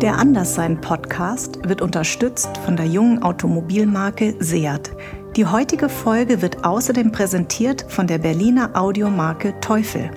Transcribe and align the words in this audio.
Der 0.00 0.16
Anderssein-Podcast 0.16 1.68
wird 1.68 1.82
unterstützt 1.82 2.56
von 2.64 2.74
der 2.74 2.86
jungen 2.86 3.22
Automobilmarke 3.22 4.34
Seat. 4.38 4.92
Die 5.36 5.44
heutige 5.44 5.90
Folge 5.90 6.40
wird 6.40 6.64
außerdem 6.64 7.12
präsentiert 7.12 7.84
von 7.86 8.06
der 8.06 8.16
Berliner 8.16 8.70
Audiomarke 8.72 9.60
Teufel. 9.60 10.10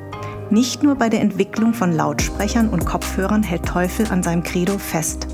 Nicht 0.49 0.83
nur 0.83 0.95
bei 0.95 1.09
der 1.09 1.19
Entwicklung 1.19 1.73
von 1.73 1.91
Lautsprechern 1.91 2.69
und 2.69 2.85
Kopfhörern 2.85 3.43
hält 3.43 3.65
Teufel 3.65 4.07
an 4.09 4.23
seinem 4.23 4.43
Credo 4.43 4.77
fest. 4.77 5.27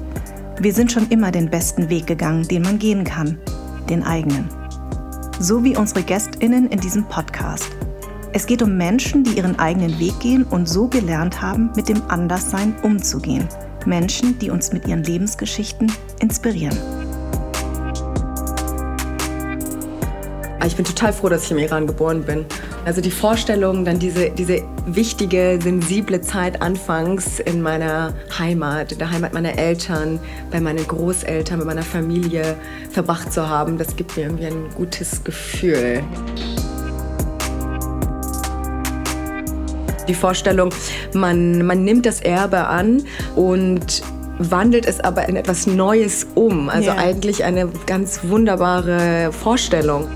Wir 0.60 0.74
sind 0.74 0.92
schon 0.92 1.08
immer 1.10 1.30
den 1.30 1.52
besten 1.52 1.92
Weg 1.92 2.08
gegangen, 2.08 2.48
den 2.48 2.64
man 2.64 2.80
gehen 2.80 3.04
kann, 3.04 3.38
den 3.88 4.02
eigenen. 4.02 4.50
So 5.40 5.64
wie 5.64 5.78
unsere 5.78 6.02
Gästinnen 6.02 6.70
in 6.70 6.80
diesem 6.80 7.04
Podcast. 7.04 7.70
Es 8.34 8.48
geht 8.48 8.64
um 8.64 8.76
Menschen, 8.78 9.24
die 9.24 9.38
ihren 9.38 9.60
eigenen 9.60 10.00
Weg 10.00 10.20
gehen 10.20 10.44
und 10.44 10.68
so 10.68 10.88
gelernt 10.88 11.40
haben, 11.40 11.70
mit 11.76 11.88
dem 11.88 12.02
Anderssein 12.08 12.74
umzugehen. 12.82 13.48
Menschen, 13.86 14.38
die 14.40 14.50
uns 14.50 14.72
mit 14.74 14.88
ihren 14.88 15.04
Lebensgeschichten 15.04 15.92
inspirieren. 16.20 16.78
Ich 20.66 20.76
bin 20.76 20.86
total 20.86 21.14
froh, 21.14 21.30
dass 21.30 21.46
ich 21.46 21.52
im 21.52 21.58
Iran 21.58 21.88
geboren 21.88 22.24
bin. 22.24 22.46
Also 22.86 23.02
die 23.02 23.12
Vorstellung, 23.12 23.86
dann 23.86 23.98
diese, 23.98 24.30
diese 24.30 24.62
wichtige, 24.86 25.60
sensible 25.62 26.22
Zeit 26.22 26.62
anfangs 26.62 27.40
in 27.40 27.62
meiner 27.62 28.14
Heimat, 28.38 28.92
in 28.92 29.00
der 29.00 29.10
Heimat 29.10 29.34
meiner 29.34 29.58
Eltern, 29.58 30.20
bei 30.52 30.62
meinen 30.62 30.86
Großeltern, 30.86 31.60
bei 31.60 31.66
meiner 31.66 31.84
Familie 31.84 32.56
verbracht 32.92 33.34
zu 33.34 33.50
haben, 33.50 33.78
das 33.78 33.96
gibt 33.96 34.16
mir 34.16 34.24
irgendwie 34.24 34.46
ein 34.46 34.70
gutes 34.76 35.24
Gefühl. 35.24 36.04
Die 40.08 40.14
Vorstellung, 40.14 40.72
man, 41.16 41.66
man 41.66 41.84
nimmt 41.84 42.06
das 42.06 42.22
Erbe 42.22 42.68
an 42.68 43.04
und 43.36 44.02
wandelt 44.40 44.86
es 44.86 45.00
aber 45.00 45.28
in 45.28 45.36
etwas 45.36 45.68
Neues 45.68 46.26
um. 46.36 46.70
Also 46.70 46.92
yeah. 46.92 47.00
eigentlich 47.00 47.44
eine 47.44 47.68
ganz 47.86 48.22
wunderbare 48.24 49.32
Vorstellung. 49.32 50.08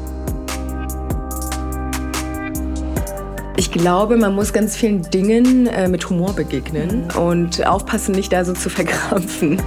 Ich 3.56 3.72
glaube, 3.72 4.18
man 4.18 4.34
muss 4.34 4.52
ganz 4.52 4.76
vielen 4.76 5.04
Dingen 5.12 5.68
äh, 5.68 5.88
mit 5.88 6.10
Humor 6.10 6.34
begegnen 6.34 7.08
mhm. 7.14 7.22
und 7.22 7.68
aufpassen, 7.68 8.16
nicht 8.16 8.34
da 8.34 8.44
so 8.44 8.54
zu 8.54 8.70
verkrampfen. 8.72 9.62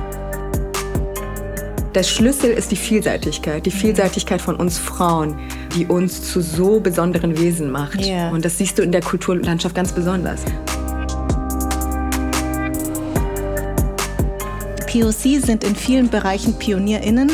Der 1.95 2.03
Schlüssel 2.03 2.51
ist 2.51 2.71
die 2.71 2.77
Vielseitigkeit, 2.77 3.65
die 3.65 3.71
Vielseitigkeit 3.71 4.43
von 4.43 4.57
uns 4.57 4.77
Frauen, 4.77 5.39
die 5.75 5.87
uns 5.87 6.31
zu 6.31 6.43
so 6.43 6.79
besonderen 6.79 7.39
Wesen 7.39 7.71
macht. 7.71 8.05
Yeah. 8.05 8.31
Und 8.33 8.45
das 8.45 8.59
siehst 8.59 8.79
du 8.79 8.83
in 8.83 8.93
der 8.93 9.01
Kulturlandschaft 9.01 9.75
ganz 9.75 9.93
besonders. 9.93 10.43
POC 14.97 15.45
sind 15.45 15.63
in 15.63 15.77
vielen 15.77 16.09
Bereichen 16.09 16.59
PionierInnen, 16.59 17.31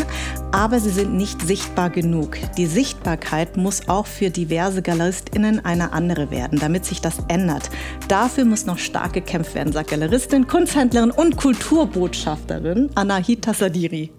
aber 0.51 0.81
sie 0.81 0.91
sind 0.91 1.15
nicht 1.15 1.41
sichtbar 1.43 1.91
genug. 1.91 2.37
Die 2.57 2.67
Sichtbarkeit 2.67 3.57
muss 3.57 3.89
auch 3.89 4.07
für 4.07 4.31
diverse 4.31 4.83
GaleristInnen 4.83 5.65
eine 5.65 5.93
andere 5.93 6.33
werden, 6.33 6.59
damit 6.59 6.85
sich 6.85 7.01
das 7.01 7.19
ändert. 7.29 7.71
Dafür 8.09 8.47
muss 8.47 8.67
noch 8.67 8.79
stark 8.79 9.13
gekämpft 9.13 9.55
werden, 9.55 9.73
sagt 9.73 9.91
Galeristin, 9.91 10.49
Kunsthändlerin 10.49 11.13
und 11.13 11.37
Kulturbotschafterin 11.37 12.91
Anahita 12.97 13.55
Sadiri. 13.55 14.11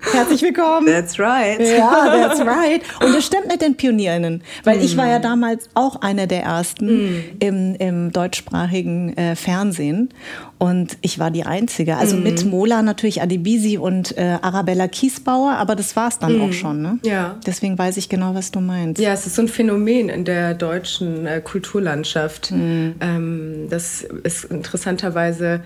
Herzlich 0.00 0.42
willkommen. 0.42 0.86
That's 0.86 1.18
right. 1.18 1.60
Ja, 1.60 2.06
that's 2.06 2.40
right. 2.46 2.82
Und 3.04 3.14
das 3.14 3.26
stimmt 3.26 3.48
mit 3.48 3.60
den 3.60 3.76
Pionierinnen, 3.76 4.42
weil 4.64 4.78
mm. 4.78 4.82
ich 4.82 4.96
war 4.96 5.06
ja 5.06 5.18
mm. 5.18 5.22
damals 5.22 5.68
auch 5.74 6.00
eine 6.00 6.26
der 6.26 6.42
ersten 6.42 6.86
mm. 6.86 7.22
im, 7.40 7.74
im 7.76 8.12
deutschsprachigen 8.12 9.16
äh, 9.16 9.36
Fernsehen 9.36 10.10
und 10.58 10.96
ich 11.02 11.18
war 11.18 11.30
die 11.30 11.44
Einzige. 11.44 11.96
Also 11.96 12.16
mm. 12.16 12.22
mit 12.22 12.44
Mola 12.44 12.82
natürlich 12.82 13.22
Adibisi 13.22 13.78
und 13.78 14.16
äh, 14.16 14.38
Arabella 14.40 14.88
Kiesbauer, 14.88 15.52
aber 15.52 15.76
das 15.76 15.94
war 15.96 16.08
es 16.08 16.18
dann 16.18 16.40
auch 16.40 16.52
schon. 16.52 16.82
Ne? 16.82 16.98
Ja. 17.02 17.36
Deswegen 17.46 17.78
weiß 17.78 17.96
ich 17.98 18.08
genau, 18.08 18.34
was 18.34 18.50
du 18.50 18.60
meinst. 18.60 19.00
Ja, 19.00 19.12
es 19.12 19.26
ist 19.26 19.36
so 19.36 19.42
ein 19.42 19.48
Phänomen 19.48 20.08
in 20.08 20.24
der 20.24 20.54
deutschen 20.54 21.26
äh, 21.26 21.40
Kulturlandschaft. 21.42 22.52
Mm. 22.52 22.92
Ähm, 23.00 23.66
das 23.68 24.02
ist 24.22 24.44
interessanterweise 24.44 25.60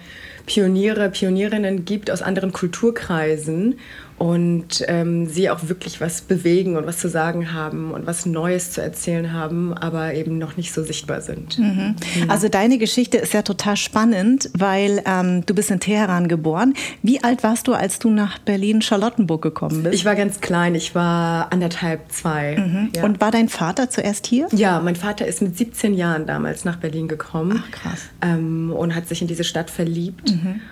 Pioniere, 0.47 1.09
Pionierinnen 1.09 1.85
gibt 1.85 2.11
aus 2.11 2.21
anderen 2.21 2.53
Kulturkreisen 2.53 3.77
und 4.25 4.83
ähm, 4.89 5.27
sie 5.27 5.51
auch 5.51 5.69
wirklich 5.69 6.01
was 6.01 6.23
bewegen 6.23 6.79
und 6.79 6.87
was 6.87 6.97
zu 6.97 7.11
sagen 7.11 7.53
haben 7.53 7.91
und 7.91 8.07
was 8.07 8.25
Neues 8.25 8.71
zu 8.71 8.81
erzählen 8.81 9.35
haben, 9.35 9.75
aber 9.75 10.15
eben 10.15 10.39
noch 10.39 10.57
nicht 10.57 10.73
so 10.73 10.83
sichtbar 10.83 11.21
sind. 11.21 11.59
Mhm. 11.59 11.95
Mhm. 12.23 12.31
Also 12.31 12.49
deine 12.49 12.79
Geschichte 12.79 13.19
ist 13.19 13.35
ja 13.35 13.43
total 13.43 13.77
spannend, 13.77 14.49
weil 14.57 15.03
ähm, 15.05 15.45
du 15.45 15.55
bist 15.55 15.71
in 15.71 15.79
Teheran 15.79 16.29
geboren. 16.29 16.73
Wie 17.03 17.23
alt 17.23 17.43
warst 17.43 17.69
du, 17.69 17.75
als 17.75 17.99
du 17.99 18.09
nach 18.09 18.39
Berlin-Charlottenburg 18.39 19.43
gekommen 19.43 19.83
bist? 19.83 19.95
Ich 19.95 20.07
war 20.07 20.15
ganz 20.15 20.41
klein, 20.41 20.75
ich 20.75 20.95
war 20.95 21.53
anderthalb, 21.53 22.11
zwei. 22.11 22.57
Mhm. 22.57 22.93
Ja. 22.97 23.05
Und 23.05 23.21
war 23.21 23.31
dein 23.31 23.51
Vater 23.51 23.91
zuerst 23.91 24.27
hier? 24.27 24.49
Ja, 24.53 24.81
mein 24.81 24.97
Vater 24.97 25.27
ist 25.27 25.43
mit 25.43 25.59
17 25.59 25.93
Jahren 25.93 26.25
damals 26.25 26.65
nach 26.65 26.77
Berlin 26.77 27.09
gekommen. 27.09 27.63
Ach, 27.63 27.71
krass. 27.71 28.01
Ähm, 28.23 28.73
und 28.73 28.95
hat 28.95 29.07
sich 29.07 29.21
in 29.21 29.29
diese 29.29 29.45
Stadt 29.45 29.71
verliebt. 29.71 30.31
Mhm. 30.31 30.63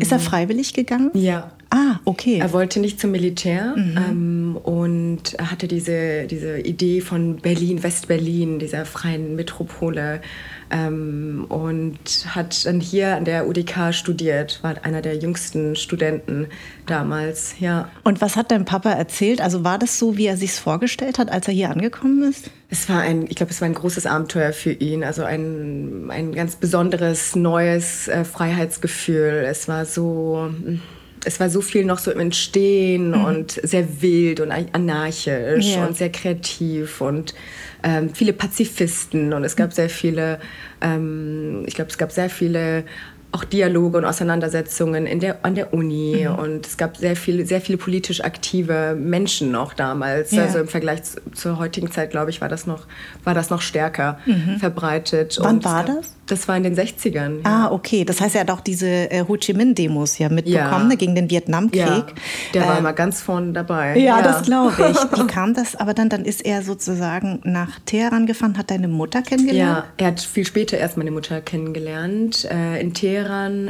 Ist 0.00 0.12
er 0.12 0.18
ähm, 0.18 0.24
freiwillig 0.24 0.74
gegangen? 0.74 1.10
Ja. 1.14 1.52
Ah, 1.70 2.00
okay. 2.04 2.38
Er 2.40 2.52
wollte 2.52 2.80
nicht 2.80 2.98
zum 2.98 3.12
Militär 3.12 3.74
mhm. 3.76 3.96
ähm, 3.96 4.56
und 4.56 5.34
er 5.34 5.52
hatte 5.52 5.68
diese, 5.68 6.26
diese 6.26 6.58
Idee 6.58 7.00
von 7.00 7.36
Berlin, 7.36 7.82
West-Berlin, 7.82 8.58
dieser 8.58 8.84
freien 8.84 9.36
Metropole 9.36 10.20
ähm, 10.70 11.46
und 11.48 11.98
hat 12.28 12.66
dann 12.66 12.80
hier 12.80 13.16
an 13.16 13.24
der 13.24 13.46
UDK 13.46 13.92
studiert, 13.92 14.60
war 14.62 14.74
einer 14.82 15.02
der 15.02 15.16
jüngsten 15.16 15.76
Studenten 15.76 16.46
damals, 16.86 17.54
ja. 17.58 17.90
Und 18.04 18.20
was 18.20 18.36
hat 18.36 18.50
dein 18.50 18.64
Papa 18.64 18.90
erzählt? 18.90 19.40
Also 19.40 19.64
war 19.64 19.78
das 19.78 19.98
so, 19.98 20.16
wie 20.16 20.26
er 20.26 20.36
sich 20.36 20.52
vorgestellt 20.52 21.18
hat, 21.18 21.30
als 21.30 21.48
er 21.48 21.54
hier 21.54 21.70
angekommen 21.70 22.22
ist? 22.22 22.50
Es 22.68 22.88
war 22.88 23.00
ein, 23.00 23.26
ich 23.28 23.36
glaube, 23.36 23.52
es 23.52 23.60
war 23.60 23.66
ein 23.66 23.74
großes 23.74 24.06
Abenteuer 24.06 24.52
für 24.52 24.72
ihn, 24.72 25.02
also 25.02 25.24
ein, 25.24 26.08
ein 26.10 26.32
ganz 26.32 26.56
besonderes, 26.56 27.34
neues 27.34 28.08
äh, 28.08 28.24
Freiheitsgefühl. 28.24 29.44
Es 29.48 29.66
war 29.66 29.84
so 29.84 30.50
es 31.24 31.40
war 31.40 31.50
so 31.50 31.60
viel 31.60 31.84
noch 31.84 31.98
so 31.98 32.10
im 32.10 32.20
Entstehen 32.20 33.10
mhm. 33.10 33.24
und 33.24 33.50
sehr 33.62 34.02
wild 34.02 34.40
und 34.40 34.50
anarchisch 34.50 35.74
ja. 35.74 35.86
und 35.86 35.96
sehr 35.96 36.10
kreativ 36.10 37.00
und 37.00 37.34
ähm, 37.82 38.14
viele 38.14 38.32
Pazifisten 38.32 39.32
und 39.32 39.44
es 39.44 39.56
gab 39.56 39.72
sehr 39.72 39.88
viele, 39.88 40.40
ähm, 40.80 41.64
ich 41.66 41.74
glaube, 41.74 41.90
es 41.90 41.98
gab 41.98 42.12
sehr 42.12 42.30
viele 42.30 42.84
auch 43.32 43.44
Dialoge 43.44 43.98
und 43.98 44.04
Auseinandersetzungen 44.04 45.06
in 45.06 45.20
der, 45.20 45.44
an 45.44 45.54
der 45.54 45.72
Uni 45.72 46.26
mhm. 46.28 46.34
und 46.36 46.66
es 46.66 46.76
gab 46.76 46.96
sehr 46.96 47.14
viele, 47.14 47.46
sehr 47.46 47.60
viele 47.60 47.78
politisch 47.78 48.22
aktive 48.24 48.96
Menschen 48.98 49.52
noch 49.52 49.72
damals. 49.72 50.32
Ja. 50.32 50.42
Also 50.42 50.58
im 50.58 50.68
Vergleich 50.68 51.04
zu, 51.04 51.20
zur 51.32 51.58
heutigen 51.58 51.90
Zeit, 51.92 52.10
glaube 52.10 52.30
ich, 52.30 52.40
war 52.40 52.48
das 52.48 52.66
noch, 52.66 52.86
war 53.22 53.34
das 53.34 53.50
noch 53.50 53.62
stärker 53.62 54.18
mhm. 54.26 54.58
verbreitet. 54.58 55.38
Wann 55.40 55.56
und 55.56 55.64
war 55.64 55.84
das? 55.84 56.16
Das 56.26 56.46
war 56.46 56.56
in 56.56 56.62
den 56.62 56.76
60ern. 56.76 57.38
Ja. 57.38 57.66
Ah, 57.66 57.72
okay. 57.72 58.04
Das 58.04 58.20
heißt, 58.20 58.36
er 58.36 58.42
hat 58.42 58.50
auch 58.50 58.60
diese 58.60 58.86
äh, 58.86 59.24
Ho 59.26 59.36
Chi 59.36 59.52
Minh-Demos 59.52 60.18
ja 60.18 60.28
mitbekommen 60.28 60.70
ja. 60.70 60.84
Ne, 60.84 60.96
gegen 60.96 61.16
den 61.16 61.28
Vietnamkrieg. 61.28 62.04
Der 62.54 62.62
äh, 62.62 62.68
war 62.68 62.78
immer 62.78 62.92
ganz 62.92 63.20
vorne 63.20 63.52
dabei. 63.52 63.96
Ja, 63.96 64.18
ja. 64.18 64.22
das 64.22 64.42
glaube 64.42 64.72
ich. 64.90 64.96
Wie 65.18 65.26
kam 65.26 65.54
das? 65.54 65.74
Aber 65.74 65.92
dann, 65.92 66.08
dann 66.08 66.24
ist 66.24 66.44
er 66.44 66.62
sozusagen 66.62 67.40
nach 67.42 67.80
Teheran 67.84 68.26
gefahren, 68.26 68.56
hat 68.58 68.70
deine 68.70 68.86
Mutter 68.86 69.22
kennengelernt? 69.22 69.84
Ja, 69.98 70.04
er 70.04 70.06
hat 70.08 70.20
viel 70.20 70.46
später 70.46 70.78
erst 70.78 70.96
meine 70.96 71.10
Mutter 71.10 71.40
kennengelernt. 71.40 72.44
Äh, 72.44 72.80
in 72.80 72.94
Teheran. 72.94 73.19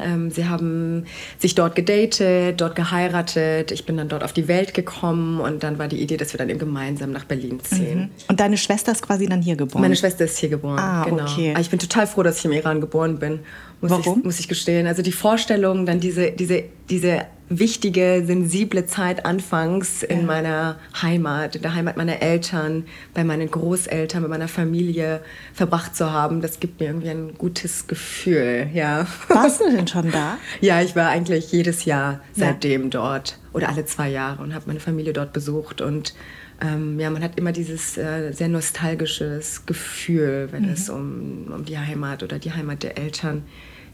Ähm, 0.02 0.30
sie 0.30 0.46
haben 0.46 1.04
sich 1.38 1.54
dort 1.54 1.74
gedatet, 1.74 2.60
dort 2.60 2.76
geheiratet. 2.76 3.72
Ich 3.72 3.86
bin 3.86 3.96
dann 3.96 4.08
dort 4.08 4.22
auf 4.22 4.32
die 4.32 4.48
Welt 4.48 4.74
gekommen 4.74 5.40
und 5.40 5.62
dann 5.62 5.78
war 5.78 5.88
die 5.88 6.00
Idee, 6.00 6.16
dass 6.16 6.32
wir 6.32 6.38
dann 6.38 6.48
eben 6.48 6.58
gemeinsam 6.58 7.12
nach 7.12 7.24
Berlin 7.24 7.60
ziehen. 7.62 7.98
Mhm. 7.98 8.10
Und 8.28 8.40
deine 8.40 8.56
Schwester 8.56 8.92
ist 8.92 9.02
quasi 9.02 9.26
dann 9.26 9.42
hier 9.42 9.56
geboren? 9.56 9.82
Meine 9.82 9.96
Schwester 9.96 10.24
ist 10.24 10.38
hier 10.38 10.48
geboren, 10.48 10.78
ah, 10.78 11.04
genau. 11.04 11.24
Okay. 11.24 11.54
Ich 11.60 11.70
bin 11.70 11.78
total 11.78 12.06
froh, 12.06 12.22
dass 12.22 12.38
ich 12.38 12.44
im 12.44 12.52
Iran 12.52 12.80
geboren 12.80 13.18
bin. 13.18 13.40
Muss 13.80 13.90
Warum? 13.90 14.18
Ich, 14.18 14.24
muss 14.24 14.40
ich 14.40 14.48
gestehen. 14.48 14.86
Also 14.86 15.02
die 15.02 15.12
Vorstellung, 15.12 15.86
dann 15.86 16.00
diese, 16.00 16.32
diese, 16.32 16.64
diese 16.88 17.26
wichtige, 17.50 18.22
sensible 18.24 18.86
Zeit 18.86 19.26
anfangs 19.26 20.04
in 20.04 20.24
meiner 20.24 20.78
Heimat, 21.02 21.56
in 21.56 21.62
der 21.62 21.74
Heimat 21.74 21.96
meiner 21.96 22.22
Eltern, 22.22 22.84
bei 23.12 23.24
meinen 23.24 23.50
Großeltern, 23.50 24.22
bei 24.22 24.28
meiner 24.28 24.46
Familie 24.46 25.20
verbracht 25.52 25.96
zu 25.96 26.12
haben, 26.12 26.40
das 26.42 26.60
gibt 26.60 26.78
mir 26.78 26.86
irgendwie 26.86 27.10
ein 27.10 27.34
gutes 27.36 27.88
Gefühl, 27.88 28.68
ja. 28.72 29.06
Warst 29.28 29.60
du 29.60 29.70
denn 29.70 29.88
schon 29.88 30.12
da? 30.12 30.38
ja, 30.60 30.80
ich 30.80 30.94
war 30.94 31.08
eigentlich 31.08 31.50
jedes 31.50 31.84
Jahr 31.84 32.20
seitdem 32.32 32.84
ja. 32.84 32.88
dort 32.88 33.38
oder 33.52 33.68
alle 33.68 33.84
zwei 33.84 34.08
Jahre 34.08 34.42
und 34.44 34.54
habe 34.54 34.66
meine 34.68 34.80
Familie 34.80 35.12
dort 35.12 35.32
besucht 35.32 35.80
und 35.80 36.14
ähm, 36.62 37.00
ja, 37.00 37.10
man 37.10 37.24
hat 37.24 37.36
immer 37.36 37.52
dieses 37.52 37.96
äh, 37.96 38.32
sehr 38.32 38.48
nostalgisches 38.48 39.66
Gefühl, 39.66 40.48
wenn 40.52 40.66
mhm. 40.66 40.72
es 40.72 40.88
um, 40.88 41.46
um 41.52 41.64
die 41.64 41.78
Heimat 41.78 42.22
oder 42.22 42.38
die 42.38 42.52
Heimat 42.52 42.84
der 42.84 42.96
Eltern 42.96 43.42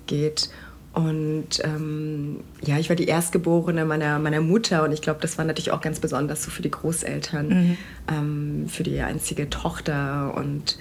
geht. 0.07 0.51
Und 0.97 1.63
ähm, 1.63 2.41
ja, 2.63 2.79
ich 2.79 2.89
war 2.89 2.97
die 2.97 3.05
Erstgeborene 3.05 3.85
meiner, 3.85 4.19
meiner 4.19 4.41
Mutter 4.41 4.83
und 4.83 4.93
ich 4.93 5.03
glaube, 5.03 5.21
das 5.21 5.37
war 5.37 5.45
natürlich 5.45 5.71
auch 5.71 5.83
ganz 5.83 6.01
besonders 6.01 6.43
so 6.43 6.51
für 6.51 6.63
die 6.63 6.71
Großeltern, 6.71 7.49
mhm. 7.49 7.77
ähm, 8.11 8.65
für 8.67 8.83
die 8.83 8.99
einzige 9.01 9.51
Tochter 9.51 10.33
und 10.35 10.79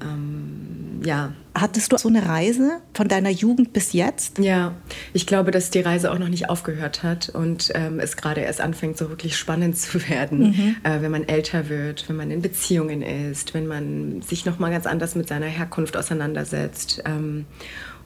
ähm, 0.00 1.00
ja. 1.04 1.32
Hattest 1.54 1.90
du 1.90 1.98
so 1.98 2.08
eine 2.08 2.26
Reise 2.26 2.80
von 2.92 3.08
deiner 3.08 3.30
Jugend 3.30 3.72
bis 3.72 3.92
jetzt? 3.92 4.38
Ja, 4.38 4.74
ich 5.14 5.26
glaube, 5.26 5.50
dass 5.50 5.70
die 5.70 5.80
Reise 5.80 6.12
auch 6.12 6.18
noch 6.18 6.28
nicht 6.28 6.48
aufgehört 6.48 7.02
hat 7.02 7.30
und 7.30 7.72
ähm, 7.74 7.98
es 7.98 8.16
gerade 8.16 8.42
erst 8.42 8.60
anfängt, 8.60 8.98
so 8.98 9.08
wirklich 9.08 9.36
spannend 9.36 9.76
zu 9.78 10.08
werden, 10.08 10.50
mhm. 10.50 10.76
äh, 10.84 11.00
wenn 11.00 11.10
man 11.10 11.26
älter 11.26 11.68
wird, 11.68 12.08
wenn 12.08 12.16
man 12.16 12.30
in 12.30 12.40
Beziehungen 12.40 13.02
ist, 13.02 13.52
wenn 13.52 13.66
man 13.66 14.22
sich 14.22 14.44
noch 14.44 14.60
mal 14.60 14.70
ganz 14.70 14.86
anders 14.86 15.16
mit 15.16 15.26
seiner 15.28 15.46
Herkunft 15.46 15.96
auseinandersetzt. 15.96 17.02
Ähm, 17.04 17.46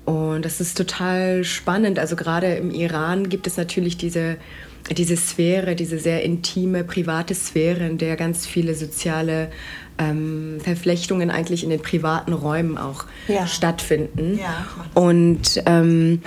und 0.05 0.45
das 0.45 0.61
ist 0.61 0.77
total 0.77 1.45
spannend. 1.45 1.99
Also 1.99 2.17
gerade 2.17 2.55
im 2.55 2.71
Iran 2.71 3.29
gibt 3.29 3.47
es 3.47 3.57
natürlich 3.57 3.97
diese 3.97 4.37
diese 4.97 5.17
Sphäre, 5.17 5.77
diese 5.77 5.99
sehr 5.99 6.23
intime, 6.23 6.85
private 6.85 7.35
Sphäre, 7.35 7.87
in 7.87 7.99
der 7.99 8.17
ganz 8.17 8.47
viele 8.47 8.75
soziale 8.75 9.51
ähm, 9.99 10.59
Verflechtungen 10.63 11.31
eigentlich 11.31 11.63
in 11.63 11.71
den 11.71 11.81
privaten 11.81 12.33
Räumen 12.33 12.79
auch 12.79 13.05
ja. 13.29 13.47
stattfinden. 13.47 14.39
Ja, 14.39 14.67
und 14.95 15.63
ähm, 15.67 16.23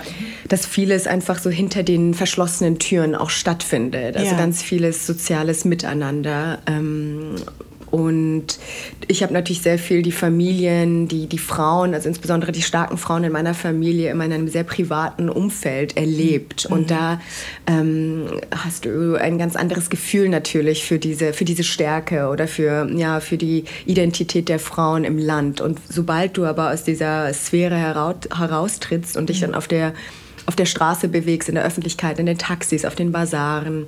dass 0.47 0.65
vieles 0.65 1.07
einfach 1.07 1.39
so 1.39 1.49
hinter 1.49 1.83
den 1.83 2.13
verschlossenen 2.13 2.79
Türen 2.79 3.15
auch 3.15 3.31
stattfindet. 3.31 4.15
Also 4.15 4.31
ja. 4.31 4.37
ganz 4.37 4.61
vieles 4.61 5.05
soziales 5.07 5.65
Miteinander. 5.65 6.59
Ähm, 6.67 7.35
und 7.93 8.57
ich 9.07 9.21
habe 9.21 9.33
natürlich 9.33 9.61
sehr 9.61 9.77
viel 9.77 10.01
die 10.01 10.11
Familien, 10.11 11.07
die, 11.07 11.27
die 11.27 11.37
Frauen, 11.37 11.93
also 11.93 12.09
insbesondere 12.09 12.51
die 12.51 12.63
starken 12.63 12.97
Frauen 12.97 13.23
in 13.23 13.31
meiner 13.31 13.53
Familie, 13.53 14.09
immer 14.09 14.25
in 14.25 14.33
einem 14.33 14.47
sehr 14.47 14.63
privaten 14.63 15.29
Umfeld 15.29 15.95
erlebt. 15.95 16.67
Mhm. 16.67 16.75
Und 16.75 16.89
da 16.89 17.21
ähm, 17.67 18.25
hast 18.51 18.85
du 18.85 19.13
ein 19.13 19.37
ganz 19.37 19.55
anderes 19.55 19.91
Gefühl 19.91 20.29
natürlich 20.29 20.83
für 20.85 20.97
diese, 20.97 21.33
für 21.33 21.45
diese 21.45 21.63
Stärke 21.63 22.29
oder 22.29 22.47
für, 22.47 22.89
ja, 22.95 23.19
für 23.19 23.37
die 23.37 23.65
Identität 23.85 24.49
der 24.49 24.57
Frauen 24.57 25.03
im 25.03 25.19
Land. 25.19 25.61
Und 25.61 25.79
sobald 25.87 26.35
du 26.35 26.45
aber 26.45 26.71
aus 26.71 26.83
dieser 26.83 27.31
Sphäre 27.31 27.77
heraus, 27.77 28.15
heraustrittst 28.35 29.15
und 29.17 29.29
dich 29.29 29.41
mhm. 29.41 29.51
dann 29.51 29.55
auf 29.55 29.67
der 29.67 29.93
auf 30.47 30.55
der 30.57 30.65
Straße 30.65 31.07
bewegst, 31.07 31.47
in 31.47 31.55
der 31.55 31.63
Öffentlichkeit, 31.63 32.19
in 32.19 32.25
den 32.25 32.37
Taxis, 32.37 32.83
auf 32.83 32.95
den 32.95 33.13
Bazaren, 33.13 33.85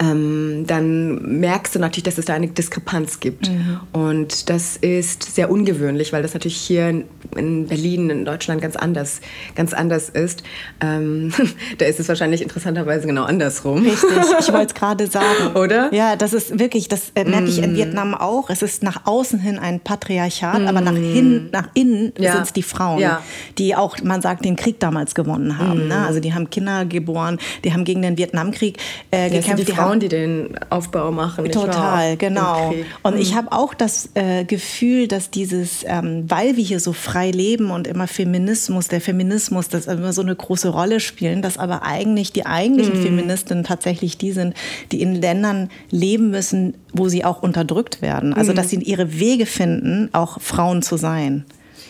ähm, 0.00 0.64
dann 0.66 1.40
merkst 1.40 1.74
du 1.74 1.78
natürlich, 1.78 2.04
dass 2.04 2.18
es 2.18 2.24
da 2.24 2.34
eine 2.34 2.48
Diskrepanz 2.48 3.20
gibt. 3.20 3.48
Mhm. 3.48 3.80
Und 3.92 4.50
das 4.50 4.76
ist 4.76 5.34
sehr 5.34 5.50
ungewöhnlich, 5.50 6.12
weil 6.12 6.22
das 6.22 6.34
natürlich 6.34 6.56
hier 6.56 7.04
in 7.36 7.66
Berlin, 7.66 8.10
in 8.10 8.24
Deutschland 8.24 8.60
ganz 8.60 8.76
anders, 8.76 9.20
ganz 9.54 9.72
anders 9.72 10.08
ist. 10.08 10.42
Ähm, 10.80 11.32
da 11.78 11.86
ist 11.86 12.00
es 12.00 12.08
wahrscheinlich 12.08 12.42
interessanterweise 12.42 13.06
genau 13.06 13.24
andersrum. 13.24 13.82
Richtig, 13.82 14.10
ich 14.40 14.52
wollte 14.52 14.66
es 14.66 14.74
gerade 14.74 15.06
sagen. 15.06 15.54
Oder? 15.54 15.92
Ja, 15.92 16.16
das 16.16 16.32
ist 16.32 16.58
wirklich, 16.58 16.88
das 16.88 17.12
äh, 17.14 17.24
merke 17.24 17.44
mm. 17.44 17.48
ich 17.48 17.58
in 17.62 17.72
mhm. 17.72 17.76
Vietnam 17.76 18.14
auch. 18.14 18.50
Es 18.50 18.62
ist 18.62 18.82
nach 18.82 19.06
außen 19.06 19.38
hin 19.38 19.58
ein 19.58 19.80
Patriarchat, 19.80 20.62
mm. 20.62 20.66
aber 20.66 20.80
nach, 20.80 20.92
mhm. 20.92 21.12
hin, 21.12 21.48
nach 21.52 21.68
innen 21.74 22.12
ja. 22.18 22.32
sind 22.32 22.42
es 22.42 22.52
die 22.52 22.62
Frauen, 22.62 23.00
ja. 23.00 23.22
die 23.58 23.74
auch, 23.74 23.96
man 24.02 24.22
sagt, 24.22 24.44
den 24.44 24.56
Krieg 24.56 24.80
damals 24.80 25.14
gewonnen 25.14 25.58
haben. 25.58 25.86
Mm. 25.86 25.88
Ne? 25.88 26.06
Also 26.06 26.20
die 26.20 26.34
haben 26.34 26.50
Kinder 26.50 26.84
geboren, 26.84 27.38
die 27.64 27.72
haben 27.72 27.84
gegen 27.84 28.02
den 28.02 28.18
Vietnamkrieg 28.18 28.78
äh, 29.10 29.30
gekämpft. 29.30 29.61
Die, 29.64 29.72
die 29.72 29.76
Frauen, 29.76 30.00
die 30.00 30.08
den 30.08 30.54
Aufbau 30.70 31.10
machen. 31.10 31.50
Total, 31.50 32.16
genau. 32.16 32.74
Und 33.02 33.18
ich 33.18 33.34
habe 33.34 33.52
auch 33.52 33.74
das 33.74 34.10
äh, 34.14 34.44
Gefühl, 34.44 35.08
dass 35.08 35.30
dieses, 35.30 35.84
ähm, 35.86 36.24
weil 36.28 36.56
wir 36.56 36.64
hier 36.64 36.80
so 36.80 36.92
frei 36.92 37.30
leben 37.30 37.70
und 37.70 37.86
immer 37.86 38.06
Feminismus, 38.06 38.88
der 38.88 39.00
Feminismus, 39.00 39.68
das 39.68 39.86
immer 39.86 40.12
so 40.12 40.22
eine 40.22 40.34
große 40.34 40.68
Rolle 40.68 41.00
spielen, 41.00 41.42
dass 41.42 41.58
aber 41.58 41.82
eigentlich 41.82 42.32
die 42.32 42.46
eigentlichen 42.46 43.00
mm. 43.00 43.02
Feministinnen 43.02 43.64
tatsächlich 43.64 44.18
die 44.18 44.32
sind, 44.32 44.54
die 44.90 45.02
in 45.02 45.14
Ländern 45.14 45.70
leben 45.90 46.30
müssen, 46.30 46.74
wo 46.92 47.08
sie 47.08 47.24
auch 47.24 47.42
unterdrückt 47.42 48.02
werden. 48.02 48.34
Also, 48.34 48.52
mm. 48.52 48.56
dass 48.56 48.70
sie 48.70 48.76
ihre 48.76 49.18
Wege 49.18 49.46
finden, 49.46 50.08
auch 50.12 50.40
Frauen 50.40 50.82
zu 50.82 50.96
sein. 50.96 51.44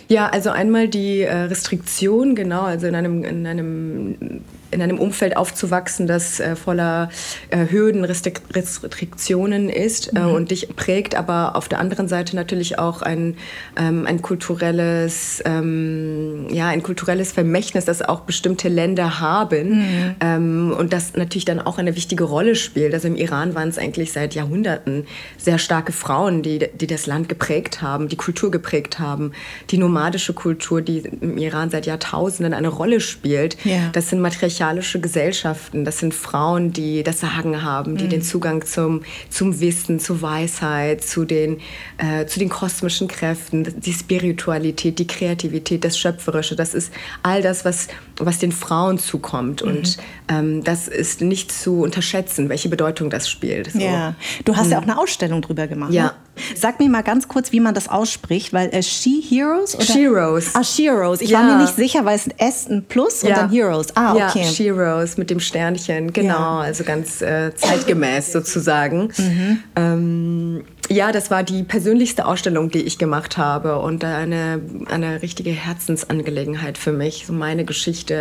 Ja, 0.08 0.28
also 0.28 0.50
einmal 0.50 0.88
die 0.88 1.22
äh, 1.22 1.34
Restriktion, 1.34 2.34
genau, 2.34 2.62
also 2.62 2.86
in 2.86 2.94
einem, 2.94 3.24
in 3.24 3.46
einem 3.46 4.42
in 4.72 4.82
einem 4.82 4.98
Umfeld 4.98 5.36
aufzuwachsen, 5.36 6.06
das 6.06 6.40
äh, 6.40 6.56
voller 6.56 7.10
äh, 7.50 7.66
Hürden, 7.70 8.04
Restriktionen 8.04 9.68
ist 9.68 10.16
äh, 10.16 10.20
mhm. 10.20 10.32
und 10.32 10.50
dich 10.50 10.74
prägt, 10.74 11.14
aber 11.14 11.56
auf 11.56 11.68
der 11.68 11.78
anderen 11.78 12.08
Seite 12.08 12.34
natürlich 12.34 12.78
auch 12.78 13.02
ein, 13.02 13.36
ähm, 13.76 14.06
ein 14.06 14.22
kulturelles, 14.22 15.42
ähm, 15.44 16.46
ja, 16.50 16.68
ein 16.68 16.82
kulturelles 16.82 17.32
Vermächtnis, 17.32 17.84
das 17.84 18.00
auch 18.00 18.20
bestimmte 18.20 18.68
Länder 18.68 19.20
haben 19.20 19.80
mhm. 19.80 20.14
ähm, 20.20 20.74
und 20.76 20.92
das 20.92 21.14
natürlich 21.14 21.44
dann 21.44 21.60
auch 21.60 21.78
eine 21.78 21.94
wichtige 21.94 22.24
Rolle 22.24 22.56
spielt. 22.56 22.94
Also 22.94 23.08
im 23.08 23.16
Iran 23.16 23.54
waren 23.54 23.68
es 23.68 23.78
eigentlich 23.78 24.12
seit 24.12 24.34
Jahrhunderten 24.34 25.06
sehr 25.36 25.58
starke 25.58 25.92
Frauen, 25.92 26.42
die, 26.42 26.70
die 26.74 26.86
das 26.86 27.06
Land 27.06 27.28
geprägt 27.28 27.82
haben, 27.82 28.08
die 28.08 28.16
Kultur 28.16 28.50
geprägt 28.50 28.98
haben, 28.98 29.32
die 29.70 29.76
nomadische 29.76 30.32
Kultur, 30.32 30.80
die 30.80 31.00
im 31.20 31.36
Iran 31.36 31.68
seit 31.68 31.84
Jahrtausenden 31.84 32.54
eine 32.54 32.68
Rolle 32.68 33.00
spielt. 33.00 33.58
Ja. 33.64 33.90
Das 33.92 34.08
sind 34.08 34.20
matriarchale 34.20 34.61
patriarchalische 34.62 35.00
Gesellschaften. 35.00 35.84
Das 35.84 35.98
sind 35.98 36.14
Frauen, 36.14 36.72
die 36.72 37.02
das 37.02 37.20
Sagen 37.20 37.62
haben, 37.62 37.96
die 37.96 38.04
mhm. 38.04 38.10
den 38.10 38.22
Zugang 38.22 38.64
zum, 38.64 39.02
zum 39.28 39.60
Wissen, 39.60 39.98
zur 39.98 40.22
Weisheit, 40.22 41.02
zu 41.02 41.24
den, 41.24 41.58
äh, 41.98 42.26
zu 42.26 42.38
den 42.38 42.48
kosmischen 42.48 43.08
Kräften, 43.08 43.80
die 43.80 43.92
Spiritualität, 43.92 44.98
die 44.98 45.06
Kreativität, 45.06 45.84
das 45.84 45.98
Schöpferische. 45.98 46.54
Das 46.54 46.74
ist 46.74 46.92
all 47.22 47.42
das, 47.42 47.64
was, 47.64 47.88
was 48.26 48.38
den 48.38 48.52
Frauen 48.52 48.98
zukommt. 48.98 49.62
Mhm. 49.62 49.70
Und 49.70 49.96
ähm, 50.28 50.64
das 50.64 50.88
ist 50.88 51.20
nicht 51.20 51.52
zu 51.52 51.82
unterschätzen, 51.82 52.48
welche 52.48 52.68
Bedeutung 52.68 53.10
das 53.10 53.28
spielt. 53.28 53.72
So. 53.72 53.78
Ja. 53.78 54.14
Du 54.44 54.56
hast 54.56 54.66
mhm. 54.66 54.72
ja 54.72 54.78
auch 54.78 54.82
eine 54.82 54.98
Ausstellung 54.98 55.42
drüber 55.42 55.66
gemacht. 55.66 55.92
Ja. 55.92 56.04
Ne? 56.04 56.12
Sag 56.54 56.80
mir 56.80 56.88
mal 56.88 57.02
ganz 57.02 57.28
kurz, 57.28 57.52
wie 57.52 57.60
man 57.60 57.74
das 57.74 57.88
ausspricht, 57.88 58.52
weil 58.52 58.70
äh, 58.70 58.82
She 58.82 59.22
Heroes 59.22 59.74
oder? 59.74 59.84
Sheroes. 59.84 60.54
Ah, 60.54 60.64
Sheroes. 60.64 61.20
Ich 61.20 61.30
ja. 61.30 61.40
war 61.40 61.44
mir 61.44 61.62
nicht 61.62 61.76
sicher, 61.76 62.04
weil 62.04 62.16
es 62.16 62.26
ein 62.26 62.38
S, 62.38 62.68
ein 62.68 62.84
Plus 62.84 63.22
und 63.22 63.28
ja. 63.28 63.36
dann 63.36 63.50
Heroes. 63.50 63.94
Ah, 63.96 64.12
okay. 64.12 64.42
Ja, 64.42 64.44
Sheroes 64.44 65.18
mit 65.18 65.30
dem 65.30 65.40
Sternchen, 65.40 66.12
genau. 66.12 66.58
Also 66.58 66.84
ganz 66.84 67.20
äh, 67.20 67.54
zeitgemäß 67.54 68.32
sozusagen. 68.32 69.12
Mhm. 69.16 69.62
Ähm, 69.76 70.64
ja, 70.88 71.12
das 71.12 71.30
war 71.30 71.42
die 71.42 71.62
persönlichste 71.62 72.26
Ausstellung, 72.26 72.70
die 72.70 72.80
ich 72.80 72.98
gemacht 72.98 73.38
habe 73.38 73.78
und 73.78 74.04
eine, 74.04 74.60
eine 74.90 75.22
richtige 75.22 75.50
Herzensangelegenheit 75.50 76.76
für 76.76 76.92
mich, 76.92 77.24
so 77.26 77.32
meine 77.32 77.64
Geschichte 77.64 78.11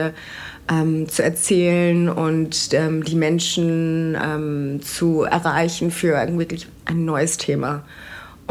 ähm, 0.69 1.09
zu 1.09 1.23
erzählen 1.23 2.09
und 2.09 2.69
ähm, 2.73 3.03
die 3.03 3.15
Menschen 3.15 4.17
ähm, 4.21 4.81
zu 4.81 5.23
erreichen 5.23 5.91
für 5.91 6.15
wirklich 6.37 6.67
ein 6.85 7.05
neues 7.05 7.37
Thema 7.37 7.83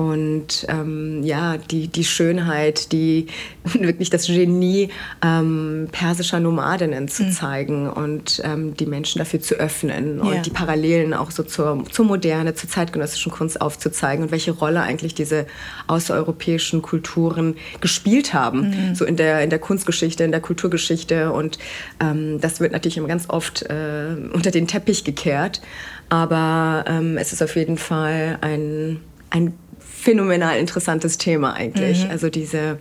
und 0.01 0.65
ähm, 0.69 1.23
ja, 1.25 1.59
die, 1.59 1.89
die 1.89 2.05
Schönheit, 2.05 2.91
die 2.91 3.27
wirklich 3.65 4.09
das 4.09 4.27
Genie 4.29 4.89
ähm, 5.23 5.89
persischer 5.93 6.41
Nomadinnen 6.41 7.07
zu 7.07 7.25
mhm. 7.25 7.33
zeigen 7.33 7.91
und 7.91 8.41
ähm, 8.43 8.75
die 8.79 8.87
Menschen 8.87 9.19
dafür 9.19 9.43
zu 9.43 9.57
öffnen 9.57 10.21
und 10.21 10.47
die 10.47 10.51
Parallelen 10.51 11.13
auch 11.13 11.31
so 11.31 11.43
zur, 11.43 11.85
zur 11.93 12.07
Moderne, 12.07 12.55
zur 12.55 12.71
zeitgenössischen 12.71 13.31
Kunst 13.31 13.61
aufzuzeigen 13.61 14.25
und 14.25 14.31
welche 14.31 14.53
Rolle 14.53 14.81
eigentlich 14.81 15.15
diese 15.15 15.47
außereuropäischen 15.87 16.81
Kulturen 16.81 17.57
gespielt 17.83 18.33
haben, 18.33 18.71
mhm. 18.71 18.95
so 18.95 19.05
in 19.05 19.17
der, 19.17 19.43
in 19.43 19.51
der 19.51 19.59
Kunstgeschichte, 19.59 20.25
in 20.25 20.31
der 20.31 20.41
Kulturgeschichte 20.41 21.31
und 21.31 21.59
ähm, 22.01 22.41
das 22.41 22.61
wird 22.61 22.73
natürlich 22.73 22.97
immer 22.97 23.09
ganz 23.09 23.29
oft 23.29 23.65
äh, 23.65 24.17
unter 24.33 24.51
den 24.51 24.67
Teppich 24.67 25.05
gekehrt, 25.05 25.61
aber 26.09 26.87
ähm, 26.87 27.19
es 27.19 27.35
ist 27.35 27.43
auf 27.43 27.55
jeden 27.55 27.77
Fall 27.77 28.39
ein, 28.41 29.01
ein 29.29 29.53
phänomenal 30.01 30.59
interessantes 30.59 31.19
Thema 31.19 31.53
eigentlich. 31.55 32.05
Mhm. 32.05 32.11
Also 32.11 32.31
diese 32.31 32.79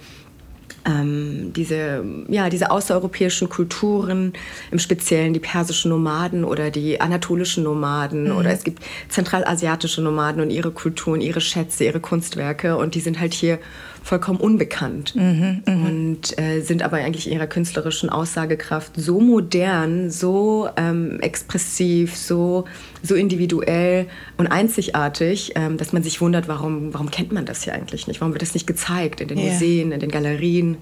ähm, 0.86 1.52
diese, 1.54 2.04
ja, 2.30 2.50
diese 2.50 2.72
außereuropäischen 2.72 3.50
Kulturen, 3.50 4.34
im 4.72 4.80
Speziellen 4.80 5.34
die 5.34 5.40
persischen 5.40 5.90
Nomaden 5.90 6.46
oder 6.46 6.72
die 6.72 7.02
anatolischen 7.02 7.64
Nomaden 7.64 8.30
mhm. 8.30 8.38
oder 8.38 8.52
es 8.52 8.64
gibt 8.64 8.84
zentralasiatische 9.10 10.02
Nomaden 10.02 10.42
und 10.42 10.50
ihre 10.50 10.72
Kulturen, 10.72 11.20
ihre 11.20 11.42
Schätze, 11.42 11.84
ihre 11.84 12.00
Kunstwerke 12.00 12.78
und 12.78 12.96
die 12.96 13.02
sind 13.02 13.20
halt 13.20 13.34
hier 13.34 13.60
vollkommen 14.04 14.40
unbekannt 14.40 15.16
mhm, 15.16 15.62
und 15.66 16.40
äh, 16.40 16.62
sind 16.62 16.82
aber 16.82 16.98
eigentlich 16.98 17.28
in 17.28 17.34
ihrer 17.34 17.48
künstlerischen 17.48 18.10
Aussagekraft 18.10 18.94
so 18.96 19.20
modern, 19.20 20.10
so 20.10 20.70
ähm, 20.78 21.20
expressiv, 21.22 22.16
so, 22.16 22.66
so 23.04 23.16
individuell 23.16 24.08
und 24.38 24.48
einzigartig, 24.48 25.54
ähm, 25.56 25.78
dass 25.78 25.94
man 25.94 26.04
sich 26.04 26.22
wundert, 26.22 26.48
warum, 26.48 26.94
warum 26.94 27.12
kennt 27.12 27.32
man 27.32 27.46
das 27.46 27.64
hier 27.64 27.74
eigentlich 27.74 28.08
nicht? 28.08 28.22
Warum 28.22 28.34
wird 28.34 28.42
das 28.42 28.54
nicht 28.54 28.68
gezeigt 28.68 29.22
in 29.22 29.28
den 29.28 29.38
yeah. 29.38 29.52
Museen, 29.52 29.92
in 29.92 30.00
den 30.00 30.12
Galerien? 30.12 30.78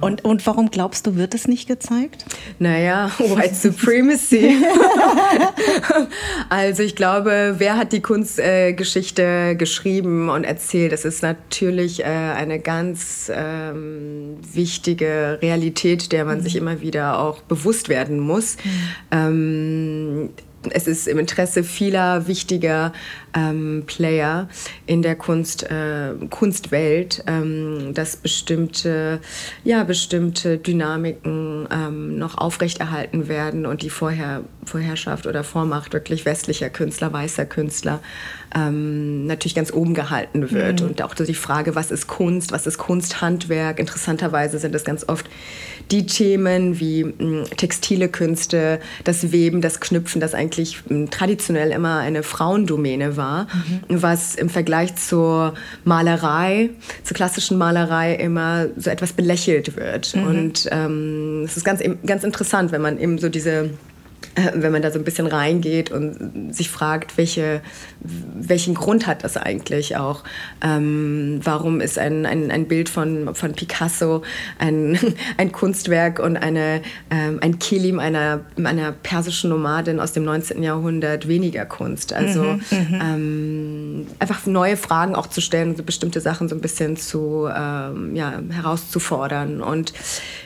Und, 0.00 0.24
und 0.24 0.46
warum 0.46 0.70
glaubst 0.70 1.06
du, 1.06 1.16
wird 1.16 1.34
es 1.34 1.46
nicht 1.46 1.68
gezeigt? 1.68 2.24
Naja, 2.58 3.10
White 3.18 3.54
Supremacy. 3.54 4.56
also 6.48 6.82
ich 6.82 6.96
glaube, 6.96 7.56
wer 7.58 7.76
hat 7.76 7.92
die 7.92 8.00
Kunstgeschichte 8.00 9.22
äh, 9.22 9.54
geschrieben 9.54 10.28
und 10.28 10.44
erzählt? 10.44 10.92
Das 10.92 11.04
ist 11.04 11.22
natürlich 11.22 12.00
äh, 12.00 12.04
eine 12.04 12.60
ganz 12.60 13.30
ähm, 13.34 14.38
wichtige 14.52 15.38
Realität, 15.42 16.12
der 16.12 16.24
man 16.24 16.38
mhm. 16.38 16.42
sich 16.42 16.56
immer 16.56 16.80
wieder 16.80 17.18
auch 17.18 17.40
bewusst 17.42 17.88
werden 17.88 18.18
muss. 18.18 18.56
Mhm. 18.56 18.70
Ähm, 19.10 20.30
es 20.68 20.86
ist 20.86 21.08
im 21.08 21.18
Interesse 21.18 21.64
vieler 21.64 22.26
wichtiger 22.26 22.92
ähm, 23.34 23.84
Player 23.86 24.48
in 24.86 25.02
der 25.02 25.16
Kunst, 25.16 25.62
äh, 25.70 26.14
Kunstwelt, 26.30 27.22
ähm, 27.26 27.92
dass 27.94 28.16
bestimmte, 28.16 29.20
ja, 29.64 29.84
bestimmte 29.84 30.58
Dynamiken 30.58 31.68
ähm, 31.70 32.18
noch 32.18 32.38
aufrechterhalten 32.38 33.28
werden 33.28 33.66
und 33.66 33.82
die 33.82 33.90
Vorher 33.90 34.42
Vorherrschaft 34.64 35.26
oder 35.26 35.42
Vormacht 35.42 35.92
wirklich 35.92 36.24
westlicher 36.24 36.70
Künstler, 36.70 37.12
weißer 37.12 37.46
Künstler 37.46 38.00
ähm, 38.54 39.26
natürlich 39.26 39.54
ganz 39.54 39.72
oben 39.72 39.94
gehalten 39.94 40.50
wird. 40.50 40.80
Mhm. 40.80 40.88
Und 40.88 41.02
auch 41.02 41.14
die 41.14 41.34
Frage, 41.34 41.74
was 41.74 41.90
ist 41.90 42.06
Kunst, 42.06 42.52
was 42.52 42.66
ist 42.66 42.78
Kunsthandwerk? 42.78 43.78
Interessanterweise 43.78 44.58
sind 44.58 44.74
es 44.74 44.84
ganz 44.84 45.08
oft 45.08 45.28
die 45.90 46.06
Themen 46.06 46.78
wie 46.78 47.04
mh, 47.04 47.14
hm, 47.18 47.44
textile 47.56 48.08
Künste, 48.08 48.80
das 49.04 49.32
Weben, 49.32 49.60
das 49.60 49.80
Knüpfen, 49.80 50.20
das 50.20 50.34
eigentlich 50.34 50.82
mh, 50.84 50.88
hm, 50.88 51.10
traditionell 51.10 51.70
immer 51.70 51.98
eine 51.98 52.22
Frauendomäne 52.22 53.16
war, 53.16 53.19
mhm. 53.20 54.02
was 54.02 54.34
im 54.34 54.48
Vergleich 54.48 54.96
zur 54.96 55.54
Malerei, 55.84 56.70
zur 57.04 57.14
klassischen 57.14 57.58
Malerei 57.58 58.14
immer 58.14 58.66
so 58.76 58.90
etwas 58.90 59.12
belächelt 59.12 59.76
wird. 59.76 60.14
Mhm. 60.16 60.26
Und 60.26 60.68
ähm, 60.70 61.42
es 61.44 61.56
ist 61.56 61.64
ganz, 61.64 61.82
ganz 62.06 62.24
interessant, 62.24 62.72
wenn 62.72 62.82
man 62.82 62.98
eben 62.98 63.18
so 63.18 63.28
diese 63.28 63.70
wenn 64.54 64.72
man 64.72 64.82
da 64.82 64.90
so 64.90 64.98
ein 64.98 65.04
bisschen 65.04 65.26
reingeht 65.26 65.90
und 65.90 66.54
sich 66.54 66.70
fragt, 66.70 67.16
welche, 67.18 67.60
welchen 68.00 68.74
Grund 68.74 69.06
hat 69.06 69.24
das 69.24 69.36
eigentlich 69.36 69.96
auch? 69.96 70.22
Ähm, 70.62 71.40
warum 71.42 71.80
ist 71.80 71.98
ein, 71.98 72.26
ein, 72.26 72.50
ein 72.50 72.68
Bild 72.68 72.88
von, 72.88 73.34
von 73.34 73.52
Picasso 73.52 74.22
ein, 74.58 74.98
ein 75.36 75.52
Kunstwerk 75.52 76.18
und 76.20 76.36
eine, 76.36 76.82
ähm, 77.10 77.38
ein 77.42 77.58
Kilim 77.58 77.98
einer, 77.98 78.40
einer 78.62 78.92
persischen 78.92 79.50
Nomadin 79.50 80.00
aus 80.00 80.12
dem 80.12 80.24
19. 80.24 80.62
Jahrhundert 80.62 81.26
weniger 81.26 81.66
Kunst? 81.66 82.12
Also 82.12 82.42
mhm, 82.42 82.60
mhm, 82.70 83.00
ähm, 83.02 84.06
einfach 84.18 84.46
neue 84.46 84.76
Fragen 84.76 85.14
auch 85.14 85.26
zu 85.26 85.40
stellen, 85.40 85.76
so 85.76 85.82
bestimmte 85.82 86.20
Sachen 86.20 86.48
so 86.48 86.54
ein 86.54 86.60
bisschen 86.60 86.96
zu 86.96 87.48
ähm, 87.54 88.14
ja, 88.14 88.40
herauszufordern. 88.50 89.60
Und 89.60 89.92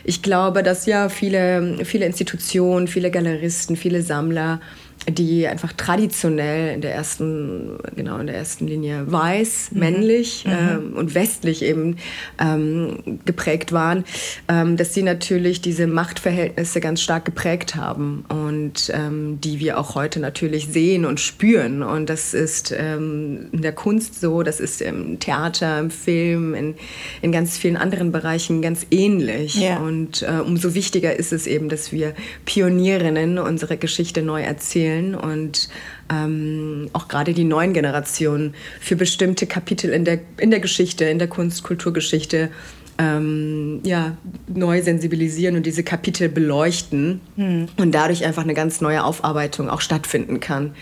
ich 0.04 0.22
glaube, 0.22 0.62
dass 0.62 0.86
ja 0.86 1.08
viele, 1.08 1.84
viele 1.84 2.06
Institutionen, 2.06 2.88
viele 2.88 3.10
Galeristen, 3.10 3.63
Galeristen, 3.64 3.76
viele 3.76 4.02
Sammler, 4.02 4.60
die 5.08 5.46
einfach 5.46 5.72
traditionell 5.72 6.74
in 6.74 6.80
der 6.80 6.94
ersten, 6.94 7.78
genau 7.94 8.18
in 8.18 8.26
der 8.26 8.36
ersten 8.36 8.66
Linie 8.66 9.10
weiß, 9.10 9.70
mhm. 9.70 9.78
männlich 9.78 10.44
mhm. 10.46 10.52
Ähm, 10.54 10.92
und 10.94 11.14
westlich 11.14 11.62
eben 11.62 11.96
ähm, 12.38 13.20
geprägt 13.24 13.72
waren, 13.72 14.04
ähm, 14.48 14.76
dass 14.76 14.94
sie 14.94 15.02
natürlich 15.02 15.60
diese 15.60 15.86
Machtverhältnisse 15.86 16.80
ganz 16.80 17.02
stark 17.02 17.24
geprägt 17.24 17.74
haben 17.74 18.24
und 18.28 18.90
ähm, 18.94 19.40
die 19.40 19.58
wir 19.60 19.78
auch 19.78 19.94
heute 19.94 20.20
natürlich 20.20 20.68
sehen 20.68 21.04
und 21.04 21.20
spüren. 21.20 21.82
Und 21.82 22.08
das 22.08 22.34
ist 22.34 22.74
ähm, 22.76 23.48
in 23.52 23.62
der 23.62 23.72
Kunst 23.72 24.20
so, 24.20 24.42
das 24.42 24.60
ist 24.60 24.80
im 24.80 25.18
Theater, 25.18 25.78
im 25.78 25.90
Film, 25.90 26.54
in, 26.54 26.74
in 27.20 27.32
ganz 27.32 27.58
vielen 27.58 27.76
anderen 27.76 28.12
Bereichen 28.12 28.62
ganz 28.62 28.86
ähnlich. 28.90 29.56
Ja. 29.56 29.78
Und 29.78 30.22
äh, 30.22 30.40
umso 30.44 30.74
wichtiger 30.74 31.16
ist 31.16 31.32
es 31.32 31.46
eben, 31.46 31.68
dass 31.68 31.92
wir 31.92 32.14
Pionierinnen 32.44 33.38
unsere 33.38 33.76
Geschichte 33.76 34.22
neu 34.22 34.42
erzählen 34.42 34.93
erzählen 34.94 35.14
und 35.14 35.68
ähm, 36.12 36.88
auch 36.92 37.08
gerade 37.08 37.34
die 37.34 37.44
neuen 37.44 37.72
Generationen 37.72 38.54
für 38.80 38.96
bestimmte 38.96 39.46
Kapitel 39.46 39.92
in 39.92 40.04
der, 40.04 40.20
in 40.38 40.50
der 40.50 40.60
Geschichte, 40.60 41.04
in 41.04 41.18
der 41.18 41.28
Kunst, 41.28 41.62
Kulturgeschichte 41.62 42.50
ähm, 42.98 43.80
ja, 43.82 44.16
neu 44.46 44.82
sensibilisieren 44.82 45.56
und 45.56 45.66
diese 45.66 45.82
Kapitel 45.82 46.28
beleuchten 46.28 47.20
hm. 47.36 47.66
und 47.76 47.92
dadurch 47.92 48.24
einfach 48.24 48.44
eine 48.44 48.54
ganz 48.54 48.80
neue 48.80 49.02
Aufarbeitung 49.02 49.68
auch 49.68 49.80
stattfinden 49.80 50.38
kann 50.38 50.74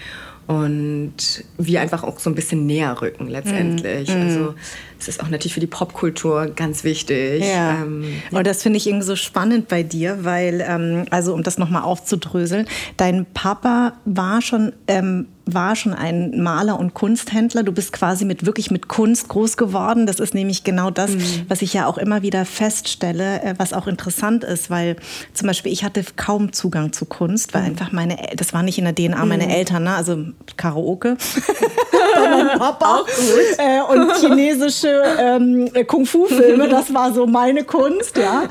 und 0.46 1.44
wir 1.56 1.80
einfach 1.80 2.02
auch 2.02 2.18
so 2.18 2.28
ein 2.28 2.34
bisschen 2.34 2.66
näher 2.66 3.00
rücken 3.00 3.28
letztendlich. 3.28 4.08
Mm. 4.08 4.20
Also 4.20 4.54
es 5.02 5.08
ist 5.08 5.22
auch 5.22 5.28
natürlich 5.28 5.54
für 5.54 5.60
die 5.60 5.66
Popkultur 5.66 6.46
ganz 6.54 6.84
wichtig. 6.84 7.42
Ja. 7.44 7.82
Ähm, 7.82 8.04
ja. 8.30 8.38
Und 8.38 8.46
das 8.46 8.62
finde 8.62 8.76
ich 8.76 8.86
irgendwie 8.86 9.06
so 9.06 9.16
spannend 9.16 9.68
bei 9.68 9.82
dir, 9.82 10.24
weil, 10.24 10.64
ähm, 10.66 11.06
also 11.10 11.34
um 11.34 11.42
das 11.42 11.58
nochmal 11.58 11.82
aufzudröseln, 11.82 12.66
dein 12.96 13.26
Papa 13.34 13.94
war 14.04 14.42
schon 14.42 14.72
ähm, 14.86 15.26
war 15.44 15.74
schon 15.76 15.92
ein 15.92 16.40
Maler 16.40 16.78
und 16.78 16.94
Kunsthändler. 16.94 17.62
Du 17.62 17.72
bist 17.72 17.92
quasi 17.92 18.24
mit 18.24 18.46
wirklich 18.46 18.70
mit 18.70 18.88
Kunst 18.88 19.28
groß 19.28 19.56
geworden. 19.56 20.06
Das 20.06 20.20
ist 20.20 20.34
nämlich 20.34 20.64
genau 20.64 20.90
das, 20.90 21.10
mhm. 21.10 21.22
was 21.48 21.62
ich 21.62 21.72
ja 21.72 21.86
auch 21.86 21.98
immer 21.98 22.22
wieder 22.22 22.44
feststelle, 22.44 23.42
äh, 23.42 23.54
was 23.58 23.72
auch 23.72 23.86
interessant 23.86 24.44
ist, 24.44 24.70
weil 24.70 24.96
zum 25.32 25.48
Beispiel 25.48 25.72
ich 25.72 25.84
hatte 25.84 26.04
kaum 26.16 26.52
Zugang 26.52 26.92
zu 26.92 27.06
Kunst, 27.06 27.54
weil 27.54 27.62
mhm. 27.62 27.68
einfach 27.68 27.92
meine, 27.92 28.16
das 28.36 28.54
war 28.54 28.62
nicht 28.62 28.78
in 28.78 28.84
der 28.84 28.94
DNA 28.94 29.24
meiner 29.24 29.46
mhm. 29.46 29.50
Eltern, 29.50 29.84
ne? 29.84 29.94
also 29.94 30.18
Karaoke. 30.56 31.16
Papa 32.58 32.96
auch 32.98 33.06
gut. 33.06 33.58
Äh, 33.58 33.80
und 33.92 34.12
chinesische 34.16 34.91
ähm, 35.18 35.68
Kung-Fu-Filme, 35.86 36.68
das 36.70 36.94
war 36.94 37.12
so 37.12 37.26
meine 37.26 37.64
Kunst, 37.64 38.16
ja. 38.16 38.44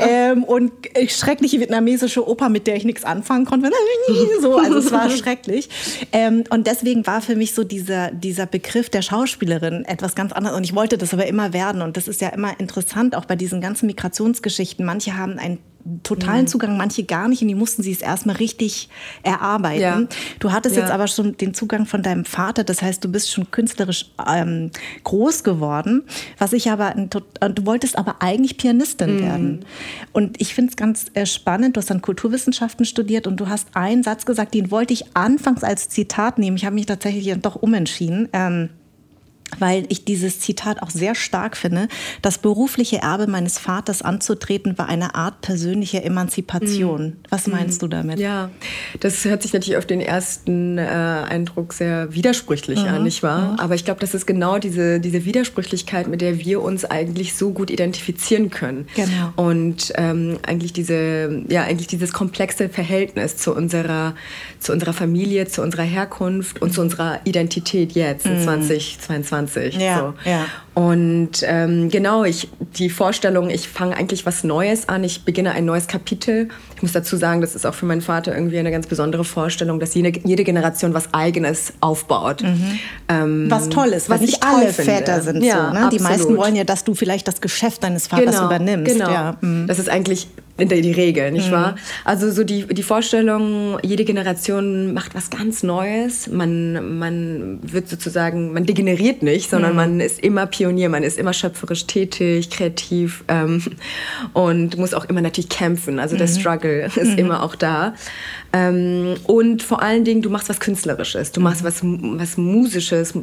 Ähm, 0.00 0.44
und 0.44 0.72
schreckliche 1.08 1.60
vietnamesische 1.60 2.26
Oper, 2.26 2.48
mit 2.48 2.66
der 2.66 2.76
ich 2.76 2.84
nichts 2.84 3.04
anfangen 3.04 3.44
konnte. 3.44 3.70
So, 4.40 4.56
also 4.56 4.78
es 4.78 4.92
war 4.92 5.10
schrecklich. 5.18 5.68
Ähm, 6.12 6.38
und, 6.38 6.50
und 6.50 6.66
deswegen 6.66 7.06
war 7.06 7.20
für 7.20 7.36
mich 7.36 7.54
so 7.54 7.64
dieser, 7.64 8.10
dieser 8.10 8.46
Begriff 8.46 8.90
der 8.90 9.02
Schauspielerin 9.02 9.84
etwas 9.84 10.14
ganz 10.14 10.32
anderes. 10.32 10.56
Und 10.56 10.64
ich 10.64 10.74
wollte 10.74 10.98
das 10.98 11.12
aber 11.12 11.26
immer 11.26 11.52
werden. 11.52 11.82
Und 11.82 11.96
das 11.96 12.08
ist 12.08 12.20
ja 12.20 12.28
immer 12.28 12.58
interessant, 12.58 13.16
auch 13.16 13.24
bei 13.24 13.36
diesen 13.36 13.60
ganzen 13.60 13.86
Migrationsgeschichten. 13.86 14.84
Manche 14.84 15.16
haben 15.16 15.38
ein 15.38 15.58
totalen 16.02 16.42
mhm. 16.42 16.46
Zugang, 16.48 16.76
manche 16.76 17.04
gar 17.04 17.28
nicht 17.28 17.42
und 17.42 17.48
die 17.48 17.54
mussten 17.54 17.82
sie 17.82 17.92
es 17.92 18.02
erstmal 18.02 18.36
richtig 18.36 18.88
erarbeiten. 19.22 19.80
Ja. 19.80 20.02
Du 20.38 20.52
hattest 20.52 20.76
ja. 20.76 20.82
jetzt 20.82 20.90
aber 20.90 21.08
schon 21.08 21.36
den 21.36 21.54
Zugang 21.54 21.86
von 21.86 22.02
deinem 22.02 22.24
Vater, 22.24 22.64
das 22.64 22.82
heißt, 22.82 23.02
du 23.04 23.10
bist 23.10 23.32
schon 23.32 23.50
künstlerisch 23.50 24.10
ähm, 24.26 24.70
groß 25.04 25.44
geworden, 25.44 26.04
was 26.38 26.52
ich 26.52 26.70
aber, 26.70 26.94
du 26.94 27.66
wolltest 27.66 27.98
aber 27.98 28.16
eigentlich 28.20 28.56
Pianistin 28.56 29.16
mhm. 29.16 29.20
werden. 29.20 29.64
Und 30.12 30.40
ich 30.40 30.54
finde 30.54 30.70
es 30.70 30.76
ganz 30.76 31.06
äh, 31.14 31.26
spannend, 31.26 31.76
du 31.76 31.80
hast 31.80 31.90
dann 31.90 32.02
Kulturwissenschaften 32.02 32.84
studiert 32.84 33.26
und 33.26 33.38
du 33.38 33.48
hast 33.48 33.68
einen 33.74 34.02
Satz 34.02 34.26
gesagt, 34.26 34.54
den 34.54 34.70
wollte 34.70 34.92
ich 34.92 35.16
anfangs 35.16 35.62
als 35.64 35.88
Zitat 35.88 36.38
nehmen. 36.38 36.56
Ich 36.56 36.64
habe 36.64 36.74
mich 36.74 36.86
tatsächlich 36.86 37.32
doch 37.40 37.56
umentschieden. 37.56 38.28
Ähm, 38.32 38.70
weil 39.58 39.86
ich 39.88 40.04
dieses 40.04 40.40
Zitat 40.40 40.82
auch 40.82 40.90
sehr 40.90 41.14
stark 41.14 41.56
finde. 41.56 41.88
Das 42.22 42.38
berufliche 42.38 42.98
Erbe 42.98 43.26
meines 43.26 43.58
Vaters 43.58 44.02
anzutreten 44.02 44.78
war 44.78 44.88
eine 44.88 45.14
Art 45.14 45.40
persönlicher 45.40 46.04
Emanzipation. 46.04 47.02
Mhm. 47.02 47.16
Was 47.30 47.46
meinst 47.46 47.82
mhm. 47.82 47.86
du 47.86 47.96
damit? 47.96 48.18
Ja, 48.18 48.50
das 49.00 49.24
hört 49.24 49.42
sich 49.42 49.52
natürlich 49.52 49.76
auf 49.76 49.86
den 49.86 50.00
ersten 50.00 50.78
äh, 50.78 50.82
Eindruck 50.82 51.72
sehr 51.72 52.14
widersprüchlich 52.14 52.80
mhm. 52.80 52.88
an, 52.88 53.02
nicht 53.02 53.22
wahr? 53.22 53.52
Mhm. 53.52 53.60
Aber 53.60 53.74
ich 53.74 53.84
glaube, 53.84 54.00
das 54.00 54.14
ist 54.14 54.26
genau 54.26 54.58
diese, 54.58 55.00
diese 55.00 55.24
Widersprüchlichkeit, 55.24 56.08
mit 56.08 56.20
der 56.20 56.38
wir 56.38 56.62
uns 56.62 56.84
eigentlich 56.84 57.34
so 57.34 57.50
gut 57.50 57.70
identifizieren 57.70 58.50
können. 58.50 58.86
Genau. 58.94 59.32
Und 59.36 59.92
ähm, 59.96 60.38
eigentlich 60.46 60.72
diese, 60.72 61.44
ja, 61.48 61.62
eigentlich 61.62 61.88
dieses 61.88 62.12
komplexe 62.12 62.68
Verhältnis 62.68 63.36
zu 63.36 63.54
unserer, 63.54 64.14
zu 64.58 64.72
unserer 64.72 64.92
Familie, 64.92 65.46
zu 65.46 65.62
unserer 65.62 65.82
Herkunft 65.82 66.60
und 66.62 66.72
zu 66.72 66.80
unserer 66.80 67.20
Identität 67.24 67.92
jetzt 67.92 68.26
in 68.26 68.40
2022. 68.42 69.37
Mhm. 69.42 69.48
20. 69.48 69.74
Ja, 69.76 69.98
so. 69.98 70.30
ja. 70.30 70.44
Und 70.74 71.42
ähm, 71.42 71.88
genau, 71.88 72.22
ich, 72.22 72.48
die 72.76 72.88
Vorstellung, 72.88 73.50
ich 73.50 73.68
fange 73.68 73.96
eigentlich 73.96 74.26
was 74.26 74.44
Neues 74.44 74.88
an, 74.88 75.02
ich 75.02 75.24
beginne 75.24 75.50
ein 75.50 75.64
neues 75.64 75.88
Kapitel. 75.88 76.48
Ich 76.76 76.82
muss 76.82 76.92
dazu 76.92 77.16
sagen, 77.16 77.40
das 77.40 77.56
ist 77.56 77.66
auch 77.66 77.74
für 77.74 77.86
meinen 77.86 78.00
Vater 78.00 78.32
irgendwie 78.32 78.58
eine 78.58 78.70
ganz 78.70 78.86
besondere 78.86 79.24
Vorstellung, 79.24 79.80
dass 79.80 79.94
jede, 79.94 80.16
jede 80.24 80.44
Generation 80.44 80.94
was 80.94 81.12
Eigenes 81.12 81.72
aufbaut. 81.80 82.42
Mhm. 82.42 82.78
Ähm, 83.08 83.46
was 83.50 83.68
toll 83.68 83.88
ist, 83.88 84.08
was 84.08 84.20
nicht 84.20 84.42
alle 84.44 84.72
finde. 84.72 84.92
Väter 84.92 85.20
sind 85.20 85.42
ja, 85.42 85.72
so. 85.72 85.80
Ne? 85.80 85.88
Die 85.90 85.98
meisten 85.98 86.36
wollen 86.36 86.54
ja, 86.54 86.62
dass 86.62 86.84
du 86.84 86.94
vielleicht 86.94 87.26
das 87.26 87.40
Geschäft 87.40 87.82
deines 87.82 88.06
Vaters 88.06 88.36
genau, 88.36 88.46
übernimmst. 88.46 88.92
Genau. 88.92 89.10
Ja. 89.10 89.36
Mhm. 89.40 89.66
Das 89.66 89.80
ist 89.80 89.88
eigentlich 89.88 90.28
die 90.58 90.92
Regel, 90.92 91.30
nicht 91.30 91.48
mhm. 91.48 91.52
wahr? 91.52 91.76
Also 92.04 92.30
so 92.30 92.44
die, 92.44 92.66
die 92.66 92.82
Vorstellung, 92.82 93.78
jede 93.82 94.04
Generation 94.04 94.92
macht 94.92 95.14
was 95.14 95.30
ganz 95.30 95.62
Neues. 95.62 96.28
Man, 96.28 96.98
man 96.98 97.58
wird 97.62 97.88
sozusagen, 97.88 98.52
man 98.52 98.64
degeneriert 98.64 99.22
nicht, 99.22 99.50
sondern 99.50 99.70
mhm. 99.70 99.76
man 99.76 100.00
ist 100.00 100.20
immer 100.20 100.46
Pionier, 100.46 100.88
man 100.88 101.02
ist 101.02 101.18
immer 101.18 101.32
schöpferisch 101.32 101.86
tätig, 101.86 102.50
kreativ 102.50 103.24
ähm, 103.28 103.62
und 104.32 104.76
muss 104.78 104.94
auch 104.94 105.04
immer 105.04 105.20
natürlich 105.20 105.48
kämpfen. 105.48 105.98
Also 105.98 106.16
der 106.16 106.26
mhm. 106.26 106.32
Struggle 106.32 106.84
ist 106.96 107.12
mhm. 107.12 107.18
immer 107.18 107.42
auch 107.42 107.54
da. 107.54 107.94
Ähm, 108.52 109.14
und 109.24 109.62
vor 109.62 109.82
allen 109.82 110.04
Dingen, 110.04 110.22
du 110.22 110.30
machst 110.30 110.48
was 110.48 110.60
Künstlerisches, 110.60 111.32
du 111.32 111.40
machst 111.40 111.62
mhm. 111.62 111.66
was, 111.66 111.82
was 111.82 112.36
Musisches, 112.36 113.14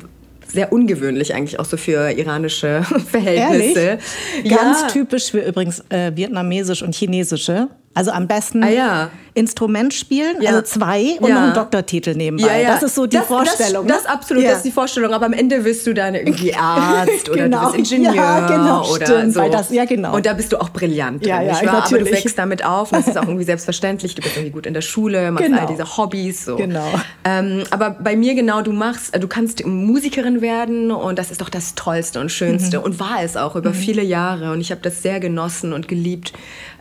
sehr 0.47 0.71
ungewöhnlich 0.71 1.33
eigentlich 1.33 1.59
auch 1.59 1.65
so 1.65 1.77
für 1.77 2.11
iranische 2.11 2.83
Verhältnisse. 3.11 3.79
Ehrlich? 3.79 4.55
Ganz 4.55 4.81
ja. 4.81 4.87
typisch 4.87 5.31
für 5.31 5.39
übrigens 5.39 5.83
äh, 5.89 6.11
vietnamesisch 6.15 6.81
und 6.81 6.95
chinesische. 6.95 7.69
Also 7.93 8.11
am 8.11 8.27
besten 8.27 8.63
ah, 8.63 8.69
ja. 8.69 9.11
Instrument 9.36 9.94
spielen, 9.94 10.42
Ja. 10.42 10.50
also 10.51 10.62
zwei 10.63 11.18
und 11.20 11.27
Ja. 11.30 11.36
noch 11.36 11.42
einen 11.44 11.54
Doktortitel 11.54 12.15
nebenbei. 12.15 12.63
Das 12.63 12.82
ist 12.84 12.96
so 12.96 13.06
die 13.06 13.18
das, 13.18 13.25
Vorstellung. 13.27 13.86
Das, 13.86 13.98
das 13.98 14.06
ne? 14.06 14.10
absolut, 14.12 14.44
Ja. 14.44 14.50
das 14.50 14.58
ist 14.60 14.65
die 14.65 14.72
Vorstellung. 14.72 15.13
Aber 15.13 15.25
am 15.27 15.34
Ende 15.34 15.63
wirst 15.63 15.86
du 15.86 15.94
dann 15.94 16.15
irgendwie 16.15 16.54
Arzt 16.60 17.30
oder 17.30 17.44
Genau. 17.44 17.72
du 17.72 17.77
bist 17.77 17.92
Ingenieur 17.92 18.15
Ja, 18.15 18.48
genau, 18.48 18.89
oder 18.89 19.06
stimmt, 19.06 19.34
so. 19.34 19.48
das- 19.50 19.70
ja, 19.70 19.86
genau. 19.86 20.15
Und 20.15 20.25
da 20.25 20.34
bist 20.34 20.51
du 20.54 20.58
auch 20.60 20.70
brillant 20.70 21.25
Ja, 21.25 21.38
drin, 21.39 21.48
ja? 21.48 21.72
Aber 21.84 21.98
du 22.00 22.06
wächst 22.12 22.38
damit 22.39 22.65
auf 22.65 22.92
und 22.92 23.00
das 23.00 23.08
ist 23.10 23.18
auch 23.18 23.24
irgendwie 23.27 23.44
selbstverständlich. 23.44 24.15
Du 24.15 24.22
bist 24.22 24.36
irgendwie 24.38 24.51
gut 24.51 24.65
in 24.65 24.74
der 24.74 24.82
Schule, 24.82 25.32
machst 25.32 25.46
Genau. 25.46 25.60
all 25.62 25.68
diese 25.68 25.98
Hobbys. 25.98 26.46
So. 26.46 26.56
Genau. 26.56 26.88
Ähm, 27.25 27.63
aber 27.72 27.89
bei 27.92 28.15
mir 28.15 28.36
genau, 28.36 28.62
du 28.62 28.72
machst, 28.72 29.15
du 29.22 29.27
kannst 29.27 29.65
Musikerin 29.65 30.42
werden 30.42 30.92
und 30.92 31.20
das 31.20 31.30
ist 31.32 31.42
doch 31.42 31.50
das 31.50 31.75
Tollste 31.75 32.20
und 32.22 32.32
Schönste 32.32 32.77
Mhm. 32.80 32.84
und 32.86 33.00
war 33.00 33.22
es 33.22 33.36
auch 33.36 33.56
über 33.56 33.74
viele 33.74 34.01
Jahre 34.01 34.51
und 34.54 34.62
ich 34.62 34.72
habe 34.72 34.82
das 34.82 35.01
sehr 35.01 35.20
genossen 35.20 35.74
und 35.74 35.88
geliebt 35.89 36.32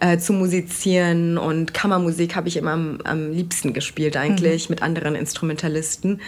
äh, 0.00 0.18
zu 0.18 0.32
musizieren 0.32 1.38
und 1.38 1.74
Kammermusik 1.74 2.36
habe 2.36 2.43
ich 2.48 2.56
immer 2.56 2.72
am, 2.72 2.98
am 3.04 3.32
liebsten 3.32 3.72
gespielt 3.72 4.14
Mhm. 4.14 4.20
eigentlich 4.20 4.70
mit 4.70 4.82
anderen 4.82 5.14
Instrumentalisten. 5.14 6.20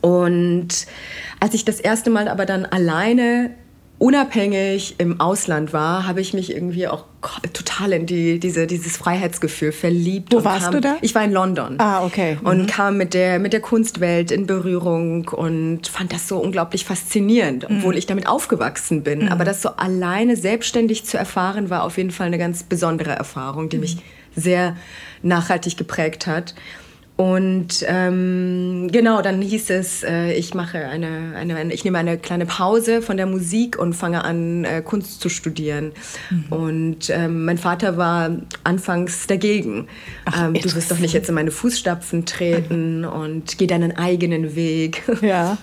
Und 0.00 0.68
als 1.40 1.54
ich 1.54 1.64
das 1.64 1.80
erste 1.80 2.10
Mal 2.10 2.28
aber 2.28 2.46
dann 2.46 2.64
alleine 2.66 3.50
unabhängig 3.98 4.96
im 4.98 5.20
Ausland 5.22 5.72
war, 5.72 6.06
habe 6.06 6.20
ich 6.20 6.34
mich 6.34 6.54
irgendwie 6.54 6.86
auch 6.86 7.04
total 7.54 7.94
in 7.94 8.04
die, 8.04 8.38
diese, 8.38 8.66
dieses 8.66 8.98
Freiheitsgefühl 8.98 9.72
verliebt. 9.72 10.34
Wo 10.34 10.44
warst 10.44 10.64
kam, 10.66 10.72
du 10.74 10.80
da? 10.82 10.96
Ich 11.00 11.14
war 11.14 11.24
in 11.24 11.32
London. 11.32 11.76
Ah, 11.78 12.04
okay. 12.04 12.36
Und 12.44 12.66
kam 12.66 12.98
mit 12.98 13.14
der, 13.14 13.38
mit 13.38 13.54
der 13.54 13.60
Kunstwelt 13.60 14.30
in 14.30 14.46
Berührung 14.46 15.28
und 15.28 15.88
fand 15.88 16.12
das 16.12 16.28
so 16.28 16.36
unglaublich 16.38 16.84
faszinierend, 16.84 17.68
Mhm. 17.70 17.78
obwohl 17.78 17.96
ich 17.96 18.04
damit 18.06 18.26
aufgewachsen 18.26 19.02
bin. 19.02 19.30
Aber 19.30 19.44
das 19.46 19.62
so 19.62 19.70
alleine 19.70 20.36
selbstständig 20.36 21.04
zu 21.06 21.16
erfahren, 21.16 21.70
war 21.70 21.82
auf 21.82 21.96
jeden 21.96 22.10
Fall 22.10 22.26
eine 22.26 22.38
ganz 22.38 22.64
besondere 22.64 23.10
Erfahrung, 23.12 23.70
die 23.70 23.76
Mhm. 23.76 23.80
mich 23.82 23.96
sehr 24.36 24.76
nachhaltig 25.22 25.76
geprägt 25.76 26.26
hat. 26.26 26.54
Und 27.16 27.82
ähm, 27.88 28.88
genau, 28.92 29.22
dann 29.22 29.40
hieß 29.40 29.70
es, 29.70 30.02
äh, 30.02 30.34
ich 30.34 30.52
mache 30.52 30.86
eine, 30.86 31.32
eine, 31.34 31.72
ich 31.72 31.82
nehme 31.82 31.96
eine 31.96 32.18
kleine 32.18 32.44
Pause 32.44 33.00
von 33.00 33.16
der 33.16 33.24
Musik 33.24 33.78
und 33.78 33.94
fange 33.94 34.22
an, 34.22 34.64
äh, 34.64 34.82
Kunst 34.82 35.22
zu 35.22 35.30
studieren. 35.30 35.92
Mhm. 36.28 36.44
Und 36.50 37.10
ähm, 37.10 37.46
mein 37.46 37.56
Vater 37.56 37.96
war 37.96 38.30
anfangs 38.64 39.26
dagegen. 39.26 39.88
ähm, 40.38 40.52
du 40.52 40.74
wirst 40.74 40.90
doch 40.90 40.98
nicht 40.98 41.14
jetzt 41.14 41.30
in 41.30 41.34
meine 41.34 41.50
Fußstapfen 41.50 42.26
treten 42.26 43.04
und 43.06 43.56
geh 43.56 43.66
deinen 43.66 43.96
eigenen 43.96 44.54
Weg. 44.54 45.02
Ja. 45.22 45.56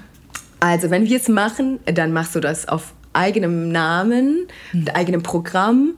Also, 0.60 0.90
wenn 0.90 1.06
wir 1.06 1.18
es 1.18 1.28
machen, 1.28 1.80
dann 1.86 2.14
machst 2.14 2.34
du 2.36 2.40
das 2.40 2.68
auf 2.68 2.94
eigenem 3.14 3.72
Namen, 3.72 4.48
mit 4.72 4.96
eigenem 4.96 5.22
Programm. 5.22 5.94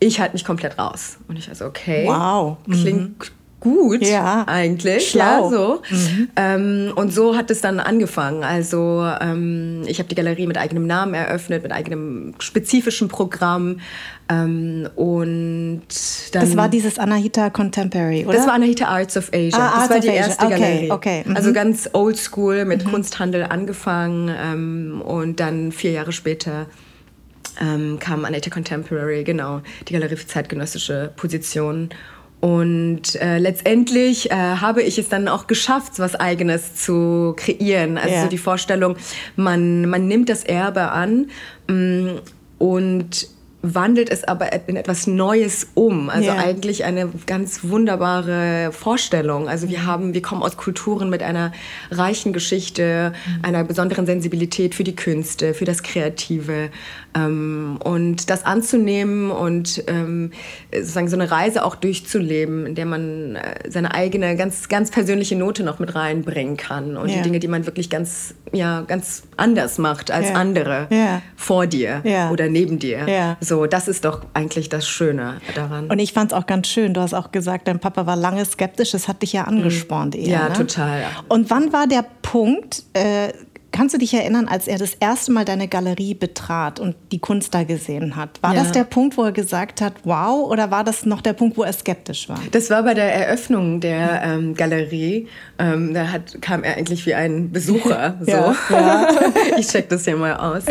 Ich 0.00 0.20
halte 0.20 0.34
mich 0.34 0.44
komplett 0.44 0.78
raus. 0.78 1.18
Und 1.28 1.38
ich 1.38 1.48
also, 1.48 1.64
okay. 1.66 2.04
Wow. 2.06 2.58
Klingt 2.70 3.32
gut 3.60 4.06
Ja. 4.06 4.44
eigentlich. 4.46 5.10
Schlau. 5.10 5.50
Ja, 5.50 5.50
so. 5.50 5.82
Ähm, 6.36 6.92
und 6.94 7.12
so 7.12 7.36
hat 7.36 7.50
es 7.50 7.60
dann 7.60 7.80
angefangen. 7.80 8.44
Also 8.44 9.04
ähm, 9.20 9.82
ich 9.86 9.98
habe 9.98 10.08
die 10.08 10.14
Galerie 10.14 10.46
mit 10.46 10.56
eigenem 10.56 10.86
Namen 10.86 11.14
eröffnet, 11.14 11.64
mit 11.64 11.72
eigenem 11.72 12.34
spezifischen 12.38 13.08
Programm. 13.08 13.80
Ähm, 14.28 14.88
und 14.94 15.82
dann 16.32 16.42
Das 16.42 16.56
war 16.56 16.68
dieses 16.68 17.00
Anahita 17.00 17.50
Contemporary, 17.50 18.24
oder? 18.26 18.36
das 18.36 18.46
war 18.46 18.54
Anahita 18.54 18.84
Arts 18.86 19.16
of 19.16 19.30
Asia. 19.32 19.58
Ah, 19.58 19.70
das 19.70 19.74
Arts 19.80 19.90
war 19.90 20.00
die 20.00 20.06
erste 20.08 20.46
Okay, 20.46 20.54
Galerie. 20.60 20.90
okay, 20.92 21.24
mhm. 21.26 21.34
Also 21.36 21.52
ganz 21.52 21.90
oldschool 21.94 22.64
mit 22.64 22.84
Kunsthandel 22.84 23.42
angefangen 23.42 24.30
ähm, 24.40 25.02
und 25.02 25.40
dann 25.40 25.72
vier 25.72 25.90
Jahre 25.90 26.12
später 26.12 26.66
ähm, 27.60 27.98
kam 27.98 28.24
Anahita 28.24 28.50
Contemporary, 28.50 29.24
genau, 29.24 29.62
die 29.88 29.92
Galerie 29.92 30.16
für 30.16 30.26
zeitgenössische 30.26 31.12
Positionen. 31.16 31.90
Und 32.40 33.16
äh, 33.16 33.38
letztendlich 33.38 34.30
äh, 34.30 34.34
habe 34.34 34.82
ich 34.82 34.96
es 34.98 35.08
dann 35.08 35.26
auch 35.26 35.48
geschafft, 35.48 35.98
was 35.98 36.14
Eigenes 36.14 36.76
zu 36.76 37.34
kreieren. 37.36 37.98
Also 37.98 38.14
Ja. 38.14 38.22
so 38.22 38.28
die 38.28 38.38
Vorstellung, 38.38 38.96
man, 39.34 39.88
man 39.90 40.06
nimmt 40.06 40.28
das 40.28 40.44
Erbe 40.44 40.92
an 40.92 41.26
mm, 41.68 42.18
und 42.58 43.28
wandelt 43.60 44.08
es 44.08 44.22
aber 44.22 44.52
in 44.68 44.76
etwas 44.76 45.08
Neues 45.08 45.66
um. 45.74 46.10
Also 46.10 46.28
Ja. 46.28 46.36
eigentlich 46.36 46.84
eine 46.84 47.08
ganz 47.26 47.64
wunderbare 47.64 48.70
Vorstellung. 48.70 49.48
Also 49.48 49.68
wir 49.68 49.84
haben, 49.84 50.14
wir 50.14 50.22
kommen 50.22 50.44
aus 50.44 50.56
Kulturen 50.56 51.10
mit 51.10 51.24
einer 51.24 51.50
reichen 51.90 52.32
Geschichte, 52.32 53.12
einer 53.42 53.64
besonderen 53.64 54.06
Sensibilität 54.06 54.76
für 54.76 54.84
die 54.84 54.94
Künste, 54.94 55.54
für 55.54 55.64
das 55.64 55.82
Kreative. 55.82 56.70
Ähm, 57.26 57.78
und 57.82 58.30
das 58.30 58.44
anzunehmen 58.44 59.30
und 59.30 59.82
ähm, 59.86 60.30
sozusagen 60.72 61.08
so 61.08 61.16
eine 61.16 61.30
Reise 61.30 61.64
auch 61.64 61.74
durchzuleben, 61.74 62.66
in 62.66 62.74
der 62.74 62.86
man 62.86 63.36
äh, 63.36 63.70
seine 63.70 63.94
eigene 63.94 64.36
ganz, 64.36 64.68
ganz 64.68 64.90
persönliche 64.90 65.36
Note 65.36 65.62
noch 65.62 65.78
mit 65.78 65.94
reinbringen 65.94 66.56
kann 66.56 66.96
und 66.96 67.08
Ja. 67.08 67.16
die 67.16 67.22
Dinge, 67.22 67.38
die 67.38 67.48
man 67.48 67.66
wirklich 67.66 67.90
ganz, 67.90 68.34
ja, 68.52 68.82
ganz 68.82 69.22
anders 69.36 69.78
macht 69.78 70.10
als 70.10 70.28
Ja. 70.30 70.34
andere 70.34 70.86
Ja. 70.90 71.22
vor 71.36 71.66
dir 71.66 72.02
oder 72.32 72.48
neben 72.48 72.78
dir. 72.78 73.36
So, 73.40 73.66
das 73.66 73.88
ist 73.88 74.04
doch 74.04 74.22
eigentlich 74.34 74.68
das 74.68 74.86
Schöne 74.88 75.40
daran. 75.54 75.86
Und 75.90 75.98
ich 75.98 76.12
fand 76.12 76.32
es 76.32 76.38
auch 76.38 76.46
ganz 76.46 76.66
schön. 76.68 76.94
Du 76.94 77.00
hast 77.00 77.14
auch 77.14 77.32
gesagt, 77.32 77.68
dein 77.68 77.78
Papa 77.78 78.06
war 78.06 78.16
lange 78.16 78.44
skeptisch. 78.44 78.90
Das 78.92 79.08
hat 79.08 79.22
dich 79.22 79.32
ja 79.32 79.44
angespornt 79.44 80.14
eher. 80.14 80.24
Mhm. 80.26 80.30
Ja, 80.32 80.48
ne? 80.48 80.54
total. 80.54 81.02
Und 81.28 81.50
wann 81.50 81.72
war 81.72 81.86
der 81.86 82.04
Punkt, 82.22 82.82
äh, 82.92 83.32
kannst 83.72 83.94
du 83.94 83.98
dich 83.98 84.14
erinnern, 84.14 84.48
als 84.48 84.66
er 84.66 84.78
das 84.78 84.94
erste 84.94 85.32
Mal 85.32 85.44
deine 85.44 85.68
Galerie 85.68 86.14
betrat 86.14 86.80
und 86.80 86.96
die 87.12 87.18
Kunst 87.18 87.54
da 87.54 87.64
gesehen 87.64 88.16
hat? 88.16 88.42
War 88.42 88.54
Ja. 88.54 88.62
das 88.62 88.72
der 88.72 88.84
Punkt, 88.84 89.16
wo 89.16 89.24
er 89.24 89.32
gesagt 89.32 89.80
hat, 89.80 89.92
wow, 90.04 90.50
oder 90.50 90.70
war 90.70 90.84
das 90.84 91.04
noch 91.06 91.20
der 91.20 91.32
Punkt, 91.34 91.56
wo 91.56 91.62
er 91.62 91.72
skeptisch 91.72 92.28
war? 92.28 92.38
Das 92.52 92.70
war 92.70 92.82
bei 92.82 92.94
der 92.94 93.12
Eröffnung 93.14 93.80
der 93.80 94.22
ähm, 94.24 94.54
Galerie. 94.54 95.28
Ähm, 95.58 95.92
da 95.94 96.08
hat, 96.10 96.40
kam 96.40 96.62
er 96.64 96.76
eigentlich 96.76 97.04
wie 97.06 97.14
ein 97.14 97.50
Besucher. 97.52 98.16
So. 98.28 98.30
Ja, 98.30 98.54
ja. 98.70 99.08
ich 99.58 99.68
check 99.68 99.88
das 99.88 100.04
hier 100.04 100.16
mal 100.16 100.34
aus. 100.36 100.64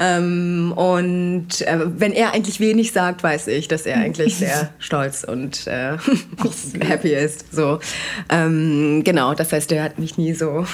Ähm, 0.00 0.72
und 0.76 1.60
äh, 1.62 1.78
wenn 1.98 2.12
er 2.12 2.32
eigentlich 2.34 2.60
wenig 2.60 2.92
sagt, 2.92 3.22
weiß 3.22 3.46
ich, 3.48 3.68
dass 3.68 3.86
er 3.86 3.96
eigentlich 3.98 4.36
sehr 4.36 4.70
stolz 4.78 5.24
und 5.24 5.66
äh, 5.66 5.96
happy 6.80 7.14
ist. 7.14 7.52
So. 7.52 7.78
Ähm, 8.28 9.02
genau, 9.04 9.34
das 9.34 9.52
heißt, 9.52 9.72
er 9.72 9.82
hat 9.84 9.98
mich 9.98 10.18
nie 10.18 10.32
so 10.34 10.64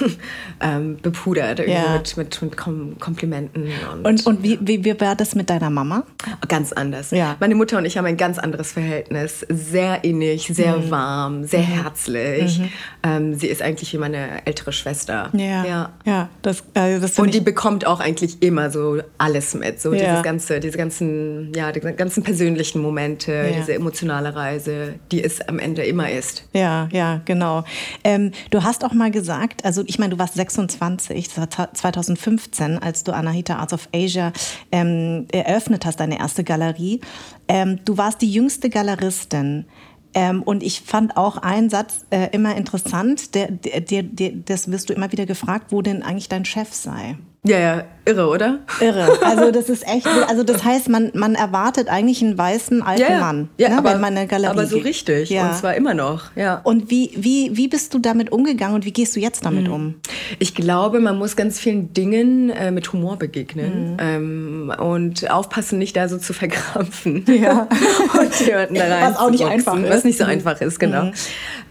ähm, 0.61 0.97
bepudert 1.01 1.59
Ja. 1.73 1.93
mit, 1.93 2.17
mit, 2.17 2.41
mit 2.41 2.57
Kom 2.57 2.97
Komplimenten. 2.99 3.67
Und, 3.93 4.05
Und, 4.05 4.25
und 4.25 4.43
wie, 4.43 4.57
wie, 4.61 4.83
wie 4.85 4.99
war 4.99 5.15
das 5.15 5.35
mit 5.35 5.49
deiner 5.49 5.69
Mama? 5.69 6.03
Ganz 6.47 6.71
anders. 6.73 7.11
Ja. 7.11 7.35
Meine 7.39 7.55
Mutter 7.55 7.77
und 7.77 7.85
ich 7.85 7.97
haben 7.97 8.05
ein 8.05 8.17
ganz 8.17 8.39
anderes 8.39 8.71
Verhältnis. 8.71 9.45
Sehr 9.49 10.03
innig, 10.03 10.47
sehr 10.47 10.77
Mhm. 10.77 10.91
warm, 10.91 11.43
sehr 11.45 11.61
herzlich. 11.61 12.61
Ähm, 13.03 13.35
sie 13.35 13.47
ist 13.47 13.61
eigentlich 13.61 13.93
wie 13.93 13.97
meine 13.97 14.45
ältere 14.45 14.71
Schwester. 14.71 15.29
ja, 15.33 15.89
ja 16.05 16.29
das, 16.41 16.63
also 16.73 17.01
das 17.01 17.17
Und 17.19 17.33
die 17.33 17.39
bekommt 17.41 17.85
auch 17.85 17.99
eigentlich 17.99 18.41
immer 18.41 18.69
so 18.69 18.99
alles 19.17 19.53
mit. 19.55 19.81
So 19.81 19.93
Ja. 19.93 19.99
dieses 19.99 20.23
ganze, 20.23 20.59
diese 20.59 20.77
ganzen, 20.77 21.51
ja, 21.55 21.71
die 21.71 21.79
ganzen 21.79 22.23
persönlichen 22.23 22.81
Momente, 22.81 23.31
Ja. 23.31 23.57
diese 23.59 23.73
emotionale 23.73 24.35
Reise, 24.35 24.95
die 25.11 25.23
es 25.23 25.41
am 25.47 25.59
Ende 25.59 25.83
immer 25.83 26.09
ist. 26.11 26.43
Ja, 26.53 26.87
ja, 26.91 27.21
genau. 27.25 27.63
Ähm, 28.03 28.31
du 28.51 28.63
hast 28.63 28.83
auch 28.85 28.93
mal 28.93 29.11
gesagt, 29.11 29.65
also 29.65 29.83
ich 29.87 29.99
meine, 29.99 30.11
du 30.15 30.19
warst 30.19 30.35
26, 30.35 31.27
das 31.29 31.37
war 31.37 31.49
2015, 31.73 32.77
als 32.77 33.03
du 33.03 33.13
Anahita 33.13 33.57
Arts 33.57 33.73
of 33.73 33.89
Asia 33.93 34.31
ähm, 34.71 35.27
eröffnet 35.31 35.85
hast, 35.85 35.99
deine 35.99 36.19
erste 36.19 36.43
Galerie. 36.43 37.01
Ähm, 37.47 37.79
du 37.85 37.97
warst 37.97 38.21
die 38.21 38.31
jüngste 38.31 38.69
Galeristin. 38.69 39.65
Ähm, 40.13 40.41
und 40.41 40.63
ich 40.63 40.81
fand 40.81 41.17
auch 41.17 41.37
einen 41.37 41.69
Satz 41.69 42.05
äh, 42.09 42.29
immer 42.31 42.55
interessant, 42.55 43.35
der, 43.35 43.51
der, 43.51 44.03
der, 44.03 44.31
das 44.31 44.71
wirst 44.71 44.89
du 44.89 44.93
immer 44.93 45.11
wieder 45.11 45.25
gefragt, 45.25 45.67
wo 45.71 45.81
denn 45.81 46.01
eigentlich 46.01 46.29
dein 46.29 46.45
Chef 46.45 46.73
sei. 46.73 47.17
Ja, 47.47 47.59
ja, 47.59 47.83
irre, 48.05 48.27
oder? 48.27 48.59
Irre. 48.81 49.07
Also 49.23 49.51
das 49.51 49.69
ist 49.69 49.87
echt, 49.87 50.05
also 50.27 50.43
das 50.43 50.63
heißt, 50.63 50.89
man, 50.89 51.11
man 51.13 51.35
erwartet 51.35 51.87
eigentlich 51.89 52.21
einen 52.21 52.37
weißen 52.37 52.81
alten 52.81 53.19
Mann, 53.19 53.49
ja 53.57 53.69
ne, 53.69 53.77
aber, 53.77 53.91
wenn 53.93 54.01
man 54.01 54.17
eine 54.17 54.27
Galerie 54.27 54.51
aber 54.51 54.65
so 54.65 54.77
richtig. 54.77 55.29
Ja. 55.29 55.47
Und 55.49 55.55
zwar 55.55 55.75
immer 55.75 55.93
noch, 55.93 56.35
ja. 56.35 56.59
Und 56.63 56.89
wie, 56.89 57.11
wie, 57.15 57.51
wie 57.55 57.67
bist 57.67 57.93
du 57.93 57.99
damit 57.99 58.31
umgegangen 58.31 58.75
und 58.75 58.85
wie 58.85 58.91
gehst 58.93 59.15
du 59.15 59.19
jetzt 59.19 59.41
Mhm. 59.43 59.45
damit 59.45 59.69
um? 59.69 59.95
Ich 60.39 60.55
glaube, 60.55 60.99
man 60.99 61.17
muss 61.17 61.35
ganz 61.35 61.59
vielen 61.59 61.93
Dingen 61.93 62.49
äh, 62.49 62.71
mit 62.71 62.91
Humor 62.91 63.17
begegnen 63.17 63.93
Mhm. 63.93 63.97
ähm, 63.99 64.73
und 64.77 65.29
aufpassen, 65.31 65.77
nicht 65.79 65.95
da 65.95 66.09
so 66.09 66.17
zu 66.17 66.33
verkrampfen 66.33 67.23
Ja. 67.41 67.67
und 68.19 68.39
jemanden 68.45 68.75
da 68.75 68.83
rein 68.87 69.11
Was 69.13 69.19
auch 69.19 69.29
nicht 69.29 69.45
einfach 69.45 69.75
ist. 69.75 69.81
Mhm. 69.83 69.89
Was 69.89 70.03
nicht 70.03 70.17
so 70.17 70.25
einfach 70.25 70.59
ist, 70.61 70.79
genau. 70.79 71.11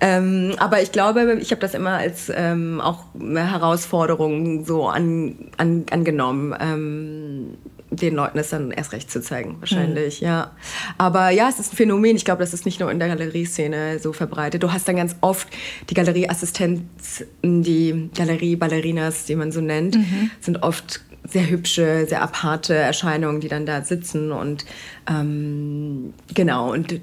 Ähm, 0.00 0.52
aber 0.58 0.82
ich 0.82 0.92
glaube, 0.92 1.38
ich 1.40 1.50
habe 1.50 1.60
das 1.60 1.72
immer 1.74 1.92
als 1.92 2.30
ähm, 2.34 2.80
auch 2.82 3.04
eine 3.18 3.50
Herausforderung 3.50 4.64
so 4.66 4.86
an, 4.88 5.36
an, 5.56 5.65
angenommen. 5.90 6.54
Ähm, 6.60 7.58
den 7.90 8.16
Leuten 8.16 8.36
es 8.38 8.50
dann 8.50 8.72
erst 8.72 8.92
recht 8.92 9.10
zu 9.10 9.20
zeigen, 9.22 9.56
wahrscheinlich, 9.60 10.20
Mhm. 10.20 10.26
ja. 10.26 10.50
Aber 10.98 11.30
ja, 11.30 11.48
es 11.48 11.60
ist 11.60 11.72
ein 11.72 11.76
Phänomen. 11.76 12.16
Ich 12.16 12.24
glaube, 12.24 12.40
das 12.42 12.52
ist 12.52 12.66
nicht 12.66 12.80
nur 12.80 12.90
in 12.90 12.98
der 12.98 13.06
Galerieszene 13.08 14.00
so 14.00 14.12
verbreitet. 14.12 14.62
Du 14.64 14.72
hast 14.72 14.88
dann 14.88 14.96
ganz 14.96 15.14
oft 15.20 15.46
die 15.88 15.94
Galerieassistenzen, 15.94 17.26
die 17.62 18.10
Galerie-Ballerinas, 18.16 19.24
die 19.26 19.36
man 19.36 19.52
so 19.52 19.60
nennt, 19.60 19.96
Mhm. 19.96 20.30
sind 20.40 20.62
oft 20.62 21.00
sehr 21.24 21.48
hübsche, 21.48 22.06
sehr 22.08 22.22
aparte 22.22 22.74
Erscheinungen, 22.74 23.40
die 23.40 23.48
dann 23.48 23.66
da 23.66 23.82
sitzen 23.82 24.32
und 24.32 24.64
ähm, 25.08 26.12
genau 26.34 26.72
und 26.72 27.00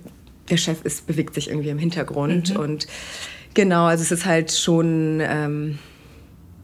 der 0.49 0.57
Chef 0.57 0.83
ist, 0.83 1.07
bewegt 1.07 1.33
sich 1.35 1.49
irgendwie 1.49 1.69
im 1.69 1.77
Hintergrund. 1.79 2.53
Mhm. 2.53 2.59
Und 2.59 2.87
genau, 3.53 3.85
also 3.85 4.01
es 4.01 4.11
ist 4.11 4.25
halt 4.25 4.51
schon 4.51 5.21
ähm, 5.21 5.79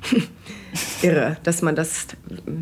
irre, 1.02 1.38
dass 1.44 1.62
man 1.62 1.76
das 1.76 2.08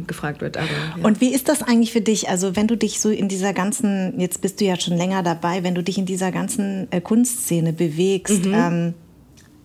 gefragt 0.06 0.42
wird. 0.42 0.58
Aber, 0.58 0.68
ja. 0.68 1.04
Und 1.04 1.22
wie 1.22 1.34
ist 1.34 1.50
das 1.50 1.62
eigentlich 1.64 1.92
für 1.92 2.02
dich? 2.02 2.30
Also 2.30 2.56
wenn 2.56 2.68
du 2.68 2.76
dich 2.76 3.00
so 3.00 3.10
in 3.10 3.28
dieser 3.28 3.54
ganzen, 3.54 4.20
jetzt 4.20 4.42
bist 4.42 4.60
du 4.62 4.66
ja 4.66 4.80
schon 4.80 4.98
länger 4.98 5.24
dabei, 5.24 5.64
wenn 5.64 5.76
du 5.76 5.84
dich 5.84 5.98
in 5.98 6.06
dieser 6.06 6.32
ganzen 6.32 6.92
äh, 6.92 7.02
Kunstszene 7.02 7.74
bewegst, 7.74 8.46
mhm. 8.46 8.54
ähm, 8.54 8.94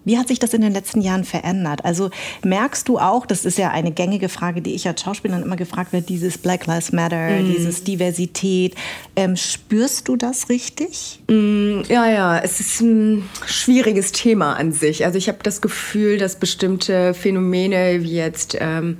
wie 0.04 0.18
hat 0.18 0.28
sich 0.28 0.38
das 0.38 0.54
in 0.54 0.60
den 0.60 0.72
letzten 0.72 1.00
Jahren 1.00 1.24
verändert? 1.24 1.84
Also 1.84 2.10
merkst 2.42 2.88
du 2.88 2.98
auch, 2.98 3.26
das 3.26 3.44
ist 3.44 3.58
ja 3.58 3.70
eine 3.70 3.92
gängige 3.92 4.28
Frage, 4.28 4.62
die 4.62 4.74
ich 4.74 4.86
als 4.86 5.02
Schauspielerin 5.02 5.44
immer 5.44 5.56
gefragt 5.56 5.92
werde, 5.92 6.06
dieses 6.06 6.38
Black 6.38 6.66
Lives 6.66 6.92
Matter, 6.92 7.40
mm. 7.40 7.46
dieses 7.46 7.84
Diversität. 7.84 8.74
Ähm, 9.16 9.36
spürst 9.36 10.08
du 10.08 10.16
das 10.16 10.48
richtig? 10.48 11.20
Mm, 11.28 11.82
ja, 11.88 12.08
ja, 12.10 12.38
es 12.38 12.60
ist 12.60 12.80
ein 12.80 13.28
schwieriges 13.46 14.12
Thema 14.12 14.54
an 14.54 14.72
sich. 14.72 15.04
Also 15.04 15.18
ich 15.18 15.28
habe 15.28 15.38
das 15.42 15.60
Gefühl, 15.60 16.18
dass 16.18 16.36
bestimmte 16.36 17.14
Phänomene 17.14 18.02
wie 18.02 18.16
jetzt 18.16 18.56
ähm, 18.60 18.98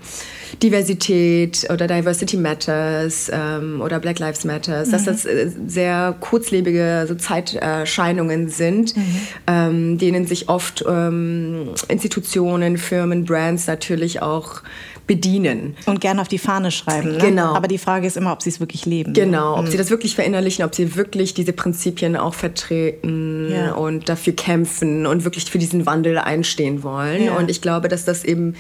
Diversität 0.61 1.67
oder 1.71 1.87
Diversity 1.87 2.37
Matters 2.37 3.31
ähm, 3.33 3.81
oder 3.81 4.01
Black 4.01 4.19
Lives 4.19 4.45
Matters, 4.45 4.89
mhm. 4.89 4.93
dass 4.93 5.05
das 5.05 5.25
äh, 5.25 5.51
sehr 5.67 6.17
kurzlebige 6.21 7.07
so 7.09 7.15
Zeiterscheinungen 7.15 8.49
sind, 8.49 8.97
mhm. 8.97 9.21
ähm, 9.47 9.99
denen 9.99 10.27
sich 10.27 10.49
oft 10.49 10.85
ähm, 10.89 11.71
Institutionen, 11.89 12.77
Firmen, 12.79 13.25
Brands 13.25 13.67
natürlich 13.67 14.23
auch 14.23 14.63
bedienen. 15.07 15.77
Und 15.87 16.01
gerne 16.01 16.21
auf 16.21 16.29
die 16.29 16.39
Fahne 16.39 16.71
schreiben. 16.71 17.13
Ne? 17.13 17.19
Genau. 17.19 17.55
Aber 17.55 17.69
die 17.69 17.79
Frage 17.79 18.07
ist 18.07 18.17
immer, 18.17 18.33
ob 18.33 18.43
sie 18.43 18.51
es 18.51 18.61
wirklich 18.61 18.87
leben. 18.87 19.13
Genau, 19.13 19.59
ob 19.59 19.67
mhm. 19.67 19.71
sie 19.71 19.77
das 19.77 19.91
wirklich 19.91 20.15
verinnerlichen, 20.15 20.65
ob 20.65 20.75
sie 20.75 20.95
wirklich 20.97 21.35
diese 21.35 21.53
Prinzipien 21.53 22.17
auch 22.17 22.35
vertreten 22.35 23.51
ja. 23.51 23.73
und 23.73 24.09
dafür 24.09 24.35
kämpfen 24.35 25.07
und 25.07 25.25
wirklich 25.25 25.51
für 25.51 25.59
diesen 25.59 25.87
Wandel 25.87 26.19
einstehen 26.19 26.83
wollen. 26.83 27.25
Ja. 27.25 27.37
Und 27.37 27.51
ich 27.51 27.61
glaube, 27.61 27.89
dass 27.89 28.05
das 28.05 28.25
eben 28.25 28.55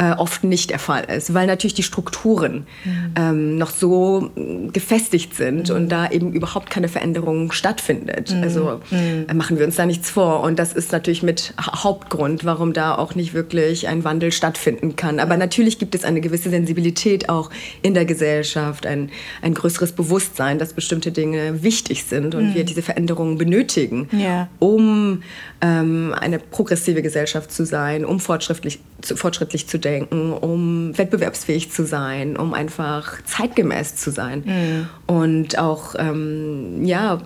äh, 0.00 0.12
oft 0.12 0.44
nicht 0.44 0.70
der 0.70 0.78
Fall 0.78 1.04
ist, 1.04 1.34
weil 1.34 1.46
natürlich 1.46 1.74
die 1.74 1.82
Strukturen 1.82 2.66
mhm. 2.84 3.14
ähm, 3.16 3.58
noch 3.58 3.70
so 3.70 4.30
gefestigt 4.72 5.34
sind 5.34 5.68
mhm. 5.68 5.76
und 5.76 5.88
da 5.90 6.10
eben 6.10 6.32
überhaupt 6.32 6.70
keine 6.70 6.88
Veränderung 6.88 7.52
stattfindet. 7.52 8.34
Mhm. 8.34 8.42
Also 8.42 8.80
mhm. 8.90 9.26
äh, 9.28 9.34
machen 9.34 9.58
wir 9.58 9.66
uns 9.66 9.76
da 9.76 9.84
nichts 9.84 10.08
vor. 10.08 10.40
Und 10.40 10.58
das 10.58 10.72
ist 10.72 10.90
natürlich 10.92 11.22
mit 11.22 11.52
Hauptgrund, 11.60 12.46
warum 12.46 12.72
da 12.72 12.94
auch 12.94 13.14
nicht 13.14 13.34
wirklich 13.34 13.88
ein 13.88 14.02
Wandel 14.02 14.32
stattfinden 14.32 14.96
kann. 14.96 15.20
Aber 15.20 15.36
natürlich 15.36 15.78
gibt 15.78 15.94
es 15.94 16.04
eine 16.04 16.22
gewisse 16.22 16.48
Sensibilität 16.48 17.28
auch 17.28 17.50
in 17.82 17.92
der 17.92 18.06
Gesellschaft, 18.06 18.86
ein, 18.86 19.10
ein 19.42 19.52
größeres 19.52 19.92
Bewusstsein, 19.92 20.58
dass 20.58 20.72
bestimmte 20.72 21.12
Dinge 21.12 21.62
wichtig 21.62 22.04
sind 22.04 22.34
und 22.34 22.54
wir 22.54 22.62
mhm. 22.62 22.66
diese 22.66 22.80
Veränderungen 22.80 23.36
benötigen, 23.36 24.08
ja. 24.12 24.48
um 24.60 25.22
ähm, 25.60 26.14
eine 26.18 26.38
progressive 26.38 27.02
Gesellschaft 27.02 27.52
zu 27.52 27.66
sein, 27.66 28.06
um 28.06 28.18
fortschrittlich 28.18 28.78
zu, 29.02 29.16
fortschrittlich 29.16 29.66
zu 29.66 29.78
denken, 29.78 29.89
um 29.98 30.96
wettbewerbsfähig 30.96 31.70
zu 31.70 31.84
sein, 31.84 32.36
um 32.36 32.54
einfach 32.54 33.22
zeitgemäß 33.24 33.96
zu 33.96 34.10
sein 34.10 34.42
mhm. 34.44 34.88
und 35.06 35.58
auch 35.58 35.94
ähm, 35.98 36.84
ja 36.84 37.18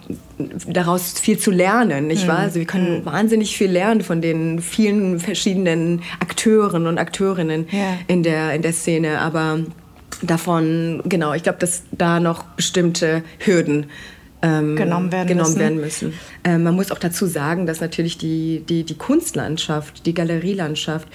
daraus 0.66 1.18
viel 1.18 1.38
zu 1.38 1.50
lernen, 1.50 2.07
nicht 2.07 2.24
mhm. 2.24 2.29
wahr? 2.29 2.38
Also 2.38 2.59
wir 2.59 2.66
können 2.66 3.00
mhm. 3.00 3.07
wahnsinnig 3.07 3.57
viel 3.57 3.70
lernen 3.70 4.03
von 4.03 4.20
den 4.20 4.61
vielen 4.61 5.20
verschiedenen 5.20 6.03
Akteuren 6.20 6.87
und 6.87 6.98
Akteurinnen 6.98 7.66
ja. 7.70 7.98
in 8.07 8.22
der 8.22 8.55
in 8.55 8.62
der 8.62 8.72
Szene, 8.72 9.20
aber 9.20 9.61
davon 10.22 11.03
genau, 11.05 11.35
ich 11.35 11.42
glaube, 11.42 11.59
dass 11.59 11.83
da 11.92 12.20
noch 12.20 12.44
bestimmte 12.57 13.22
Hürden 13.38 13.87
ähm, 14.42 14.77
genommen 14.77 15.11
werden 15.11 15.29
genommen 15.29 15.48
müssen. 15.48 15.59
Werden 15.59 15.81
müssen. 15.81 16.12
Ähm, 16.44 16.62
man 16.62 16.74
muss 16.74 16.92
auch 16.92 16.98
dazu 16.98 17.27
sagen, 17.27 17.66
dass 17.66 17.81
natürlich 17.81 18.18
die, 18.18 18.62
die, 18.68 18.85
die 18.85 18.96
Kunstlandschaft, 18.96 20.05
die 20.07 20.12
Galerielandschaft 20.12 21.09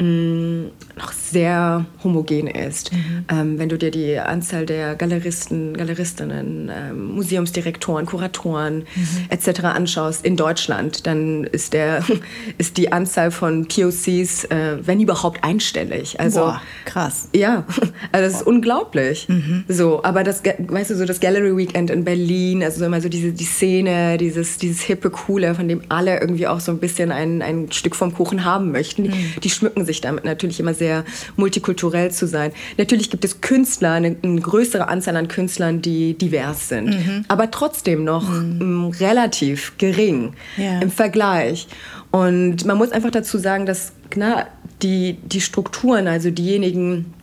Mm, 0.00 0.70
noch 1.00 1.12
sehr 1.12 1.86
homogen 2.04 2.46
ist. 2.46 2.92
Mhm. 2.92 3.24
Ähm, 3.30 3.58
wenn 3.58 3.68
du 3.68 3.78
dir 3.78 3.90
die 3.90 4.18
Anzahl 4.18 4.66
der 4.66 4.94
Galeristen, 4.94 5.76
Galeristinnen, 5.76 6.70
ähm, 6.72 7.14
Museumsdirektoren, 7.14 8.06
Kuratoren 8.06 8.84
mhm. 8.94 9.26
etc. 9.30 9.64
anschaust 9.64 10.24
in 10.24 10.36
Deutschland, 10.36 11.06
dann 11.06 11.44
ist, 11.44 11.72
der, 11.72 12.04
ist 12.58 12.76
die 12.76 12.92
Anzahl 12.92 13.30
von 13.30 13.66
POCs, 13.66 14.44
äh, 14.44 14.78
wenn 14.82 15.00
überhaupt, 15.00 15.42
einstellig. 15.42 16.20
Also, 16.20 16.40
Boah, 16.40 16.62
krass. 16.84 17.28
Ja, 17.34 17.64
also 18.12 18.26
das 18.26 18.34
ist 18.34 18.46
unglaublich. 18.46 19.28
Mhm. 19.28 19.64
So, 19.68 20.02
aber 20.04 20.24
das, 20.24 20.42
weißt 20.44 20.90
du, 20.90 20.96
so 20.96 21.06
das 21.06 21.20
Gallery 21.20 21.56
Weekend 21.56 21.90
in 21.90 22.04
Berlin, 22.04 22.62
also 22.62 22.84
immer 22.84 23.00
so 23.00 23.08
diese 23.08 23.32
die 23.32 23.44
Szene, 23.44 24.18
dieses, 24.18 24.58
dieses 24.58 24.82
hippe, 24.82 25.10
coole, 25.10 25.54
von 25.54 25.68
dem 25.68 25.82
alle 25.88 26.20
irgendwie 26.20 26.46
auch 26.46 26.60
so 26.60 26.72
ein 26.72 26.78
bisschen 26.78 27.12
ein, 27.12 27.42
ein 27.42 27.72
Stück 27.72 27.96
vom 27.96 28.12
Kuchen 28.12 28.44
haben 28.44 28.70
möchten, 28.70 29.04
die, 29.04 29.10
mhm. 29.10 29.40
die 29.42 29.50
schmücken 29.50 29.86
sich 29.86 30.00
damit 30.00 30.24
natürlich 30.24 30.60
immer 30.60 30.74
sehr 30.74 30.89
multikulturell 31.36 32.10
zu 32.10 32.26
sein. 32.26 32.52
Natürlich 32.78 33.10
gibt 33.10 33.24
es 33.24 33.40
Künstler, 33.40 33.92
eine, 33.92 34.16
eine 34.22 34.40
größere 34.40 34.88
Anzahl 34.88 35.16
an 35.16 35.28
Künstlern, 35.28 35.82
die 35.82 36.14
divers 36.14 36.68
sind, 36.68 36.90
mhm. 36.90 37.24
aber 37.28 37.50
trotzdem 37.50 38.04
noch 38.04 38.28
mhm. 38.28 38.92
relativ 39.00 39.74
gering 39.78 40.34
yeah. 40.58 40.80
im 40.80 40.90
Vergleich. 40.90 41.68
Und 42.10 42.64
man 42.64 42.76
muss 42.76 42.92
einfach 42.92 43.10
dazu 43.10 43.38
sagen, 43.38 43.66
dass 43.66 43.92
na, 44.16 44.46
die, 44.82 45.18
die 45.22 45.40
Strukturen, 45.40 46.08
also 46.08 46.30
diejenigen, 46.30 47.14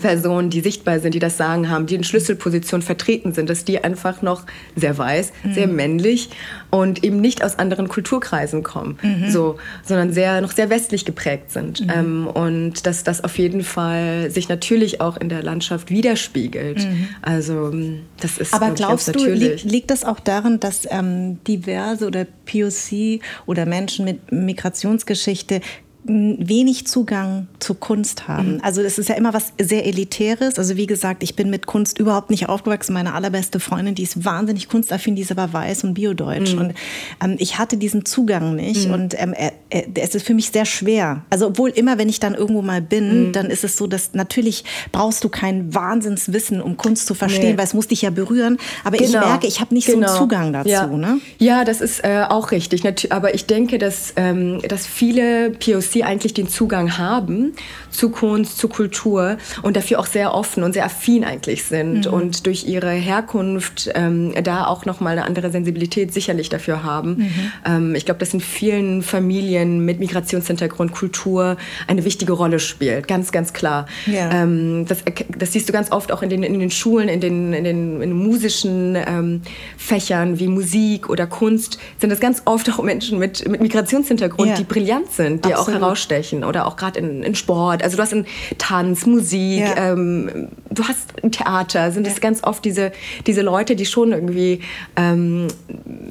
Personen, 0.00 0.50
die 0.50 0.60
sichtbar 0.60 1.00
sind, 1.00 1.14
die 1.14 1.18
das 1.18 1.36
Sagen 1.36 1.68
haben, 1.68 1.86
die 1.86 1.94
in 1.94 2.04
Schlüsselpositionen 2.04 2.84
vertreten 2.84 3.32
sind, 3.32 3.50
dass 3.50 3.64
die 3.64 3.82
einfach 3.82 4.22
noch 4.22 4.44
sehr 4.76 4.96
weiß, 4.96 5.32
mhm. 5.42 5.54
sehr 5.54 5.68
männlich 5.68 6.30
und 6.70 7.04
eben 7.04 7.20
nicht 7.20 7.44
aus 7.44 7.58
anderen 7.58 7.88
Kulturkreisen 7.88 8.62
kommen, 8.62 8.98
mhm. 9.02 9.30
so, 9.30 9.56
sondern 9.84 10.12
sehr, 10.12 10.40
noch 10.40 10.52
sehr 10.52 10.70
westlich 10.70 11.04
geprägt 11.04 11.50
sind. 11.50 11.80
Mhm. 11.80 11.92
Ähm, 11.94 12.26
und 12.26 12.86
dass 12.86 13.04
das 13.04 13.22
auf 13.22 13.38
jeden 13.38 13.62
Fall 13.62 14.30
sich 14.30 14.48
natürlich 14.48 15.00
auch 15.00 15.16
in 15.16 15.28
der 15.28 15.42
Landschaft 15.42 15.90
widerspiegelt. 15.90 16.78
Mhm. 16.78 17.08
Also 17.22 17.72
das 18.20 18.38
ist 18.38 18.54
Aber 18.54 18.70
glaubst 18.70 19.14
du, 19.14 19.32
liegt, 19.32 19.64
liegt 19.64 19.90
das 19.90 20.04
auch 20.04 20.20
daran, 20.20 20.60
dass 20.60 20.86
ähm, 20.90 21.42
diverse 21.44 22.06
oder 22.06 22.26
POC 22.46 23.20
oder 23.46 23.66
Menschen 23.66 24.04
mit 24.04 24.32
Migrationsgeschichte 24.32 25.60
wenig 26.04 26.86
Zugang 26.86 27.46
zu 27.58 27.74
Kunst 27.74 28.26
haben. 28.26 28.54
Mhm. 28.54 28.60
Also 28.62 28.80
es 28.80 28.98
ist 28.98 29.08
ja 29.08 29.16
immer 29.16 29.34
was 29.34 29.52
sehr 29.60 29.86
Elitäres. 29.86 30.58
Also 30.58 30.76
wie 30.76 30.86
gesagt, 30.86 31.22
ich 31.22 31.36
bin 31.36 31.50
mit 31.50 31.66
Kunst 31.66 31.98
überhaupt 31.98 32.30
nicht 32.30 32.48
aufgewachsen. 32.48 32.94
Meine 32.94 33.12
allerbeste 33.12 33.60
Freundin, 33.60 33.94
die 33.94 34.04
ist 34.04 34.24
wahnsinnig 34.24 34.68
kunstaffin, 34.68 35.14
die 35.14 35.22
ist 35.22 35.30
aber 35.30 35.52
weiß 35.52 35.84
und 35.84 35.94
biodeutsch. 35.94 36.54
Mhm. 36.54 36.60
Und 36.60 36.74
ähm, 37.22 37.36
ich 37.38 37.58
hatte 37.58 37.76
diesen 37.76 38.06
Zugang 38.06 38.56
nicht. 38.56 38.88
Mhm. 38.88 38.94
Und 38.94 39.20
ähm, 39.20 39.34
er, 39.34 39.52
es 39.94 40.14
ist 40.14 40.26
für 40.26 40.34
mich 40.34 40.50
sehr 40.50 40.64
schwer. 40.64 41.22
Also 41.28 41.48
obwohl 41.48 41.70
immer, 41.70 41.98
wenn 41.98 42.08
ich 42.08 42.18
dann 42.18 42.34
irgendwo 42.34 42.62
mal 42.62 42.80
bin, 42.80 43.28
mhm. 43.28 43.32
dann 43.32 43.46
ist 43.46 43.64
es 43.64 43.76
so, 43.76 43.86
dass 43.86 44.14
natürlich 44.14 44.64
brauchst 44.92 45.22
du 45.22 45.28
kein 45.28 45.74
Wahnsinnswissen, 45.74 46.62
um 46.62 46.76
Kunst 46.78 47.06
zu 47.06 47.14
verstehen, 47.14 47.52
nee. 47.52 47.58
weil 47.58 47.64
es 47.64 47.74
muss 47.74 47.88
dich 47.88 48.02
ja 48.02 48.10
berühren. 48.10 48.56
Aber 48.84 48.96
genau. 48.96 49.08
ich 49.10 49.26
merke, 49.26 49.46
ich 49.46 49.60
habe 49.60 49.74
nicht 49.74 49.86
genau. 49.86 49.98
so 49.98 50.02
einen 50.02 50.12
genau. 50.12 50.18
Zugang 50.18 50.52
dazu. 50.54 50.68
Ja, 50.68 50.86
ne? 50.86 51.20
ja 51.38 51.64
das 51.64 51.82
ist 51.82 52.02
äh, 52.04 52.24
auch 52.28 52.52
richtig. 52.52 52.82
Aber 53.12 53.34
ich 53.34 53.44
denke, 53.44 53.78
dass, 53.78 54.14
ähm, 54.16 54.60
dass 54.66 54.86
viele 54.86 55.52
Sie 55.92 56.04
eigentlich 56.04 56.34
den 56.34 56.48
Zugang 56.48 56.98
haben 56.98 57.52
zu 57.90 58.10
Kunst, 58.10 58.58
zu 58.58 58.68
Kultur 58.68 59.36
und 59.62 59.76
dafür 59.76 59.98
auch 59.98 60.06
sehr 60.06 60.34
offen 60.34 60.62
und 60.62 60.72
sehr 60.72 60.84
affin 60.84 61.24
eigentlich 61.24 61.64
sind 61.64 62.06
mhm. 62.06 62.12
und 62.12 62.46
durch 62.46 62.66
ihre 62.66 62.90
Herkunft 62.90 63.90
ähm, 63.94 64.32
da 64.42 64.66
auch 64.66 64.84
nochmal 64.84 65.12
eine 65.12 65.24
andere 65.26 65.50
Sensibilität 65.50 66.12
sicherlich 66.12 66.48
dafür 66.48 66.82
haben. 66.82 67.16
Mhm. 67.16 67.52
Ähm, 67.66 67.94
ich 67.94 68.04
glaube, 68.04 68.20
dass 68.20 68.32
in 68.34 68.40
vielen 68.40 69.02
Familien 69.02 69.84
mit 69.84 70.00
Migrationshintergrund 70.00 70.92
Kultur 70.92 71.56
eine 71.86 72.04
wichtige 72.04 72.32
Rolle 72.32 72.58
spielt, 72.58 73.08
ganz, 73.08 73.32
ganz 73.32 73.52
klar. 73.52 73.86
Ja. 74.06 74.30
Ähm, 74.30 74.86
das, 74.86 74.98
das, 75.36 75.52
siehst 75.52 75.68
du 75.68 75.72
ganz 75.72 75.90
oft 75.92 76.12
auch 76.12 76.22
in 76.22 76.30
den, 76.30 76.42
in 76.42 76.58
den 76.58 76.70
Schulen, 76.70 77.08
in 77.08 77.20
den, 77.20 77.52
in 77.52 77.64
den, 77.64 78.02
in 78.02 78.10
den 78.10 78.12
musischen 78.12 78.96
ähm, 78.96 79.42
Fächern 79.76 80.38
wie 80.38 80.48
Musik 80.48 81.08
oder 81.08 81.26
Kunst, 81.26 81.78
sind 81.98 82.10
das 82.10 82.20
ganz 82.20 82.42
oft 82.44 82.70
auch 82.70 82.82
Menschen 82.82 83.18
mit, 83.18 83.48
mit 83.48 83.60
Migrationshintergrund, 83.60 84.50
ja. 84.50 84.56
die 84.56 84.64
brillant 84.64 85.10
sind, 85.12 85.44
die 85.44 85.54
Absolut. 85.54 85.76
auch 85.76 85.79
herausstechen 85.80 86.44
oder 86.44 86.66
auch 86.66 86.76
gerade 86.76 86.98
in, 86.98 87.22
in 87.22 87.34
Sport. 87.34 87.82
Also 87.82 87.96
du 87.96 88.02
hast 88.02 88.12
in 88.12 88.26
Tanz, 88.58 89.06
Musik, 89.06 89.60
ja. 89.60 89.92
ähm, 89.92 90.48
du 90.70 90.84
hast 90.84 91.14
Theater, 91.30 91.90
sind 91.92 92.06
es 92.06 92.14
ja. 92.14 92.20
ganz 92.20 92.44
oft 92.44 92.64
diese, 92.64 92.92
diese 93.26 93.42
Leute, 93.42 93.76
die 93.76 93.86
schon 93.86 94.12
irgendwie 94.12 94.60
ähm, 94.96 95.48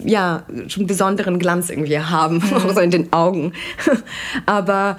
ja, 0.03 0.43
schon 0.67 0.87
besonderen 0.87 1.39
Glanz 1.39 1.69
irgendwie 1.69 1.99
haben, 1.99 2.35
mhm. 2.49 2.53
auch 2.53 2.73
so 2.73 2.79
in 2.79 2.91
den 2.91 3.13
Augen. 3.13 3.53
Aber 4.45 4.97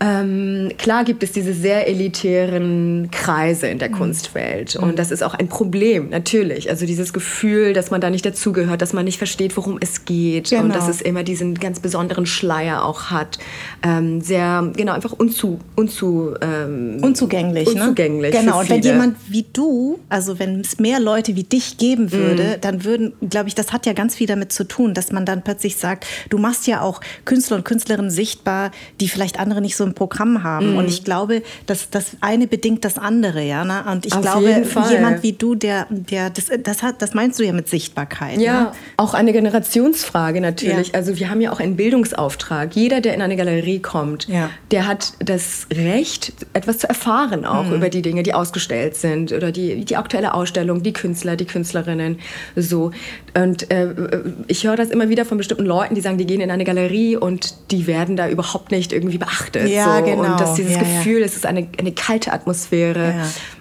Ähm, 0.00 0.70
klar 0.78 1.02
gibt 1.02 1.24
es 1.24 1.32
diese 1.32 1.52
sehr 1.52 1.88
elitären 1.88 3.08
Kreise 3.10 3.66
in 3.66 3.80
der 3.80 3.88
mhm. 3.88 3.94
Kunstwelt. 3.94 4.76
Und 4.76 4.92
mhm. 4.92 4.96
das 4.96 5.10
ist 5.10 5.22
auch 5.22 5.34
ein 5.34 5.48
Problem, 5.48 6.10
natürlich. 6.10 6.70
Also 6.70 6.86
dieses 6.86 7.12
Gefühl, 7.12 7.72
dass 7.72 7.90
man 7.90 8.00
da 8.00 8.08
nicht 8.08 8.24
dazugehört, 8.24 8.80
dass 8.80 8.92
man 8.92 9.04
nicht 9.04 9.18
versteht, 9.18 9.56
worum 9.56 9.78
es 9.80 10.04
geht. 10.04 10.50
Genau. 10.50 10.62
Und 10.62 10.74
dass 10.74 10.88
es 10.88 11.00
immer 11.00 11.24
diesen 11.24 11.54
ganz 11.54 11.80
besonderen 11.80 12.26
Schleier 12.26 12.84
auch 12.84 13.10
hat. 13.10 13.38
Ähm, 13.82 14.20
sehr, 14.20 14.70
genau, 14.76 14.92
einfach 14.92 15.12
unzu, 15.12 15.58
unzu, 15.74 16.34
ähm, 16.42 16.98
unzugänglich. 17.02 17.74
Ne? 17.74 17.80
Unzugänglich. 17.80 18.34
Ne? 18.34 18.40
Genau, 18.40 18.60
und 18.60 18.70
wenn 18.70 18.82
jemand 18.82 19.16
wie 19.28 19.46
du, 19.52 19.98
also 20.08 20.38
wenn 20.38 20.60
es 20.60 20.78
mehr 20.78 21.00
Leute 21.00 21.34
wie 21.34 21.44
dich 21.44 21.76
geben 21.76 22.12
würde, 22.12 22.44
mhm. 22.44 22.60
dann 22.60 22.84
würden, 22.84 23.14
glaube 23.28 23.48
ich, 23.48 23.56
das 23.56 23.72
hat 23.72 23.84
ja 23.84 23.94
ganz 23.94 24.14
viel 24.14 24.28
damit 24.28 24.52
zu 24.52 24.62
tun, 24.62 24.94
dass 24.94 25.10
man 25.10 25.26
dann 25.26 25.42
plötzlich 25.42 25.76
sagt, 25.76 26.06
du 26.30 26.38
machst 26.38 26.68
ja 26.68 26.82
auch 26.82 27.00
Künstler 27.24 27.56
und 27.56 27.64
Künstlerinnen 27.64 28.12
sichtbar, 28.12 28.70
die 29.00 29.08
vielleicht 29.08 29.40
andere 29.40 29.60
nicht 29.60 29.74
so 29.74 29.87
im 29.88 29.94
Programm 29.94 30.42
haben. 30.42 30.72
Mhm. 30.72 30.78
Und 30.78 30.88
ich 30.88 31.04
glaube, 31.04 31.42
dass 31.66 31.90
das 31.90 32.16
eine 32.20 32.46
bedingt 32.46 32.84
das 32.84 32.98
andere, 32.98 33.42
ja. 33.42 33.64
Ne? 33.64 33.84
Und 33.90 34.06
ich 34.06 34.14
Auf 34.14 34.22
glaube, 34.22 34.64
jemand 34.90 35.22
wie 35.22 35.32
du, 35.32 35.54
der, 35.54 35.86
der 35.90 36.30
das, 36.30 36.46
das 36.62 36.82
hat, 36.82 37.02
das 37.02 37.14
meinst 37.14 37.38
du 37.38 37.44
ja 37.44 37.52
mit 37.52 37.68
Sichtbarkeit. 37.68 38.40
Ja, 38.40 38.60
ne? 38.60 38.72
auch 38.96 39.14
eine 39.14 39.32
Generationsfrage 39.32 40.40
natürlich. 40.40 40.88
Ja. 40.88 40.94
Also 40.94 41.18
wir 41.18 41.30
haben 41.30 41.40
ja 41.40 41.52
auch 41.52 41.60
einen 41.60 41.76
Bildungsauftrag. 41.76 42.74
Jeder, 42.74 43.00
der 43.00 43.14
in 43.14 43.22
eine 43.22 43.36
Galerie 43.36 43.80
kommt, 43.80 44.28
ja. 44.28 44.50
der 44.70 44.86
hat 44.86 45.12
das 45.18 45.66
Recht, 45.72 46.32
etwas 46.52 46.78
zu 46.78 46.88
erfahren 46.88 47.44
auch 47.44 47.64
mhm. 47.64 47.74
über 47.74 47.88
die 47.88 48.02
Dinge, 48.02 48.22
die 48.22 48.34
ausgestellt 48.34 48.96
sind 48.96 49.32
oder 49.32 49.52
die, 49.52 49.84
die 49.84 49.96
aktuelle 49.96 50.34
Ausstellung, 50.34 50.82
die 50.82 50.92
Künstler, 50.92 51.36
die 51.36 51.46
Künstlerinnen, 51.46 52.18
so. 52.56 52.92
Und 53.34 53.70
äh, 53.70 53.88
ich 54.46 54.64
höre 54.64 54.76
das 54.76 54.90
immer 54.90 55.08
wieder 55.08 55.24
von 55.24 55.38
bestimmten 55.38 55.64
Leuten, 55.64 55.94
die 55.94 56.00
sagen, 56.00 56.18
die 56.18 56.26
gehen 56.26 56.40
in 56.40 56.50
eine 56.50 56.64
Galerie 56.64 57.16
und 57.16 57.70
die 57.70 57.86
werden 57.86 58.16
da 58.16 58.28
überhaupt 58.28 58.70
nicht 58.70 58.92
irgendwie 58.92 59.18
beachtet. 59.18 59.68
Ja, 59.68 59.77
so. 59.84 60.04
genau. 60.04 60.32
Und 60.32 60.40
dass 60.40 60.54
dieses 60.54 60.74
ja, 60.74 60.80
Gefühl, 60.80 61.20
ja. 61.20 61.26
es 61.26 61.36
ist 61.36 61.46
eine, 61.46 61.68
eine 61.78 61.92
kalte 61.92 62.32
Atmosphäre. 62.32 63.14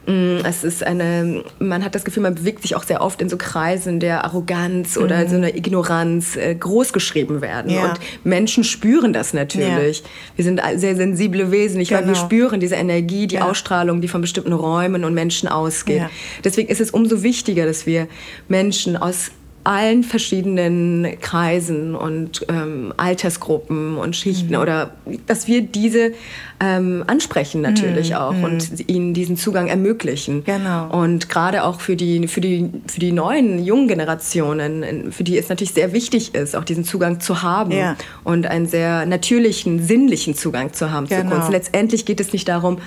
Ja. 0.08 0.14
Mm, 0.14 0.46
es 0.46 0.64
ist 0.64 0.84
eine, 0.84 1.44
man 1.60 1.84
hat 1.84 1.96
das 1.96 2.06
Gefühl, 2.06 2.24
man 2.24 2.36
bewegt 2.36 2.62
sich 2.62 2.76
auch 2.76 2.84
sehr 2.84 3.02
oft 3.02 3.22
in 3.22 3.30
so 3.30 3.38
Kreisen 3.38 4.00
der 4.00 4.24
Arroganz 4.24 4.98
oder 4.98 5.24
mhm. 5.24 5.30
so 5.30 5.36
einer 5.36 5.56
Ignoranz 5.56 6.36
äh, 6.36 6.56
großgeschrieben 6.56 7.42
werden. 7.42 7.78
Und 7.78 8.00
Menschen 8.24 8.64
spüren 8.64 9.14
das 9.14 9.34
natürlich. 9.34 10.04
Wir 10.36 10.46
sind 10.46 10.62
sehr 10.76 10.96
sensible 10.96 11.52
Wesen. 11.52 11.80
Ich 11.82 11.90
genau. 11.90 12.02
meine, 12.02 12.14
wir 12.14 12.20
spüren 12.20 12.60
diese 12.60 12.76
Energie, 12.76 13.28
die 13.28 13.40
Ausstrahlung, 13.40 14.02
die 14.02 14.08
von 14.08 14.22
bestimmten 14.22 14.54
Räumen 14.54 15.04
und 15.04 15.14
Menschen 15.14 15.50
ausgeht. 15.50 16.04
Deswegen 16.44 16.70
ist 16.70 16.82
es 16.82 16.92
umso 16.92 17.24
wichtiger, 17.24 17.66
dass 17.66 17.86
wir 17.86 18.08
Menschen 18.48 18.96
aus 18.98 19.32
allen 19.68 20.04
verschiedenen 20.04 21.20
Kreisen 21.20 21.94
und 21.94 22.46
ähm, 22.48 22.94
Altersgruppen 22.96 23.98
und 23.98 24.16
Schichten 24.16 24.54
mhm. 24.54 24.62
oder 24.62 24.92
dass 25.26 25.46
wir 25.48 25.62
diese 25.62 26.14
ähm, 26.62 27.04
ansprechen 27.08 27.62
natürlich 27.62 28.12
mhm. 28.12 28.16
auch 28.16 28.32
mhm. 28.32 28.44
und 28.46 28.90
ihnen 28.90 29.14
diesen 29.14 29.36
Zugang 29.36 29.68
ermöglichen. 29.68 30.46
Genau. 30.46 30.90
Und 30.98 31.28
gerade 31.28 31.66
auch 31.66 31.82
für 31.82 31.98
die, 31.98 32.30
für, 32.30 32.40
die, 32.40 32.70
für 32.88 33.02
die 33.02 33.12
neuen, 33.12 33.62
jungen 33.62 33.90
Generationen, 33.90 35.12
für 35.12 35.26
die 35.26 35.38
es 35.38 35.50
natürlich 35.50 35.74
sehr 35.74 35.92
wichtig 35.92 36.34
ist, 36.34 36.56
auch 36.56 36.64
diesen 36.64 36.86
Zugang 36.86 37.20
zu 37.20 37.42
haben 37.42 37.72
ja. 37.72 37.98
und 38.24 38.48
einen 38.48 38.68
sehr 38.68 39.06
natürlichen, 39.06 39.84
sinnlichen 39.84 40.34
Zugang 40.34 40.72
zu 40.72 40.92
haben 40.92 41.08
genau. 41.08 41.24
zur 41.24 41.30
Kunst. 41.32 41.52
Letztendlich 41.52 42.06
geht 42.06 42.22
es 42.22 42.32
nicht 42.32 42.48
darum, 42.48 42.78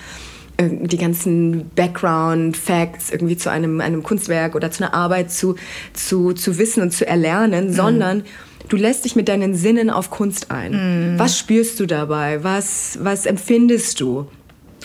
die 0.62 0.98
ganzen 0.98 1.70
Background-Facts 1.74 3.10
irgendwie 3.10 3.36
zu 3.36 3.50
einem, 3.50 3.80
einem 3.80 4.02
Kunstwerk 4.02 4.54
oder 4.54 4.70
zu 4.70 4.84
einer 4.84 4.94
Arbeit 4.94 5.30
zu, 5.30 5.56
zu, 5.92 6.32
zu 6.32 6.58
wissen 6.58 6.82
und 6.82 6.92
zu 6.92 7.06
erlernen, 7.06 7.68
mhm. 7.68 7.72
sondern 7.72 8.22
du 8.68 8.76
lässt 8.76 9.04
dich 9.04 9.16
mit 9.16 9.28
deinen 9.28 9.54
Sinnen 9.54 9.90
auf 9.90 10.10
Kunst 10.10 10.50
ein. 10.50 11.12
Mhm. 11.12 11.18
Was 11.18 11.38
spürst 11.38 11.80
du 11.80 11.86
dabei? 11.86 12.42
Was, 12.42 12.98
was 13.02 13.26
empfindest 13.26 14.00
du? 14.00 14.26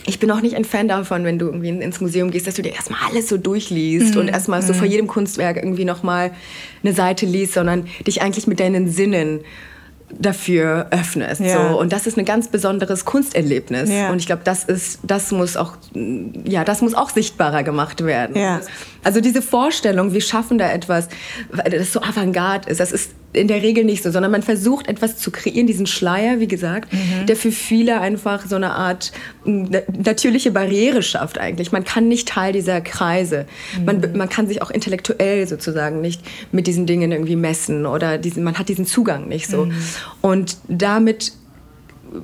Ich 0.07 0.19
bin 0.19 0.29
auch 0.29 0.41
nicht 0.41 0.55
ein 0.55 0.65
Fan 0.65 0.87
davon, 0.87 1.23
wenn 1.23 1.39
du 1.39 1.47
irgendwie 1.47 1.69
ins 1.69 1.99
Museum 1.99 2.29
gehst, 2.29 2.45
dass 2.45 2.55
du 2.55 2.61
dir 2.61 2.73
erstmal 2.73 2.99
alles 3.09 3.27
so 3.27 3.37
durchliest 3.37 4.15
mhm. 4.15 4.21
und 4.21 4.27
erstmal 4.27 4.61
so 4.61 4.73
vor 4.73 4.85
mhm. 4.85 4.91
jedem 4.91 5.07
Kunstwerk 5.07 5.57
irgendwie 5.57 5.85
nochmal 5.85 6.31
eine 6.83 6.93
Seite 6.93 7.25
liest, 7.25 7.53
sondern 7.53 7.87
dich 8.05 8.21
eigentlich 8.21 8.45
mit 8.45 8.59
deinen 8.59 8.89
Sinnen 8.89 9.39
dafür 10.11 10.87
öffnest. 10.91 11.41
Ja. 11.41 11.71
So. 11.71 11.79
Und 11.79 11.91
das 11.91 12.07
ist 12.07 12.17
ein 12.17 12.25
ganz 12.25 12.47
besonderes 12.47 13.05
Kunsterlebnis. 13.05 13.89
Ja. 13.89 14.11
Und 14.11 14.17
ich 14.17 14.27
glaube, 14.27 14.41
das 14.43 14.63
ist, 14.63 14.99
das 15.03 15.31
muss 15.31 15.57
auch, 15.57 15.73
ja, 16.45 16.63
das 16.63 16.81
muss 16.81 16.93
auch 16.93 17.09
sichtbarer 17.09 17.63
gemacht 17.63 18.03
werden. 18.03 18.35
Ja. 18.37 18.61
Also 19.03 19.21
diese 19.21 19.41
Vorstellung, 19.41 20.13
wir 20.13 20.21
schaffen 20.21 20.57
da 20.57 20.71
etwas, 20.71 21.09
das 21.51 21.91
so 21.91 22.01
avantgarde 22.01 22.69
ist, 22.69 22.79
das 22.79 22.91
ist 22.91 23.11
in 23.35 23.47
der 23.47 23.61
Regel 23.61 23.83
nicht 23.83 24.03
so, 24.03 24.11
sondern 24.11 24.31
man 24.31 24.41
versucht 24.41 24.87
etwas 24.87 25.17
zu 25.17 25.29
kreieren, 25.29 25.67
diesen 25.67 25.85
Schleier, 25.85 26.39
wie 26.39 26.47
gesagt, 26.47 26.91
mhm. 26.93 27.25
der 27.25 27.35
für 27.35 27.51
viele 27.51 27.99
einfach 27.99 28.45
so 28.47 28.55
eine 28.55 28.71
Art 28.71 29.11
natürliche 29.43 30.51
Barriere 30.51 31.03
schafft 31.03 31.37
eigentlich. 31.37 31.71
Man 31.71 31.83
kann 31.83 32.07
nicht 32.07 32.27
Teil 32.27 32.53
dieser 32.53 32.81
Kreise. 32.81 33.45
Mhm. 33.77 33.85
Man, 33.85 34.13
man 34.15 34.29
kann 34.29 34.47
sich 34.47 34.61
auch 34.61 34.71
intellektuell 34.71 35.47
sozusagen 35.47 36.01
nicht 36.01 36.21
mit 36.51 36.67
diesen 36.67 36.85
Dingen 36.85 37.11
irgendwie 37.11 37.35
messen 37.35 37.85
oder 37.85 38.17
diesen, 38.17 38.43
man 38.43 38.57
hat 38.57 38.69
diesen 38.69 38.85
Zugang 38.85 39.27
nicht 39.27 39.47
so. 39.47 39.65
Mhm. 39.65 39.73
Und 40.21 40.57
damit 40.67 41.33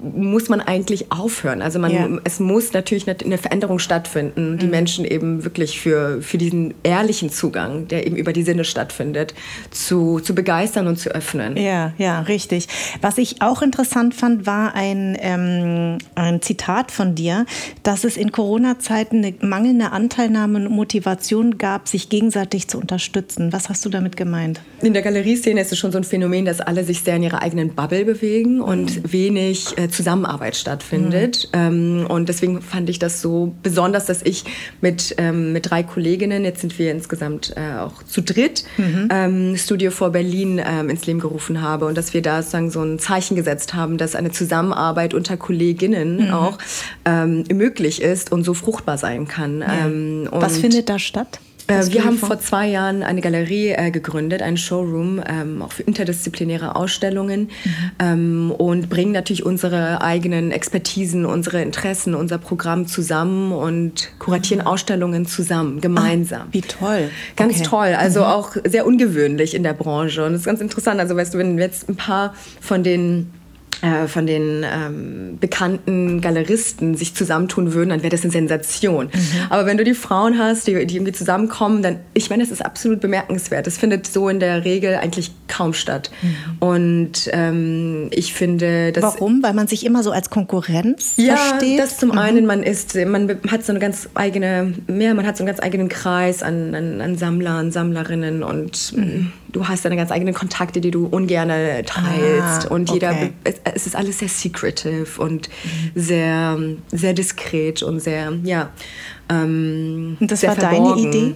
muss 0.01 0.49
man 0.49 0.61
eigentlich 0.61 1.11
aufhören. 1.11 1.61
Also 1.61 1.79
man, 1.79 1.91
ja. 1.91 2.07
es 2.23 2.39
muss 2.39 2.73
natürlich 2.73 3.07
eine 3.07 3.37
Veränderung 3.37 3.79
stattfinden, 3.79 4.57
die 4.57 4.65
mhm. 4.65 4.71
Menschen 4.71 5.05
eben 5.05 5.43
wirklich 5.43 5.79
für, 5.79 6.21
für 6.21 6.37
diesen 6.37 6.73
ehrlichen 6.83 7.29
Zugang, 7.29 7.87
der 7.87 8.07
eben 8.07 8.15
über 8.15 8.33
die 8.33 8.43
Sinne 8.43 8.63
stattfindet, 8.63 9.33
zu, 9.71 10.19
zu 10.19 10.35
begeistern 10.35 10.87
und 10.87 10.97
zu 10.97 11.09
öffnen. 11.09 11.57
Ja, 11.57 11.93
ja, 11.97 12.21
richtig. 12.21 12.67
Was 13.01 13.17
ich 13.17 13.41
auch 13.41 13.61
interessant 13.61 14.13
fand, 14.13 14.45
war 14.45 14.75
ein, 14.75 15.17
ähm, 15.19 15.97
ein 16.15 16.41
Zitat 16.41 16.91
von 16.91 17.15
dir, 17.15 17.45
dass 17.83 18.03
es 18.03 18.17
in 18.17 18.31
Corona-Zeiten 18.31 19.17
eine 19.17 19.33
mangelnde 19.41 19.91
Anteilnahme 19.91 20.59
und 20.59 20.71
Motivation 20.71 21.57
gab, 21.57 21.87
sich 21.87 22.09
gegenseitig 22.09 22.67
zu 22.67 22.77
unterstützen. 22.77 23.53
Was 23.53 23.69
hast 23.69 23.85
du 23.85 23.89
damit 23.89 24.17
gemeint? 24.17 24.61
In 24.81 24.93
der 24.93 25.01
Galerieszene 25.01 25.61
ist 25.61 25.71
es 25.71 25.79
schon 25.79 25.91
so 25.91 25.97
ein 25.97 26.03
Phänomen, 26.03 26.45
dass 26.45 26.61
alle 26.61 26.83
sich 26.83 27.01
sehr 27.01 27.15
in 27.15 27.23
ihrer 27.23 27.41
eigenen 27.41 27.73
Bubble 27.73 28.05
bewegen 28.05 28.55
mhm. 28.55 28.61
und 28.61 29.11
wenig 29.11 29.77
äh, 29.81 29.89
Zusammenarbeit 29.89 30.55
stattfindet. 30.55 31.49
Mhm. 31.53 31.59
Ähm, 31.59 32.05
und 32.07 32.29
deswegen 32.29 32.61
fand 32.61 32.89
ich 32.89 32.99
das 32.99 33.21
so 33.21 33.55
besonders, 33.63 34.05
dass 34.05 34.21
ich 34.21 34.43
mit, 34.81 35.15
ähm, 35.17 35.53
mit 35.53 35.69
drei 35.69 35.83
Kolleginnen, 35.83 36.43
jetzt 36.43 36.61
sind 36.61 36.77
wir 36.77 36.91
insgesamt 36.91 37.53
äh, 37.55 37.79
auch 37.79 38.03
zu 38.03 38.21
dritt, 38.21 38.63
mhm. 38.77 39.09
ähm, 39.11 39.57
Studio 39.57 39.91
vor 39.91 40.11
Berlin 40.11 40.61
ähm, 40.63 40.89
ins 40.89 41.05
Leben 41.05 41.19
gerufen 41.19 41.61
habe 41.61 41.85
und 41.85 41.97
dass 41.97 42.13
wir 42.13 42.21
da 42.21 42.41
sozusagen 42.41 42.71
so 42.71 42.81
ein 42.81 42.99
Zeichen 42.99 43.35
gesetzt 43.35 43.73
haben, 43.73 43.97
dass 43.97 44.15
eine 44.15 44.31
Zusammenarbeit 44.31 45.13
unter 45.13 45.37
Kolleginnen 45.37 46.27
mhm. 46.27 46.33
auch 46.33 46.57
ähm, 47.05 47.43
möglich 47.51 48.01
ist 48.01 48.31
und 48.31 48.43
so 48.43 48.53
fruchtbar 48.53 48.97
sein 48.97 49.27
kann. 49.27 49.61
Ja. 49.61 49.85
Ähm, 49.85 50.27
Was 50.31 50.57
findet 50.57 50.89
da 50.89 50.99
statt? 50.99 51.39
Äh, 51.67 51.87
wir 51.87 52.03
haben 52.03 52.17
vor 52.17 52.39
zwei 52.39 52.67
Jahren 52.67 53.03
eine 53.03 53.21
Galerie 53.21 53.69
äh, 53.69 53.91
gegründet, 53.91 54.41
einen 54.41 54.57
Showroom, 54.57 55.21
ähm, 55.27 55.61
auch 55.61 55.71
für 55.71 55.83
interdisziplinäre 55.83 56.75
Ausstellungen 56.75 57.49
mhm. 57.63 57.91
ähm, 57.99 58.51
und 58.51 58.89
bringen 58.89 59.11
natürlich 59.11 59.45
unsere 59.45 60.01
eigenen 60.01 60.51
Expertisen, 60.51 61.25
unsere 61.25 61.61
Interessen, 61.61 62.15
unser 62.15 62.37
Programm 62.37 62.87
zusammen 62.87 63.51
und 63.51 64.11
kuratieren 64.19 64.63
mhm. 64.63 64.67
Ausstellungen 64.67 65.25
zusammen, 65.25 65.81
gemeinsam. 65.81 66.41
Ah, 66.43 66.47
wie 66.51 66.61
toll. 66.61 67.09
Ganz 67.35 67.55
okay. 67.57 67.63
toll, 67.63 67.95
also 67.97 68.21
mhm. 68.21 68.25
auch 68.25 68.55
sehr 68.65 68.85
ungewöhnlich 68.85 69.55
in 69.55 69.63
der 69.63 69.73
Branche 69.73 70.25
und 70.25 70.33
es 70.33 70.41
ist 70.41 70.45
ganz 70.45 70.61
interessant. 70.61 70.99
Also 70.99 71.15
weißt 71.15 71.33
du, 71.33 71.37
wenn 71.37 71.57
jetzt 71.57 71.89
ein 71.89 71.95
paar 71.95 72.33
von 72.59 72.83
den 72.83 73.31
von 74.07 74.27
den 74.27 74.63
ähm, 74.63 75.37
bekannten 75.39 76.21
Galeristen 76.21 76.95
sich 76.95 77.15
zusammentun 77.15 77.73
würden, 77.73 77.89
dann 77.89 78.03
wäre 78.03 78.11
das 78.11 78.21
eine 78.21 78.31
Sensation. 78.31 79.05
Mhm. 79.05 79.19
Aber 79.49 79.65
wenn 79.65 79.77
du 79.77 79.83
die 79.83 79.95
Frauen 79.95 80.37
hast, 80.37 80.67
die, 80.67 80.85
die 80.85 80.97
irgendwie 80.97 81.13
zusammenkommen, 81.13 81.81
dann, 81.81 81.97
ich 82.13 82.29
meine, 82.29 82.43
das 82.43 82.51
ist 82.51 82.63
absolut 82.63 82.99
bemerkenswert. 82.99 83.65
Das 83.65 83.79
findet 83.79 84.05
so 84.05 84.29
in 84.29 84.39
der 84.39 84.65
Regel 84.65 84.95
eigentlich 84.95 85.31
kaum 85.47 85.73
statt. 85.73 86.11
Mhm. 86.21 86.35
Und 86.59 87.29
ähm, 87.31 88.09
ich 88.11 88.33
finde, 88.33 88.91
dass... 88.91 89.03
Warum? 89.03 89.41
Weil 89.41 89.53
man 89.53 89.67
sich 89.67 89.85
immer 89.85 90.03
so 90.03 90.11
als 90.11 90.29
Konkurrenz 90.29 91.13
ja, 91.17 91.35
versteht? 91.35 91.77
Ja, 91.77 91.83
das 91.83 91.97
zum 91.97 92.09
mhm. 92.09 92.17
einen, 92.19 92.45
man 92.45 92.61
ist, 92.61 92.95
man 92.95 93.39
hat 93.49 93.65
so 93.65 93.71
eine 93.71 93.79
ganz 93.79 94.09
eigene, 94.13 94.73
mehr, 94.85 95.15
man 95.15 95.25
hat 95.25 95.37
so 95.37 95.43
einen 95.43 95.47
ganz 95.47 95.59
eigenen 95.59 95.89
Kreis 95.89 96.43
an, 96.43 96.75
an, 96.75 97.01
an 97.01 97.17
Sammlern, 97.17 97.71
Sammlerinnen 97.71 98.43
und 98.43 98.93
mhm. 98.95 99.31
du 99.51 99.67
hast 99.67 99.85
deine 99.85 99.95
ganz 99.95 100.11
eigenen 100.11 100.33
Kontakte, 100.33 100.81
die 100.81 100.91
du 100.91 101.07
ungern 101.07 101.49
teilst. 101.49 102.67
Ah, 102.67 102.67
und 102.69 102.91
jeder, 102.91 103.11
okay. 103.11 103.33
Es, 103.75 103.87
ist 103.87 103.95
alles 103.95 104.19
sehr 104.19 104.29
secretive 104.29 105.21
und 105.21 105.49
mhm. 105.49 105.91
sehr, 105.95 106.59
sehr 106.91 107.13
diskret 107.13 107.83
und 107.83 107.99
sehr, 107.99 108.33
ja. 108.43 108.71
Ähm, 109.29 110.17
und 110.19 110.31
das 110.31 110.43
war 110.43 110.55
verborgen. 110.55 111.03
deine 111.03 111.09
Idee? 111.09 111.35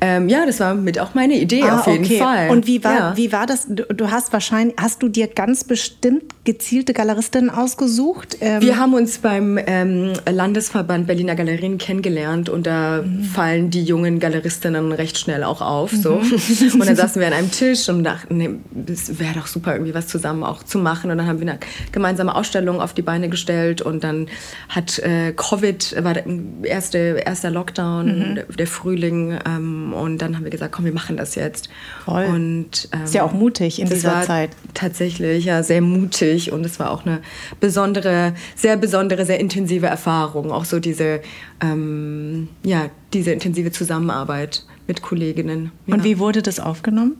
Ähm, 0.00 0.28
ja, 0.28 0.46
das 0.46 0.60
war 0.60 0.74
mit 0.74 0.98
auch 0.98 1.14
meine 1.14 1.34
Idee 1.34 1.62
ah, 1.62 1.78
auf 1.78 1.86
jeden 1.86 2.04
okay. 2.04 2.18
Fall. 2.18 2.50
Und 2.50 2.66
wie 2.66 2.82
war, 2.84 2.94
ja. 2.94 3.16
wie 3.16 3.32
war 3.32 3.46
das? 3.46 3.66
Du, 3.68 3.84
du, 3.84 4.10
hast 4.10 4.32
wahrscheinlich, 4.32 4.76
hast 4.80 5.02
du 5.02 5.08
dir 5.08 5.28
ganz 5.28 5.64
bestimmt 5.64 6.24
gezielte 6.44 6.92
Galeristinnen 6.92 7.50
ausgesucht? 7.50 8.38
Ähm 8.40 8.62
Wir 8.62 8.78
haben 8.78 8.94
uns 8.94 9.18
beim 9.18 9.58
ähm, 9.66 10.12
Landesverband 10.30 11.06
Berliner 11.06 11.34
Galerien 11.34 11.78
kennengelernt 11.78 12.48
und 12.48 12.66
da 12.66 13.02
mhm. 13.02 13.24
fallen 13.24 13.70
die 13.70 13.82
jungen 13.82 14.20
Galeristinnen 14.20 14.92
recht 14.92 15.18
schnell 15.18 15.44
auch 15.44 15.60
auf. 15.60 15.92
Mhm. 15.92 16.02
So. 16.02 16.12
und 16.74 16.86
dann 16.86 16.96
saßen 16.96 17.20
wir 17.20 17.28
an 17.28 17.34
einem 17.34 17.50
Tisch 17.50 17.88
und 17.88 18.04
dachten, 18.04 18.36
nee, 18.36 18.50
das 18.72 19.18
wäre 19.18 19.34
doch 19.34 19.46
super, 19.46 19.72
irgendwie 19.72 19.94
was 19.94 20.08
zusammen 20.08 20.44
auch 20.44 20.62
zu 20.62 20.78
machen. 20.78 21.10
Und 21.10 21.18
dann 21.18 21.26
haben 21.26 21.40
wir 21.40 21.48
eine 21.48 21.58
gemeinsame 21.92 22.34
Ausstellung 22.34 22.80
auf 22.80 22.94
die 22.94 23.02
Beine 23.02 23.28
gestellt 23.28 23.82
und 23.82 24.04
dann 24.04 24.28
hat 24.68 24.98
äh, 24.98 25.32
Covid, 25.32 25.96
war 26.04 26.14
der 26.14 26.24
erste, 26.62 27.22
erster 27.24 27.50
Lockdown, 27.50 28.06
mhm. 28.06 28.34
der, 28.34 28.44
der, 28.44 28.66
Frühling 28.66 29.38
ähm, 29.56 29.92
und 29.92 30.18
dann 30.18 30.36
haben 30.36 30.44
wir 30.44 30.50
gesagt, 30.50 30.72
komm, 30.72 30.84
wir 30.84 30.92
machen 30.92 31.16
das 31.16 31.34
jetzt. 31.34 31.68
Toll. 32.04 32.26
Und, 32.26 32.88
ähm, 32.92 33.04
ist 33.04 33.14
ja 33.14 33.22
auch 33.22 33.32
mutig 33.32 33.80
in 33.80 33.88
dieser 33.88 34.22
Zeit. 34.22 34.50
Tatsächlich, 34.74 35.44
ja, 35.44 35.62
sehr 35.62 35.80
mutig 35.80 36.52
und 36.52 36.64
es 36.64 36.78
war 36.78 36.90
auch 36.90 37.06
eine 37.06 37.20
besondere, 37.60 38.34
sehr 38.54 38.76
besondere, 38.76 39.26
sehr 39.26 39.40
intensive 39.40 39.86
Erfahrung. 39.86 40.50
Auch 40.50 40.64
so 40.64 40.80
diese, 40.80 41.20
ähm, 41.60 42.48
ja, 42.62 42.90
diese 43.12 43.32
intensive 43.32 43.70
Zusammenarbeit 43.70 44.64
mit 44.86 45.02
Kolleginnen. 45.02 45.72
Ja. 45.86 45.94
Und 45.94 46.04
wie 46.04 46.18
wurde 46.18 46.42
das 46.42 46.60
aufgenommen? 46.60 47.16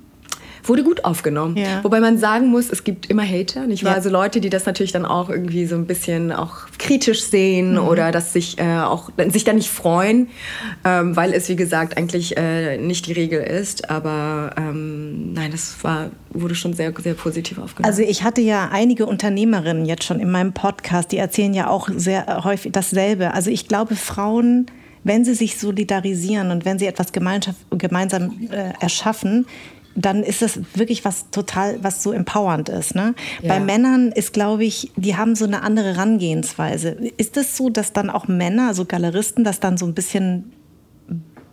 Wurde 0.68 0.84
gut 0.84 1.04
aufgenommen. 1.04 1.56
Ja. 1.56 1.82
Wobei 1.82 2.00
man 2.00 2.18
sagen 2.18 2.48
muss, 2.48 2.70
es 2.70 2.84
gibt 2.84 3.10
immer 3.10 3.22
Hater, 3.22 3.66
nicht 3.66 3.84
wahr? 3.84 3.92
Ja. 3.92 3.96
Also 3.96 4.10
Leute, 4.10 4.40
die 4.40 4.50
das 4.50 4.66
natürlich 4.66 4.92
dann 4.92 5.04
auch 5.04 5.30
irgendwie 5.30 5.66
so 5.66 5.76
ein 5.76 5.86
bisschen 5.86 6.32
auch 6.32 6.66
kritisch 6.78 7.22
sehen 7.22 7.72
mhm. 7.72 7.78
oder 7.88 8.12
dass 8.12 8.32
sich 8.32 8.58
äh, 8.58 8.78
auch 8.78 9.10
sich 9.28 9.44
da 9.44 9.52
nicht 9.52 9.70
freuen, 9.70 10.28
ähm, 10.84 11.16
weil 11.16 11.32
es 11.32 11.48
wie 11.48 11.56
gesagt 11.56 11.96
eigentlich 11.96 12.36
äh, 12.36 12.78
nicht 12.78 13.06
die 13.06 13.12
Regel 13.12 13.42
ist. 13.42 13.90
Aber 13.90 14.54
ähm, 14.56 15.32
nein, 15.32 15.50
das 15.50 15.76
war 15.82 16.10
wurde 16.30 16.54
schon 16.54 16.74
sehr 16.74 16.92
sehr 17.00 17.14
positiv 17.14 17.58
aufgenommen. 17.58 17.90
Also 17.90 18.02
ich 18.02 18.24
hatte 18.24 18.40
ja 18.40 18.70
einige 18.72 19.06
Unternehmerinnen 19.06 19.86
jetzt 19.86 20.04
schon 20.04 20.20
in 20.20 20.30
meinem 20.30 20.52
Podcast, 20.52 21.12
die 21.12 21.18
erzählen 21.18 21.54
ja 21.54 21.68
auch 21.68 21.88
sehr 21.94 22.44
häufig 22.44 22.72
dasselbe. 22.72 23.34
Also 23.34 23.50
ich 23.50 23.68
glaube, 23.68 23.96
Frauen 23.96 24.66
wenn 25.04 25.22
sie 25.24 25.34
sich 25.34 25.58
solidarisieren 25.58 26.50
und 26.50 26.64
wenn 26.64 26.78
sie 26.78 26.86
etwas 26.86 27.12
gemeinsam 27.12 28.48
äh, 28.50 28.72
erschaffen, 28.80 29.46
dann 29.94 30.22
ist 30.22 30.42
das 30.42 30.58
wirklich 30.74 31.04
was 31.04 31.30
total, 31.30 31.82
was 31.82 32.02
so 32.02 32.12
empowernd 32.12 32.68
ist. 32.68 32.94
Ne? 32.94 33.14
Ja. 33.42 33.48
Bei 33.48 33.60
Männern 33.60 34.12
ist, 34.12 34.32
glaube 34.32 34.64
ich, 34.64 34.90
die 34.96 35.16
haben 35.16 35.34
so 35.36 35.44
eine 35.44 35.62
andere 35.62 35.94
Herangehensweise. 35.94 36.90
Ist 37.16 37.36
es 37.36 37.44
das 37.44 37.56
so, 37.56 37.70
dass 37.70 37.92
dann 37.92 38.10
auch 38.10 38.28
Männer, 38.28 38.68
also 38.68 38.84
Galeristen, 38.84 39.44
das 39.44 39.60
dann 39.60 39.76
so 39.76 39.86
ein 39.86 39.94
bisschen 39.94 40.52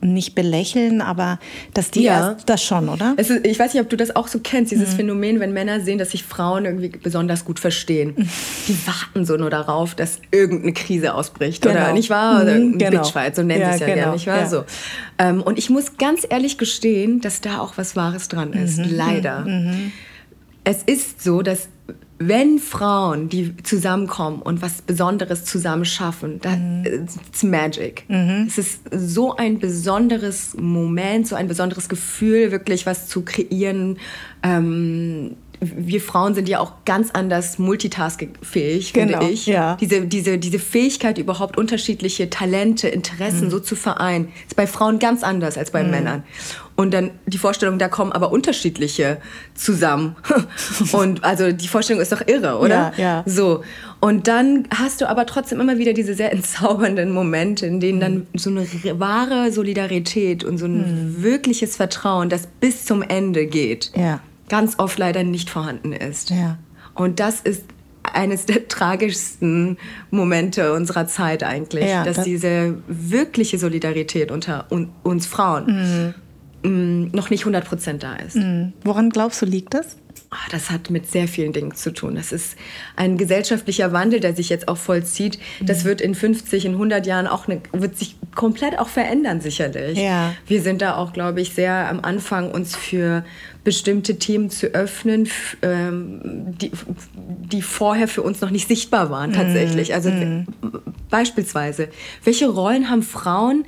nicht 0.02 0.36
belächeln, 0.36 1.02
aber 1.02 1.40
dass 1.74 1.92
die 1.92 2.04
ja. 2.04 2.32
erst 2.32 2.50
das 2.50 2.64
schon, 2.64 2.90
oder? 2.90 3.14
Ist, 3.18 3.30
ich 3.30 3.60
weiß 3.60 3.74
nicht, 3.74 3.82
ob 3.82 3.90
du 3.90 3.98
das 3.98 4.16
auch 4.16 4.28
so 4.28 4.40
kennst, 4.40 4.72
dieses 4.72 4.94
mhm. 4.94 4.98
Phänomen, 4.98 5.40
wenn 5.40 5.54
Männer 5.54 5.82
sehen, 5.82 5.98
dass 5.98 6.12
sich 6.12 6.24
Frauen 6.24 6.66
irgendwie 6.66 6.90
besonders 6.90 7.46
gut 7.46 7.60
verstehen. 7.60 8.14
Mhm. 8.18 8.30
Die 8.68 8.88
warten 8.88 9.26
so 9.26 9.38
nur 9.38 9.50
darauf, 9.50 9.96
dass 9.96 10.20
irgendeine 10.32 10.74
Krise 10.74 11.14
ausbricht, 11.14 11.62
genau. 11.62 11.76
oder 11.76 11.94
nicht 11.94 12.10
wahr? 12.10 12.42
Oder 12.42 12.56
mhm, 12.56 12.78
genau. 12.78 13.02
Bitchfight, 13.02 13.36
so 13.36 13.44
nennen 13.44 13.62
ja, 13.62 13.70
sie 13.70 13.76
es 13.76 13.80
ja 13.82 13.88
genau. 13.88 13.98
gerne, 13.98 14.14
nicht 14.14 14.28
wahr? 14.28 14.40
Ja. 14.40 14.48
So. 14.48 14.64
Ähm, 15.18 15.42
und 15.42 15.58
ich 15.58 15.70
muss 15.70 15.98
ganz 15.98 16.26
ehrlich 16.28 16.58
gestehen, 16.58 17.22
dass 17.22 17.42
da 17.42 17.60
auch 17.60 17.78
was 17.78 17.96
Wahres 17.96 18.28
dran 18.28 18.54
ist, 18.54 18.80
mhm. 18.80 18.96
leider. 18.96 19.42
Mhm. 19.42 19.92
Es 20.64 20.84
ist 20.84 21.24
so, 21.24 21.42
dass 21.42 21.70
wenn 22.28 22.60
Frauen, 22.60 23.30
die 23.30 23.56
zusammenkommen 23.64 24.42
und 24.42 24.62
was 24.62 24.82
Besonderes 24.82 25.46
zusammen 25.46 25.86
schaffen, 25.86 26.40
das 26.42 26.58
mhm. 26.58 27.08
ist 27.32 27.44
Magic. 27.44 28.06
Mhm. 28.08 28.46
Es 28.48 28.58
ist 28.58 28.82
so 28.92 29.36
ein 29.36 29.60
besonderes 29.60 30.56
Moment, 30.58 31.28
so 31.28 31.36
ein 31.36 31.48
besonderes 31.48 31.90
Gefühl, 31.90 32.52
wirklich 32.52 32.86
was 32.86 33.08
zu 33.08 33.24
kreieren. 33.24 33.98
Ähm, 34.44 35.36
wir 35.64 36.02
Frauen 36.02 36.34
sind 36.34 36.50
ja 36.50 36.60
auch 36.60 36.86
ganz 36.86 37.12
anders 37.12 37.60
multitaskingfähig, 37.60 38.94
genau, 38.94 39.20
finde 39.20 39.32
ich. 39.32 39.46
Ja. 39.46 39.78
Diese, 39.80 40.02
diese, 40.08 40.40
diese 40.40 40.58
Fähigkeit, 40.58 41.20
überhaupt 41.20 41.56
unterschiedliche 41.56 42.32
Talente, 42.32 42.88
Interessen 42.88 43.46
mhm. 43.46 43.52
so 43.52 43.60
zu 43.60 43.76
vereinen, 43.76 44.32
ist 44.48 44.56
bei 44.56 44.66
Frauen 44.66 44.98
ganz 44.98 45.24
anders 45.24 45.60
als 45.60 45.70
bei 45.70 45.84
mhm. 45.84 45.92
Männern. 45.92 46.24
Und 46.76 46.96
dann 46.96 47.12
die 47.28 47.38
Vorstellung, 47.38 47.78
da 47.78 47.90
kommen 47.90 48.12
aber 48.12 48.32
unterschiedliche 48.32 49.18
zusammen. 49.54 50.16
Und 50.94 51.24
also 51.24 51.52
die 51.52 51.68
Vorstellung 51.68 52.02
ist 52.02 52.12
doch 52.12 52.26
irre, 52.26 52.58
oder? 52.58 52.94
Ja, 52.98 53.04
ja. 53.04 53.24
So. 53.28 53.64
Und 54.00 54.28
dann 54.28 54.68
hast 54.76 55.02
du 55.02 55.08
aber 55.08 55.28
trotzdem 55.28 55.60
immer 55.60 55.78
wieder 55.78 55.94
diese 55.94 56.16
sehr 56.16 56.32
entzaubernden 56.34 57.12
Momente, 57.12 57.68
in 57.68 57.80
denen 57.80 58.00
dann 58.00 58.28
so 58.34 58.50
eine 58.50 58.66
wahre 59.00 59.52
Solidarität 59.52 60.44
und 60.44 60.58
so 60.58 60.66
ein 60.66 61.18
mhm. 61.18 61.22
wirkliches 61.22 61.76
Vertrauen, 61.76 62.30
das 62.30 62.48
bis 62.48 62.86
zum 62.86 63.04
Ende 63.04 63.46
geht. 63.46 63.92
Ja 63.96 64.22
ganz 64.52 64.78
oft 64.78 65.00
leider 65.00 65.24
nicht 65.24 65.50
vorhanden 65.50 65.94
ist. 65.94 66.30
Ja. 66.30 66.60
Und 66.94 67.22
das 67.22 67.40
ist 67.40 67.64
eines 68.04 68.46
der 68.46 68.68
tragischsten 68.68 69.78
Momente 70.12 70.74
unserer 70.74 71.08
Zeit 71.08 71.42
eigentlich, 71.44 71.90
ja, 71.90 72.04
dass 72.04 72.18
das 72.18 72.26
diese 72.26 72.78
wirkliche 72.88 73.58
Solidarität 73.58 74.30
unter 74.30 74.68
uns 75.04 75.26
Frauen 75.26 76.14
mhm. 76.64 77.12
noch 77.14 77.30
nicht 77.30 77.44
100 77.44 77.64
Prozent 77.64 78.04
da 78.04 78.18
ist. 78.18 78.36
Mhm. 78.36 78.74
Woran 78.84 79.10
glaubst 79.10 79.42
du, 79.42 79.46
liegt 79.46 79.74
das? 79.74 79.96
Ah, 80.34 80.38
das 80.50 80.70
hat 80.72 80.90
mit 80.90 81.12
sehr 81.12 81.28
vielen 81.28 81.52
Dingen 81.52 81.76
zu 81.76 81.92
tun. 81.92 82.16
Das 82.16 82.32
ist 82.32 82.56
ein 82.96 83.18
gesellschaftlicher 83.18 83.92
Wandel, 83.92 84.22
der 84.22 84.34
sich 84.34 84.48
jetzt 84.48 84.70
auch 84.70 84.78
vollzieht. 84.78 85.38
Das 85.60 85.84
mhm. 85.84 85.90
wird 85.90 86.00
in 86.00 86.16
50, 86.16 86.64
in 86.64 86.72
100 86.72 87.06
Jahren 87.06 87.28
auch 87.28 87.50
eine, 87.50 87.62
wird 87.74 87.98
sich 87.98 88.16
komplett 88.34 88.80
auch 88.80 88.88
verändern 88.88 89.42
sicherlich. 89.42 90.00
Ja. 90.00 90.34
Wir 90.48 90.62
sind 90.62 90.82
da 90.82 90.96
auch, 90.96 91.12
glaube 91.12 91.42
ich, 91.42 91.54
sehr 91.54 91.90
am 91.90 92.00
Anfang 92.00 92.50
uns 92.50 92.78
für 92.78 93.26
bestimmte 93.66 94.20
Themen 94.20 94.50
zu 94.50 94.68
öffnen, 94.68 95.28
ähm, 95.64 96.22
die, 96.62 96.72
die 97.52 97.62
vorher 97.62 98.08
für 98.08 98.22
uns 98.22 98.40
noch 98.40 98.52
nicht 98.52 98.70
sichtbar 98.70 99.10
waren 99.10 99.34
tatsächlich. 99.34 99.94
Also 99.94 100.12
mm. 100.12 100.46
beispielsweise, 101.10 101.90
welche 102.24 102.48
Rollen 102.48 102.90
haben 102.90 103.04
Frauen 103.04 103.66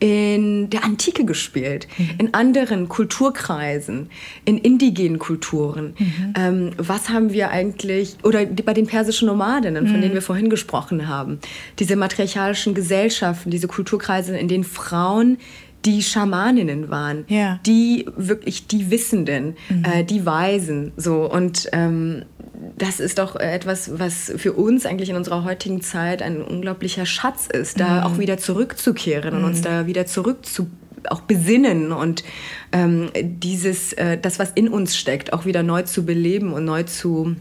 in 0.00 0.70
der 0.70 0.82
Antike 0.82 1.24
gespielt, 1.26 1.86
mhm. 1.98 2.10
in 2.18 2.34
anderen 2.34 2.88
Kulturkreisen, 2.88 4.08
in 4.46 4.56
indigenen 4.56 5.18
Kulturen. 5.18 5.94
Mhm. 5.98 6.34
Ähm, 6.36 6.70
was 6.78 7.10
haben 7.10 7.32
wir 7.32 7.50
eigentlich, 7.50 8.16
oder 8.22 8.46
bei 8.46 8.72
den 8.72 8.86
persischen 8.86 9.26
Nomadinnen, 9.26 9.86
von 9.86 9.98
mhm. 9.98 10.00
denen 10.00 10.14
wir 10.14 10.22
vorhin 10.22 10.48
gesprochen 10.48 11.06
haben, 11.06 11.38
diese 11.78 11.96
matriarchalischen 11.96 12.74
Gesellschaften, 12.74 13.50
diese 13.50 13.68
Kulturkreise, 13.68 14.36
in 14.38 14.48
denen 14.48 14.64
Frauen 14.64 15.36
die 15.84 16.02
Schamaninnen 16.02 16.90
waren, 16.90 17.24
ja. 17.28 17.58
die 17.66 18.06
wirklich 18.16 18.66
die 18.66 18.90
Wissenden, 18.90 19.56
mhm. 19.68 19.84
äh, 19.84 20.04
die 20.04 20.26
Weisen, 20.26 20.92
so 20.96 21.30
und 21.30 21.68
ähm, 21.72 22.24
das 22.76 23.00
ist 23.00 23.18
doch 23.18 23.36
etwas, 23.36 23.98
was 23.98 24.32
für 24.36 24.52
uns 24.52 24.84
eigentlich 24.84 25.10
in 25.10 25.16
unserer 25.16 25.44
heutigen 25.44 25.80
Zeit 25.80 26.22
ein 26.22 26.42
unglaublicher 26.42 27.06
Schatz 27.06 27.46
ist, 27.46 27.80
da 27.80 28.00
mhm. 28.00 28.06
auch 28.06 28.18
wieder 28.18 28.38
zurückzukehren 28.38 29.34
mhm. 29.34 29.40
und 29.40 29.50
uns 29.50 29.60
mhm. 29.60 29.64
da 29.64 29.86
wieder 29.86 30.06
zurück 30.06 30.44
zu 30.44 30.68
auch 31.08 31.22
besinnen 31.22 31.92
und 31.92 32.24
ähm, 32.72 33.08
dieses, 33.14 33.94
äh, 33.94 34.18
das, 34.18 34.38
was 34.38 34.50
in 34.50 34.68
uns 34.68 34.98
steckt, 34.98 35.32
auch 35.32 35.46
wieder 35.46 35.62
neu 35.62 35.82
zu 35.82 36.04
beleben 36.04 36.52
und 36.52 36.66
neu 36.66 36.82
zu 36.82 37.36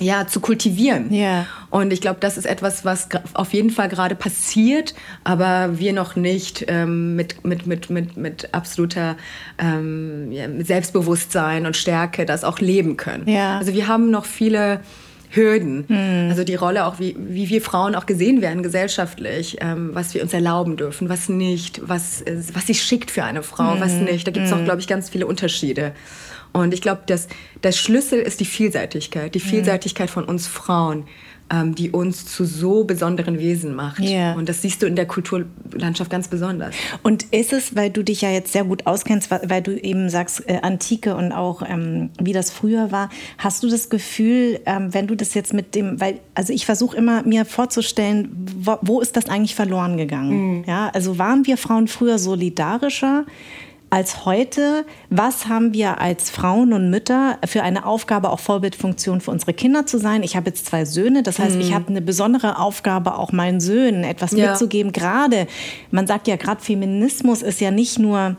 ja, 0.00 0.26
zu 0.26 0.40
kultivieren. 0.40 1.12
Yeah. 1.12 1.46
Und 1.70 1.92
ich 1.92 2.00
glaube, 2.00 2.18
das 2.20 2.36
ist 2.36 2.46
etwas, 2.46 2.84
was 2.84 3.08
auf 3.34 3.52
jeden 3.52 3.70
Fall 3.70 3.88
gerade 3.88 4.14
passiert, 4.14 4.94
aber 5.24 5.78
wir 5.78 5.92
noch 5.92 6.16
nicht 6.16 6.64
ähm, 6.68 7.16
mit, 7.16 7.44
mit, 7.44 7.66
mit, 7.66 7.90
mit, 7.90 8.16
mit 8.16 8.54
absoluter 8.54 9.16
ähm, 9.58 10.30
ja, 10.32 10.48
mit 10.48 10.66
Selbstbewusstsein 10.66 11.66
und 11.66 11.76
Stärke 11.76 12.26
das 12.26 12.44
auch 12.44 12.60
leben 12.60 12.96
können. 12.96 13.28
Yeah. 13.28 13.58
Also 13.58 13.72
wir 13.74 13.88
haben 13.88 14.10
noch 14.10 14.24
viele 14.24 14.80
Hürden. 15.34 15.84
Hm. 15.88 16.28
Also 16.30 16.44
die 16.44 16.54
Rolle 16.54 16.86
auch, 16.86 16.98
wie, 16.98 17.16
wie 17.18 17.48
wir 17.48 17.60
Frauen 17.60 17.94
auch 17.94 18.06
gesehen 18.06 18.40
werden 18.40 18.62
gesellschaftlich, 18.62 19.58
ähm, 19.60 19.90
was 19.92 20.14
wir 20.14 20.22
uns 20.22 20.32
erlauben 20.32 20.76
dürfen, 20.76 21.08
was 21.08 21.28
nicht, 21.28 21.80
was, 21.84 22.24
was 22.52 22.66
sich 22.66 22.82
schickt 22.82 23.10
für 23.10 23.24
eine 23.24 23.42
Frau, 23.42 23.74
hm. 23.74 23.80
was 23.80 23.94
nicht. 23.94 24.26
Da 24.26 24.30
gibt 24.30 24.46
es 24.46 24.52
hm. 24.52 24.60
auch, 24.60 24.64
glaube 24.64 24.80
ich, 24.80 24.86
ganz 24.86 25.10
viele 25.10 25.26
Unterschiede. 25.26 25.92
Und 26.54 26.72
ich 26.72 26.80
glaube, 26.80 27.02
dass 27.06 27.28
der 27.62 27.72
Schlüssel 27.72 28.20
ist 28.20 28.40
die 28.40 28.44
Vielseitigkeit, 28.44 29.34
die 29.34 29.40
mhm. 29.40 29.48
Vielseitigkeit 29.48 30.08
von 30.08 30.24
uns 30.24 30.46
Frauen, 30.46 31.04
ähm, 31.50 31.74
die 31.74 31.90
uns 31.90 32.26
zu 32.26 32.44
so 32.44 32.84
besonderen 32.84 33.38
Wesen 33.38 33.74
macht. 33.74 34.00
Yeah. 34.00 34.34
Und 34.34 34.48
das 34.48 34.62
siehst 34.62 34.80
du 34.80 34.86
in 34.86 34.96
der 34.96 35.06
Kulturlandschaft 35.06 36.10
ganz 36.10 36.28
besonders. 36.28 36.74
Und 37.02 37.24
ist 37.34 37.52
es, 37.52 37.76
weil 37.76 37.90
du 37.90 38.02
dich 38.02 38.22
ja 38.22 38.30
jetzt 38.30 38.52
sehr 38.52 38.64
gut 38.64 38.86
auskennst, 38.86 39.30
weil 39.30 39.62
du 39.62 39.78
eben 39.78 40.08
sagst, 40.08 40.48
äh, 40.48 40.60
Antike 40.62 41.16
und 41.16 41.32
auch 41.32 41.62
ähm, 41.68 42.10
wie 42.18 42.32
das 42.32 42.50
früher 42.50 42.92
war, 42.92 43.10
hast 43.36 43.62
du 43.62 43.68
das 43.68 43.90
Gefühl, 43.90 44.60
ähm, 44.64 44.94
wenn 44.94 45.06
du 45.06 45.16
das 45.16 45.34
jetzt 45.34 45.52
mit 45.52 45.74
dem, 45.74 46.00
weil, 46.00 46.20
also 46.34 46.52
ich 46.52 46.66
versuche 46.66 46.96
immer 46.96 47.22
mir 47.24 47.44
vorzustellen, 47.44 48.30
wo, 48.56 48.78
wo, 48.80 49.00
ist 49.00 49.16
das 49.16 49.28
eigentlich 49.28 49.54
verloren 49.54 49.96
gegangen? 49.96 50.58
Mhm. 50.58 50.64
Ja, 50.66 50.90
also 50.94 51.18
waren 51.18 51.46
wir 51.46 51.56
Frauen 51.56 51.88
früher 51.88 52.18
solidarischer? 52.18 53.26
Als 53.94 54.24
heute. 54.24 54.84
Was 55.08 55.46
haben 55.46 55.72
wir 55.72 56.00
als 56.00 56.28
Frauen 56.28 56.72
und 56.72 56.90
Mütter 56.90 57.38
für 57.46 57.62
eine 57.62 57.86
Aufgabe, 57.86 58.30
auch 58.30 58.40
Vorbildfunktion 58.40 59.20
für 59.20 59.30
unsere 59.30 59.54
Kinder 59.54 59.86
zu 59.86 59.98
sein? 59.98 60.24
Ich 60.24 60.34
habe 60.34 60.50
jetzt 60.50 60.66
zwei 60.66 60.84
Söhne, 60.84 61.22
das 61.22 61.38
heißt, 61.38 61.54
mhm. 61.54 61.60
ich 61.60 61.72
habe 61.72 61.86
eine 61.86 62.02
besondere 62.02 62.58
Aufgabe, 62.58 63.16
auch 63.16 63.30
meinen 63.30 63.60
Söhnen 63.60 64.02
etwas 64.02 64.32
ja. 64.32 64.50
mitzugeben. 64.50 64.90
Gerade, 64.90 65.46
man 65.92 66.08
sagt 66.08 66.26
ja, 66.26 66.34
gerade 66.34 66.60
Feminismus 66.60 67.40
ist 67.40 67.60
ja 67.60 67.70
nicht 67.70 68.00
nur 68.00 68.36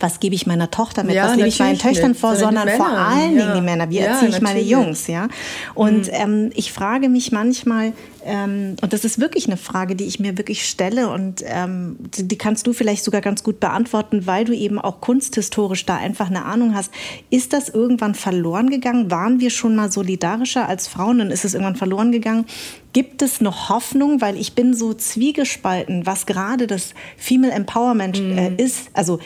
was 0.00 0.20
gebe 0.20 0.34
ich 0.34 0.46
meiner 0.46 0.70
Tochter 0.70 1.02
mit, 1.02 1.14
ja, 1.14 1.28
was 1.28 1.36
lebe 1.36 1.48
ich 1.48 1.58
meinen 1.58 1.78
Töchtern 1.78 2.14
vor, 2.14 2.36
sondern 2.36 2.68
vor 2.68 2.88
allen 2.88 3.36
Dingen 3.36 3.54
die 3.54 3.60
Männer. 3.60 3.90
Wie 3.90 3.98
ja, 3.98 4.06
erziehe 4.06 4.28
ich 4.28 4.40
meine 4.40 4.60
Jungs, 4.60 5.06
ja? 5.06 5.28
Und 5.74 6.06
mhm. 6.06 6.12
ähm, 6.12 6.50
ich 6.54 6.72
frage 6.72 7.08
mich 7.08 7.32
manchmal, 7.32 7.92
ähm, 8.24 8.76
und 8.82 8.92
das 8.92 9.04
ist 9.04 9.20
wirklich 9.20 9.46
eine 9.46 9.56
Frage, 9.56 9.96
die 9.96 10.04
ich 10.04 10.20
mir 10.20 10.36
wirklich 10.36 10.68
stelle 10.68 11.08
und 11.08 11.42
ähm, 11.46 11.96
die, 12.16 12.28
die, 12.28 12.36
kannst 12.36 12.66
du 12.66 12.72
vielleicht 12.72 13.04
sogar 13.04 13.20
ganz 13.20 13.42
gut 13.42 13.60
beantworten, 13.60 14.26
weil 14.26 14.44
du 14.44 14.54
eben 14.54 14.78
auch 14.78 15.00
kunsthistorisch 15.00 15.86
da 15.86 15.96
einfach 15.96 16.28
eine 16.28 16.44
Ahnung 16.44 16.74
hast. 16.74 16.92
Ist 17.30 17.52
das 17.52 17.68
irgendwann 17.68 18.14
verloren 18.14 18.70
gegangen? 18.70 19.10
Waren 19.10 19.40
wir 19.40 19.50
schon 19.50 19.74
mal 19.74 19.90
solidarischer 19.90 20.68
als 20.68 20.88
Frauen? 20.88 21.18
Dann 21.18 21.30
ist 21.30 21.44
es 21.44 21.54
irgendwann 21.54 21.76
verloren 21.76 22.12
gegangen. 22.12 22.44
Gibt 22.92 23.22
es 23.22 23.40
noch 23.40 23.68
Hoffnung? 23.68 24.20
Weil 24.20 24.36
ich 24.36 24.54
bin 24.54 24.74
so 24.74 24.92
zwiegespalten, 24.92 26.04
was 26.04 26.26
gerade 26.26 26.66
das 26.66 26.94
Female 27.16 27.52
Empowerment 27.52 28.20
mhm. 28.20 28.38
äh, 28.38 28.54
ist. 28.56 28.90
Also 28.92 29.20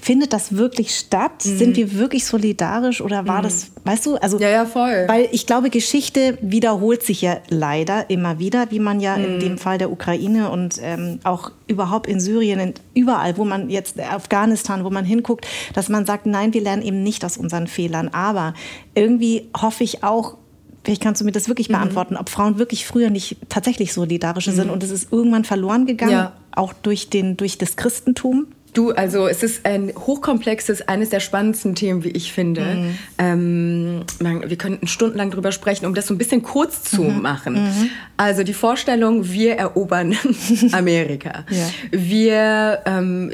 findet 0.00 0.32
das 0.32 0.56
wirklich 0.56 0.94
statt? 0.94 1.44
Mhm. 1.44 1.58
Sind 1.58 1.76
wir 1.76 1.94
wirklich 1.94 2.24
solidarisch 2.24 3.00
oder 3.00 3.26
war 3.26 3.38
mhm. 3.38 3.44
das, 3.44 3.70
weißt 3.84 4.06
du, 4.06 4.16
also 4.16 4.38
ja, 4.38 4.48
ja, 4.48 4.66
voll. 4.66 5.04
Weil 5.08 5.28
ich 5.32 5.46
glaube, 5.46 5.70
Geschichte 5.70 6.38
wiederholt 6.40 7.02
sich 7.02 7.22
ja 7.22 7.38
leider 7.48 8.08
immer 8.10 8.38
wieder, 8.38 8.70
wie 8.70 8.78
man 8.78 9.00
ja 9.00 9.16
mhm. 9.16 9.24
in 9.24 9.40
dem 9.40 9.58
Fall 9.58 9.78
der 9.78 9.90
Ukraine 9.90 10.50
und 10.50 10.78
ähm, 10.82 11.20
auch 11.24 11.52
überhaupt 11.66 12.06
in 12.06 12.20
Syrien, 12.20 12.74
überall, 12.94 13.36
wo 13.36 13.44
man 13.44 13.70
jetzt 13.70 14.00
Afghanistan, 14.00 14.84
wo 14.84 14.90
man 14.90 15.04
hinguckt, 15.04 15.46
dass 15.74 15.88
man 15.88 16.06
sagt, 16.06 16.26
nein, 16.26 16.54
wir 16.54 16.62
lernen 16.62 16.82
eben 16.82 17.02
nicht 17.02 17.24
aus 17.24 17.36
unseren 17.36 17.66
Fehlern. 17.66 18.08
Aber 18.08 18.54
irgendwie 18.94 19.48
hoffe 19.56 19.84
ich 19.84 20.02
auch, 20.04 20.36
Vielleicht 20.84 21.02
kannst 21.02 21.20
du 21.20 21.26
mir 21.26 21.32
das 21.32 21.48
wirklich 21.48 21.68
mhm. 21.68 21.74
beantworten, 21.74 22.16
ob 22.16 22.30
Frauen 22.30 22.58
wirklich 22.58 22.86
früher 22.86 23.10
nicht 23.10 23.36
tatsächlich 23.50 23.92
solidarische 23.92 24.52
sind 24.52 24.68
mhm. 24.68 24.72
und 24.72 24.82
es 24.82 24.90
ist 24.90 25.12
irgendwann 25.12 25.44
verloren 25.44 25.84
gegangen, 25.84 26.12
ja. 26.12 26.32
auch 26.52 26.72
durch, 26.72 27.10
den, 27.10 27.36
durch 27.36 27.58
das 27.58 27.76
Christentum. 27.76 28.46
Du, 28.78 28.92
also 28.92 29.26
es 29.26 29.42
ist 29.42 29.66
ein 29.66 29.92
hochkomplexes, 29.92 30.86
eines 30.86 31.10
der 31.10 31.18
spannendsten 31.18 31.74
Themen, 31.74 32.04
wie 32.04 32.10
ich 32.10 32.32
finde. 32.32 32.60
Mhm. 32.60 32.98
Ähm, 33.18 34.04
man, 34.20 34.48
wir 34.48 34.56
könnten 34.56 34.86
stundenlang 34.86 35.32
drüber 35.32 35.50
sprechen, 35.50 35.84
um 35.84 35.94
das 35.94 36.06
so 36.06 36.14
ein 36.14 36.18
bisschen 36.18 36.44
kurz 36.44 36.84
zu 36.84 37.02
mhm. 37.02 37.20
machen. 37.20 37.54
Mhm. 37.54 37.90
Also 38.16 38.44
die 38.44 38.52
Vorstellung, 38.52 39.28
wir 39.32 39.56
erobern 39.56 40.16
Amerika. 40.70 41.44
Ja. 41.50 41.68
Wir 41.90 42.82
ähm, 42.86 43.32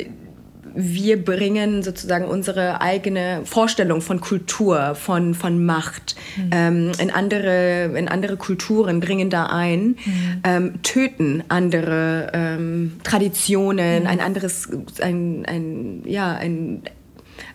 wir 0.75 1.25
bringen 1.25 1.83
sozusagen 1.83 2.27
unsere 2.27 2.81
eigene 2.81 3.43
Vorstellung 3.45 4.01
von 4.01 4.21
Kultur, 4.21 4.95
von, 4.95 5.35
von 5.35 5.65
Macht 5.65 6.17
mhm. 6.37 6.51
ähm, 6.53 6.93
in, 6.99 7.11
andere, 7.11 7.97
in 7.97 8.09
andere 8.09 8.37
Kulturen, 8.37 9.01
bringen 9.01 9.31
da 9.31 9.47
ein, 9.47 9.97
mhm. 10.05 10.43
ähm, 10.45 10.83
töten 10.83 11.45
andere 11.49 12.31
ähm, 12.35 12.93
Traditionen, 13.05 14.03
mhm. 14.03 14.09
ein 14.09 14.21
anderes, 14.21 14.69
ein, 15.01 15.45
ein, 15.47 16.03
ja, 16.07 16.33
ein, 16.35 16.83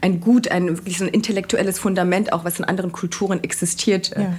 ein 0.01 0.21
Gut, 0.21 0.49
ein 0.49 0.77
wirklich 0.77 0.97
so 0.97 1.05
ein 1.05 1.09
intellektuelles 1.09 1.79
Fundament, 1.79 2.31
auch 2.33 2.45
was 2.45 2.59
in 2.59 2.65
anderen 2.65 2.91
Kulturen 2.91 3.43
existiert. 3.43 4.11
Ja. 4.15 4.33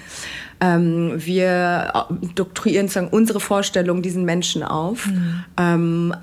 Ähm, 0.60 1.12
wir 1.16 2.06
doktrieren 2.34 2.88
sozusagen 2.88 3.08
unsere 3.08 3.40
Vorstellungen 3.40 4.02
diesen 4.02 4.24
Menschen 4.24 4.62
auf, 4.62 5.06
mhm. 5.06 5.44
ähm, 5.56 6.14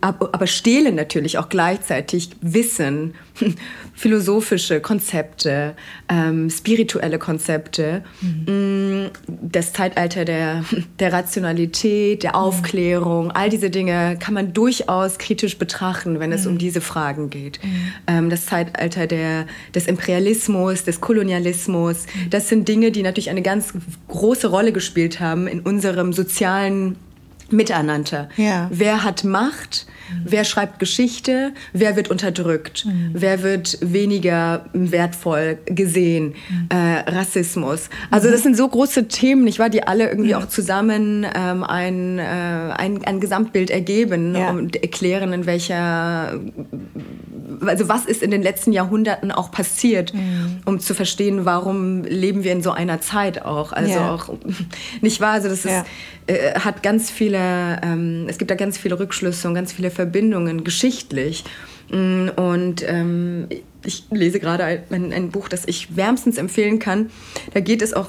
aber 0.00 0.46
stehlen 0.46 0.96
natürlich 0.96 1.38
auch 1.38 1.48
gleichzeitig 1.48 2.30
Wissen, 2.40 3.14
philosophische 3.98 4.80
Konzepte, 4.80 5.74
ähm, 6.08 6.50
spirituelle 6.50 7.18
Konzepte, 7.18 8.04
mhm. 8.20 8.44
Mm, 8.46 9.10
das 9.26 9.72
Zeitalter 9.72 10.24
der, 10.24 10.64
der 11.00 11.12
Rationalität, 11.12 12.22
der 12.22 12.36
Aufklärung, 12.36 13.32
all 13.32 13.50
diese 13.50 13.70
Dinge 13.70 14.16
kann 14.20 14.34
man 14.34 14.52
durchaus 14.52 15.18
kritisch 15.18 15.58
betrachten, 15.58 16.20
wenn 16.20 16.30
es 16.30 16.44
mhm. 16.44 16.52
um 16.52 16.58
diese 16.58 16.80
Fragen 16.80 17.28
geht. 17.28 17.58
Mhm. 17.64 17.92
Ähm, 18.06 18.30
das 18.30 18.46
Zeitalter 18.46 19.08
der, 19.08 19.46
des 19.74 19.88
Imperialismus, 19.88 20.84
des 20.84 21.00
Kolonialismus, 21.00 22.06
mhm. 22.06 22.30
das 22.30 22.48
sind 22.48 22.68
Dinge, 22.68 22.92
die 22.92 23.02
natürlich 23.02 23.30
eine 23.30 23.42
ganz 23.42 23.74
große 24.06 24.46
Rolle 24.46 24.70
gespielt 24.72 25.18
haben 25.18 25.48
in 25.48 25.58
unserem 25.60 26.12
sozialen 26.12 26.94
Miteinander. 27.50 28.28
Ja. 28.36 28.68
Wer 28.70 29.04
hat 29.04 29.24
Macht? 29.24 29.86
Mhm. 30.10 30.22
Wer 30.24 30.44
schreibt 30.44 30.78
Geschichte? 30.78 31.52
Wer 31.72 31.96
wird 31.96 32.10
unterdrückt? 32.10 32.84
Mhm. 32.84 33.10
Wer 33.14 33.42
wird 33.42 33.78
weniger 33.80 34.66
wertvoll 34.72 35.58
gesehen? 35.64 36.34
Mhm. 36.48 36.68
Äh, 36.68 37.10
Rassismus. 37.10 37.88
Also 38.10 38.30
das 38.30 38.42
sind 38.42 38.56
so 38.56 38.68
große 38.68 39.08
Themen, 39.08 39.44
nicht 39.44 39.58
wahr, 39.58 39.70
die 39.70 39.82
alle 39.82 40.08
irgendwie 40.08 40.34
auch 40.34 40.48
zusammen 40.48 41.26
ähm, 41.34 41.64
ein, 41.64 42.18
äh, 42.18 42.22
ein, 42.22 43.04
ein 43.04 43.20
Gesamtbild 43.20 43.70
ergeben 43.70 44.34
ja. 44.34 44.50
und 44.50 44.76
erklären, 44.76 45.32
in 45.32 45.46
welcher, 45.46 46.38
also 47.66 47.88
was 47.88 48.06
ist 48.06 48.22
in 48.22 48.30
den 48.30 48.42
letzten 48.42 48.72
Jahrhunderten 48.72 49.32
auch 49.32 49.50
passiert, 49.50 50.14
mhm. 50.14 50.58
um 50.64 50.80
zu 50.80 50.94
verstehen, 50.94 51.44
warum 51.44 52.04
leben 52.04 52.44
wir 52.44 52.52
in 52.52 52.62
so 52.62 52.70
einer 52.70 53.00
Zeit 53.00 53.42
auch. 53.42 53.72
Also 53.72 53.92
ja. 53.92 54.14
auch, 54.14 54.30
nicht 55.00 55.20
wahr? 55.20 55.32
Also 55.32 55.48
das 55.48 55.64
ist, 55.64 55.84
äh, 56.26 56.54
hat 56.58 56.82
ganz 56.82 57.10
viele, 57.10 57.80
ähm, 57.82 58.26
es 58.28 58.38
gibt 58.38 58.50
da 58.50 58.54
ganz 58.54 58.78
viele 58.78 58.98
Rückschlüsse 58.98 59.48
und 59.48 59.54
ganz 59.54 59.72
viele 59.72 59.90
Verbindungen 59.90 60.64
geschichtlich. 60.64 61.44
Mm, 61.90 62.28
und 62.36 62.84
ähm, 62.86 63.48
ich 63.84 64.04
lese 64.10 64.40
gerade 64.40 64.64
ein, 64.64 65.12
ein, 65.12 65.30
Buch, 65.30 65.48
das 65.48 65.64
ich 65.66 65.96
wärmstens 65.96 66.36
empfehlen 66.36 66.78
kann. 66.78 67.10
Da 67.54 67.60
geht 67.60 67.82
es 67.82 67.94
auch 67.94 68.08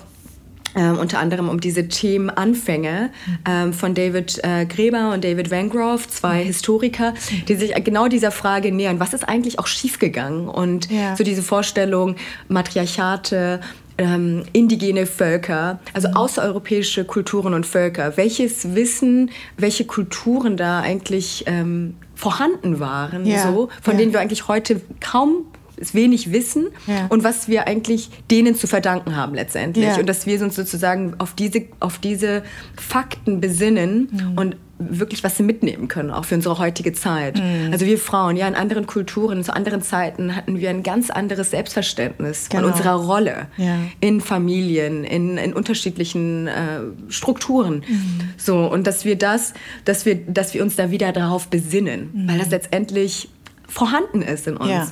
ähm, 0.76 0.98
unter 0.98 1.20
anderem 1.20 1.50
um 1.50 1.60
diese 1.60 1.88
Themen 1.88 2.30
Anfänge 2.30 3.12
ähm, 3.48 3.74
von 3.74 3.94
David 3.94 4.40
äh, 4.44 4.66
Greber 4.66 5.14
und 5.14 5.24
David 5.24 5.52
Vangrove, 5.52 6.08
zwei 6.08 6.44
Historiker, 6.44 7.14
die 7.48 7.56
sich 7.56 7.74
genau 7.84 8.08
dieser 8.08 8.32
Frage 8.32 8.72
nähern. 8.72 9.00
Was 9.00 9.14
ist 9.14 9.28
eigentlich 9.28 9.60
auch 9.60 9.68
schiefgegangen? 9.68 10.48
Und 10.48 10.92
ja. 10.92 11.16
so 11.16 11.24
diese 11.24 11.42
Vorstellung, 11.42 12.16
Matriarchate, 12.48 13.62
ähm, 14.00 14.44
indigene 14.54 15.06
Völker, 15.06 15.80
also 15.94 16.08
mhm. 16.08 16.16
außereuropäische 16.16 17.04
Kulturen 17.04 17.54
und 17.54 17.66
Völker. 17.66 18.16
Welches 18.16 18.74
Wissen, 18.74 19.32
welche 19.58 19.86
Kulturen 19.86 20.56
da 20.56 20.80
eigentlich 20.80 21.44
ähm, 21.48 21.96
vorhanden 22.16 22.80
waren, 22.80 23.26
ja. 23.26 23.44
so, 23.44 23.70
von 23.82 23.94
ja. 23.94 24.00
denen 24.00 24.14
wir 24.14 24.22
eigentlich 24.22 24.48
heute 24.48 24.82
kaum 25.02 25.46
wenig 25.94 26.32
wissen 26.32 26.68
ja. 26.88 27.08
und 27.10 27.24
was 27.24 27.48
wir 27.48 27.68
eigentlich 27.68 28.10
denen 28.30 28.56
zu 28.56 28.68
verdanken 28.68 29.16
haben 29.16 29.34
letztendlich. 29.36 29.86
Ja. 29.86 29.98
Und 29.98 30.08
dass 30.08 30.26
wir 30.26 30.42
uns 30.42 30.56
sozusagen 30.56 31.16
auf 31.20 31.34
diese, 31.34 31.64
auf 31.80 31.98
diese 31.98 32.44
Fakten 32.76 33.42
besinnen 33.42 34.10
mhm. 34.12 34.38
und 34.38 34.56
wirklich 34.80 35.24
was 35.24 35.36
sie 35.36 35.44
mitnehmen 35.44 35.90
können, 35.90 36.10
auch 36.10 36.24
für 36.24 36.36
unsere 36.36 36.58
heutige 36.58 36.94
Zeit. 36.94 37.38
Mhm. 37.38 37.72
Also 37.72 37.86
wir 37.86 37.98
Frauen, 37.98 38.38
ja, 38.38 38.48
in 38.48 38.56
anderen 38.56 38.88
Kulturen, 38.88 39.44
zu 39.44 39.54
anderen 39.54 39.82
Zeiten 39.82 40.36
hatten 40.36 40.58
wir 40.58 40.70
ein 40.70 40.84
ganz 40.84 41.10
anderes 41.10 41.52
Selbstverständnis 41.52 42.48
genau. 42.48 42.64
von 42.64 42.72
unserer 42.72 42.96
Rolle 42.96 43.48
ja. 43.58 43.76
in 44.00 44.22
Familien, 44.22 45.04
in, 45.04 45.38
in 45.38 45.54
unterschiedlichen 45.54 46.48
äh, 46.48 46.80
Strukturen. 47.10 47.84
Mhm. 47.88 48.20
So, 48.38 48.72
und 48.72 48.88
dass 48.88 49.04
wir 49.04 49.18
das, 49.18 49.54
dass 49.84 50.06
wir, 50.06 50.16
dass 50.16 50.54
wir 50.54 50.64
uns 50.64 50.78
da 50.78 50.92
wieder 50.92 51.12
darauf 51.12 51.48
besinnen, 51.50 52.12
mhm. 52.14 52.30
weil 52.30 52.40
das 52.40 52.50
letztendlich 52.50 53.30
vorhanden 53.70 54.22
ist 54.22 54.48
in 54.48 54.58
uns. 54.58 54.70
Ja. 54.70 54.92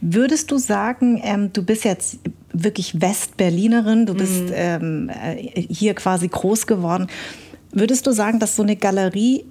Würdest 0.00 0.50
du 0.50 0.58
sagen, 0.58 1.20
ähm, 1.24 1.52
du 1.52 1.64
bist 1.64 1.84
jetzt 1.84 2.18
wirklich 2.52 3.00
Westberlinerin, 3.00 4.06
du 4.06 4.14
bist 4.14 4.44
mhm. 4.44 4.52
ähm, 4.54 5.10
äh, 5.10 5.62
hier 5.68 5.94
quasi 5.94 6.28
groß 6.28 6.66
geworden. 6.66 7.08
Würdest 7.72 8.06
du 8.06 8.12
sagen, 8.12 8.38
dass 8.38 8.56
so 8.56 8.62
eine 8.62 8.76
Galerie 8.76 9.44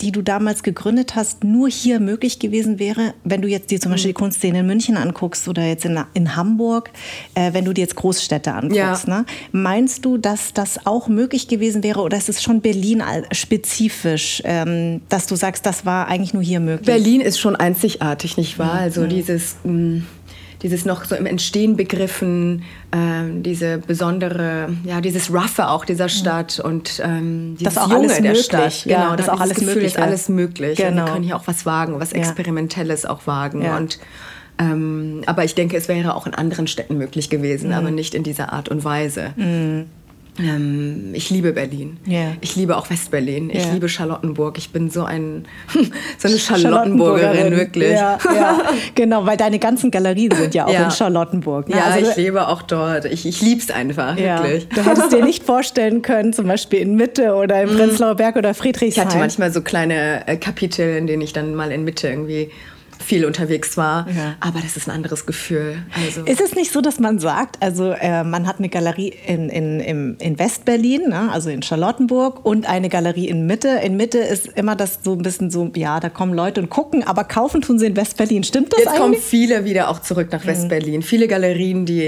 die 0.00 0.12
du 0.12 0.22
damals 0.22 0.62
gegründet 0.62 1.14
hast, 1.14 1.44
nur 1.44 1.68
hier 1.68 2.00
möglich 2.00 2.38
gewesen 2.38 2.78
wäre, 2.78 3.14
wenn 3.24 3.42
du 3.42 3.48
jetzt 3.48 3.70
dir 3.70 3.80
zum 3.80 3.92
Beispiel 3.92 4.12
die 4.12 4.18
mhm. 4.18 4.24
Kunstszene 4.24 4.60
in 4.60 4.66
München 4.66 4.96
anguckst 4.96 5.48
oder 5.48 5.64
jetzt 5.64 5.84
in, 5.84 5.98
in 6.14 6.36
Hamburg, 6.36 6.90
äh, 7.34 7.52
wenn 7.52 7.64
du 7.64 7.72
dir 7.72 7.82
jetzt 7.82 7.96
Großstädte 7.96 8.52
anguckst. 8.52 8.76
Ja. 8.76 8.98
Ne? 9.06 9.24
Meinst 9.52 10.04
du, 10.04 10.18
dass 10.18 10.52
das 10.52 10.86
auch 10.86 11.08
möglich 11.08 11.48
gewesen 11.48 11.82
wäre 11.82 12.00
oder 12.00 12.16
ist 12.16 12.28
es 12.28 12.42
schon 12.42 12.60
Berlin 12.60 13.02
spezifisch, 13.32 14.42
ähm, 14.44 15.02
dass 15.08 15.26
du 15.26 15.36
sagst, 15.36 15.66
das 15.66 15.84
war 15.84 16.08
eigentlich 16.08 16.34
nur 16.34 16.42
hier 16.42 16.60
möglich? 16.60 16.86
Berlin 16.86 17.20
ist 17.20 17.38
schon 17.38 17.56
einzigartig, 17.56 18.36
nicht 18.36 18.58
wahr? 18.58 18.74
Mhm. 18.74 18.80
Also 18.80 19.06
dieses... 19.06 19.56
Mh 19.64 19.72
mm, 19.72 20.06
dieses 20.62 20.84
noch 20.84 21.04
so 21.04 21.14
im 21.14 21.26
Entstehen 21.26 21.76
begriffen, 21.76 22.62
äh, 22.90 23.40
diese 23.40 23.78
besondere, 23.78 24.68
ja, 24.84 25.00
dieses 25.00 25.30
Roughe 25.30 25.68
auch 25.68 25.84
dieser 25.84 26.08
Stadt 26.08 26.60
und 26.60 27.00
ähm, 27.04 27.56
dieses 27.58 27.74
das 27.74 27.82
auch 27.82 27.90
Junge 27.90 28.08
alles 28.08 28.14
der 28.14 28.22
möglich. 28.22 28.44
Stadt. 28.44 28.82
Genau, 28.84 29.10
ja, 29.10 29.16
das 29.16 29.28
auch 29.28 29.40
alles 29.40 29.54
Gefühl, 29.54 29.74
möglich. 29.74 29.94
Ist 29.94 29.98
alles 29.98 30.28
möglich. 30.28 30.76
Genau. 30.78 31.06
wir 31.06 31.12
können 31.12 31.24
hier 31.24 31.36
auch 31.36 31.46
was 31.46 31.64
wagen, 31.66 31.98
was 31.98 32.12
Experimentelles 32.12 33.06
auch 33.06 33.26
wagen 33.26 33.62
ja. 33.62 33.76
und 33.76 33.98
ähm, 34.58 35.22
aber 35.24 35.44
ich 35.44 35.54
denke, 35.54 35.76
es 35.76 35.88
wäre 35.88 36.14
auch 36.14 36.26
in 36.26 36.34
anderen 36.34 36.66
Städten 36.66 36.98
möglich 36.98 37.30
gewesen, 37.30 37.68
mhm. 37.68 37.74
aber 37.76 37.90
nicht 37.90 38.14
in 38.14 38.22
dieser 38.22 38.52
Art 38.52 38.68
und 38.68 38.84
Weise. 38.84 39.30
Mhm. 39.36 39.86
Ähm, 40.42 41.10
ich 41.12 41.30
liebe 41.30 41.52
Berlin. 41.52 41.98
Yeah. 42.06 42.34
Ich 42.40 42.56
liebe 42.56 42.76
auch 42.76 42.88
Westberlin. 42.90 43.50
Ich 43.50 43.64
yeah. 43.64 43.72
liebe 43.72 43.88
Charlottenburg. 43.88 44.58
Ich 44.58 44.70
bin 44.70 44.90
so, 44.90 45.04
ein, 45.04 45.46
so 46.18 46.28
eine 46.28 46.38
Charlottenburgerin, 46.38 47.56
wirklich. 47.56 47.92
Ja, 47.92 48.18
ja, 48.34 48.62
genau, 48.94 49.26
weil 49.26 49.36
deine 49.36 49.58
ganzen 49.58 49.90
Galerien 49.90 50.32
sind 50.34 50.54
ja 50.54 50.66
auch 50.66 50.72
ja. 50.72 50.84
in 50.84 50.90
Charlottenburg. 50.90 51.68
Ne? 51.68 51.76
Ja, 51.76 51.84
also, 51.84 52.10
ich 52.10 52.16
lebe 52.16 52.48
auch 52.48 52.62
dort. 52.62 53.04
Ich, 53.04 53.26
ich 53.26 53.40
liebe 53.42 53.60
es 53.60 53.70
einfach, 53.70 54.16
ja. 54.16 54.42
wirklich. 54.42 54.68
Du 54.68 54.84
hättest 54.84 55.12
dir 55.12 55.24
nicht 55.24 55.44
vorstellen 55.44 56.02
können, 56.02 56.32
zum 56.32 56.46
Beispiel 56.46 56.80
in 56.80 56.96
Mitte 56.96 57.34
oder 57.34 57.62
im 57.62 57.72
mhm. 57.72 57.76
Prenzlauer 57.76 58.14
Berg 58.14 58.36
oder 58.36 58.54
Friedrichshain. 58.54 59.04
Ich 59.04 59.10
hatte 59.10 59.18
manchmal 59.18 59.52
so 59.52 59.60
kleine 59.60 60.26
äh, 60.26 60.36
Kapitel, 60.36 60.96
in 60.96 61.06
denen 61.06 61.22
ich 61.22 61.32
dann 61.32 61.54
mal 61.54 61.72
in 61.72 61.84
Mitte 61.84 62.08
irgendwie 62.08 62.50
viel 63.00 63.24
unterwegs 63.24 63.76
war. 63.76 64.06
Ja. 64.08 64.34
Aber 64.40 64.60
das 64.60 64.76
ist 64.76 64.88
ein 64.88 64.94
anderes 64.94 65.26
Gefühl. 65.26 65.82
Also 66.04 66.22
ist 66.22 66.40
es 66.40 66.54
nicht 66.54 66.72
so, 66.72 66.80
dass 66.80 67.00
man 67.00 67.18
sagt, 67.18 67.62
also 67.62 67.92
äh, 67.92 68.24
man 68.24 68.46
hat 68.46 68.58
eine 68.58 68.68
Galerie 68.68 69.14
in, 69.26 69.48
in, 69.48 69.80
in, 69.80 70.16
in 70.16 70.38
Westberlin, 70.38 71.08
ne? 71.08 71.30
also 71.32 71.50
in 71.50 71.62
Charlottenburg, 71.62 72.44
und 72.44 72.68
eine 72.68 72.88
Galerie 72.88 73.28
in 73.28 73.46
Mitte. 73.46 73.68
In 73.68 73.96
Mitte 73.96 74.18
ist 74.18 74.48
immer 74.48 74.76
das 74.76 75.00
so 75.02 75.12
ein 75.12 75.22
bisschen 75.22 75.50
so, 75.50 75.70
ja, 75.74 76.00
da 76.00 76.08
kommen 76.08 76.34
Leute 76.34 76.60
und 76.60 76.70
gucken, 76.70 77.02
aber 77.06 77.24
kaufen 77.24 77.62
tun 77.62 77.78
sie 77.78 77.86
in 77.86 77.96
Westberlin. 77.96 78.44
Stimmt 78.44 78.72
das 78.72 78.80
Jetzt 78.80 78.88
eigentlich? 78.88 79.00
kommen 79.00 79.14
viele 79.16 79.64
wieder 79.64 79.88
auch 79.88 80.00
zurück 80.00 80.28
nach 80.32 80.46
Westberlin. 80.46 80.96
Mhm. 80.96 81.02
Viele 81.02 81.28
Galerien, 81.28 81.86
die 81.86 82.04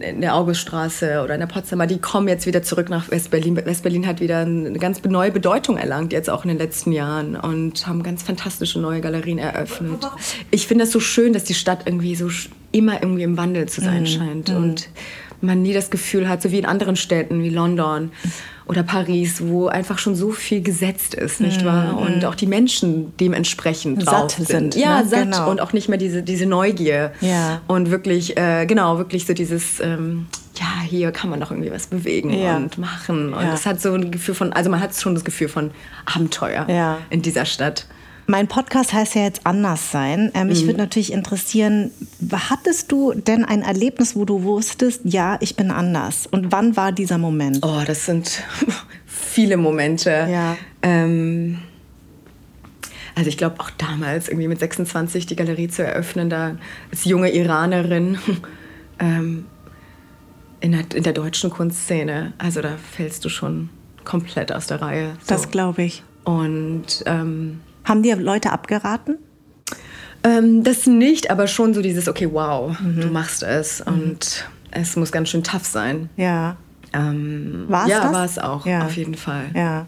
in 0.00 0.20
der 0.20 0.34
Auguststraße 0.34 1.22
oder 1.22 1.34
in 1.34 1.40
der 1.40 1.46
Potsdamer, 1.46 1.86
die 1.86 1.98
kommen 1.98 2.28
jetzt 2.28 2.46
wieder 2.46 2.62
zurück 2.62 2.88
nach 2.88 3.10
Westberlin. 3.10 3.56
Westberlin 3.56 4.06
hat 4.06 4.20
wieder 4.20 4.40
eine 4.40 4.78
ganz 4.78 5.02
neue 5.02 5.30
Bedeutung 5.30 5.76
erlangt, 5.76 6.12
jetzt 6.12 6.30
auch 6.30 6.44
in 6.44 6.48
den 6.48 6.58
letzten 6.58 6.92
Jahren 6.92 7.36
und 7.36 7.86
haben 7.86 8.02
ganz 8.02 8.22
fantastische 8.22 8.80
neue 8.80 9.00
Galerien 9.00 9.38
eröffnet. 9.38 10.06
Ich 10.50 10.66
finde 10.66 10.84
das 10.84 10.92
so 10.92 11.00
schön, 11.00 11.32
dass 11.32 11.44
die 11.44 11.54
Stadt 11.54 11.82
irgendwie 11.86 12.14
so 12.16 12.28
immer 12.72 13.02
irgendwie 13.02 13.22
im 13.22 13.36
Wandel 13.36 13.68
zu 13.68 13.80
sein 13.80 14.02
mhm. 14.02 14.06
scheint 14.06 14.48
mhm. 14.48 14.56
und 14.56 14.88
man 15.40 15.62
nie 15.62 15.72
das 15.72 15.90
Gefühl 15.90 16.28
hat, 16.28 16.42
so 16.42 16.50
wie 16.50 16.58
in 16.58 16.66
anderen 16.66 16.96
Städten 16.96 17.42
wie 17.42 17.50
London 17.50 18.10
oder 18.66 18.82
Paris, 18.82 19.42
wo 19.46 19.68
einfach 19.68 19.98
schon 19.98 20.16
so 20.16 20.32
viel 20.32 20.60
gesetzt 20.60 21.14
ist, 21.14 21.40
nicht 21.40 21.62
mhm. 21.62 21.66
wahr? 21.66 21.98
Und 21.98 22.24
auch 22.24 22.34
die 22.34 22.46
Menschen 22.46 23.12
dementsprechend 23.18 24.04
satt 24.04 24.32
sind. 24.32 24.48
sind. 24.48 24.76
Ja, 24.76 25.02
ne? 25.02 25.08
satt 25.08 25.22
genau. 25.24 25.50
und 25.50 25.60
auch 25.60 25.72
nicht 25.72 25.88
mehr 25.88 25.98
diese, 25.98 26.22
diese 26.22 26.46
Neugier. 26.46 27.12
Ja. 27.20 27.60
Und 27.68 27.90
wirklich, 27.90 28.36
äh, 28.36 28.66
genau, 28.66 28.98
wirklich 28.98 29.26
so 29.26 29.34
dieses, 29.34 29.78
ähm, 29.80 30.26
ja, 30.58 30.82
hier 30.88 31.12
kann 31.12 31.30
man 31.30 31.40
doch 31.40 31.50
irgendwie 31.50 31.70
was 31.70 31.86
bewegen 31.86 32.32
ja. 32.32 32.56
und 32.56 32.78
machen. 32.78 33.34
Und 33.34 33.44
es 33.44 33.64
ja. 33.64 33.70
hat 33.70 33.80
so 33.80 33.92
ein 33.92 34.10
Gefühl 34.10 34.34
von, 34.34 34.52
also 34.52 34.70
man 34.70 34.80
hat 34.80 34.94
schon 34.94 35.14
das 35.14 35.24
Gefühl 35.24 35.48
von 35.48 35.70
Abenteuer 36.06 36.66
ja. 36.68 36.98
in 37.10 37.22
dieser 37.22 37.44
Stadt. 37.44 37.86
Mein 38.28 38.48
Podcast 38.48 38.92
heißt 38.92 39.14
ja 39.14 39.22
jetzt 39.22 39.46
Anders 39.46 39.92
sein. 39.92 40.32
Ähm, 40.34 40.48
mich 40.48 40.62
mhm. 40.62 40.68
würde 40.68 40.78
natürlich 40.80 41.12
interessieren, 41.12 41.92
hattest 42.32 42.90
du 42.90 43.12
denn 43.14 43.44
ein 43.44 43.62
Erlebnis, 43.62 44.16
wo 44.16 44.24
du 44.24 44.42
wusstest, 44.42 45.02
ja, 45.04 45.36
ich 45.40 45.54
bin 45.54 45.70
anders? 45.70 46.26
Und 46.26 46.50
wann 46.50 46.76
war 46.76 46.90
dieser 46.90 47.18
Moment? 47.18 47.60
Oh, 47.62 47.82
das 47.86 48.06
sind 48.06 48.42
viele 49.06 49.56
Momente. 49.56 50.10
Ja. 50.10 50.56
Ähm, 50.82 51.58
also 53.14 53.28
ich 53.28 53.38
glaube 53.38 53.60
auch 53.60 53.70
damals 53.70 54.28
irgendwie 54.28 54.48
mit 54.48 54.58
26 54.58 55.26
die 55.26 55.36
Galerie 55.36 55.68
zu 55.68 55.84
eröffnen, 55.84 56.28
da 56.28 56.56
als 56.90 57.04
junge 57.04 57.32
Iranerin 57.32 58.18
ähm, 58.98 59.46
in, 60.60 60.72
der, 60.72 60.84
in 60.94 61.04
der 61.04 61.12
deutschen 61.12 61.50
Kunstszene. 61.50 62.32
Also 62.38 62.60
da 62.60 62.76
fällst 62.76 63.24
du 63.24 63.28
schon 63.28 63.70
komplett 64.04 64.50
aus 64.50 64.66
der 64.66 64.82
Reihe. 64.82 65.12
So. 65.20 65.28
Das 65.28 65.50
glaube 65.50 65.84
ich. 65.84 66.02
Und 66.24 67.04
ähm, 67.06 67.60
haben 67.86 68.02
dir 68.02 68.16
Leute 68.16 68.52
abgeraten? 68.52 69.16
Ähm, 70.22 70.64
das 70.64 70.86
nicht, 70.86 71.30
aber 71.30 71.46
schon 71.46 71.72
so 71.72 71.80
dieses, 71.80 72.08
okay, 72.08 72.28
wow, 72.30 72.78
mhm. 72.78 73.00
du 73.00 73.06
machst 73.08 73.42
es 73.42 73.84
mhm. 73.84 73.92
und 73.92 74.48
es 74.70 74.96
muss 74.96 75.12
ganz 75.12 75.30
schön 75.30 75.44
tough 75.44 75.64
sein. 75.64 76.10
Ja. 76.16 76.56
Ähm, 76.92 77.64
war 77.68 77.84
es 77.84 77.90
Ja, 77.90 78.12
war 78.12 78.24
es 78.24 78.38
auch, 78.38 78.66
ja. 78.66 78.84
auf 78.84 78.96
jeden 78.96 79.14
Fall. 79.14 79.46
Ja. 79.54 79.86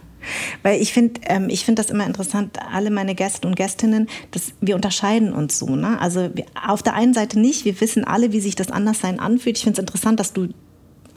Weil 0.62 0.80
ich 0.80 0.92
finde 0.92 1.20
ähm, 1.26 1.48
find 1.50 1.78
das 1.78 1.90
immer 1.90 2.06
interessant, 2.06 2.58
alle 2.72 2.90
meine 2.90 3.14
Gäste 3.14 3.46
und 3.46 3.56
Gästinnen, 3.56 4.08
dass 4.30 4.52
wir 4.60 4.74
unterscheiden 4.74 5.32
uns 5.32 5.58
so. 5.58 5.74
Ne? 5.76 6.00
Also 6.00 6.30
wir, 6.34 6.44
auf 6.66 6.82
der 6.82 6.94
einen 6.94 7.14
Seite 7.14 7.38
nicht, 7.38 7.64
wir 7.64 7.80
wissen 7.80 8.04
alle, 8.04 8.32
wie 8.32 8.40
sich 8.40 8.56
das 8.56 8.70
Anderssein 8.70 9.20
anfühlt. 9.20 9.56
Ich 9.56 9.64
finde 9.64 9.80
es 9.80 9.82
interessant, 9.82 10.20
dass 10.20 10.32
du 10.32 10.48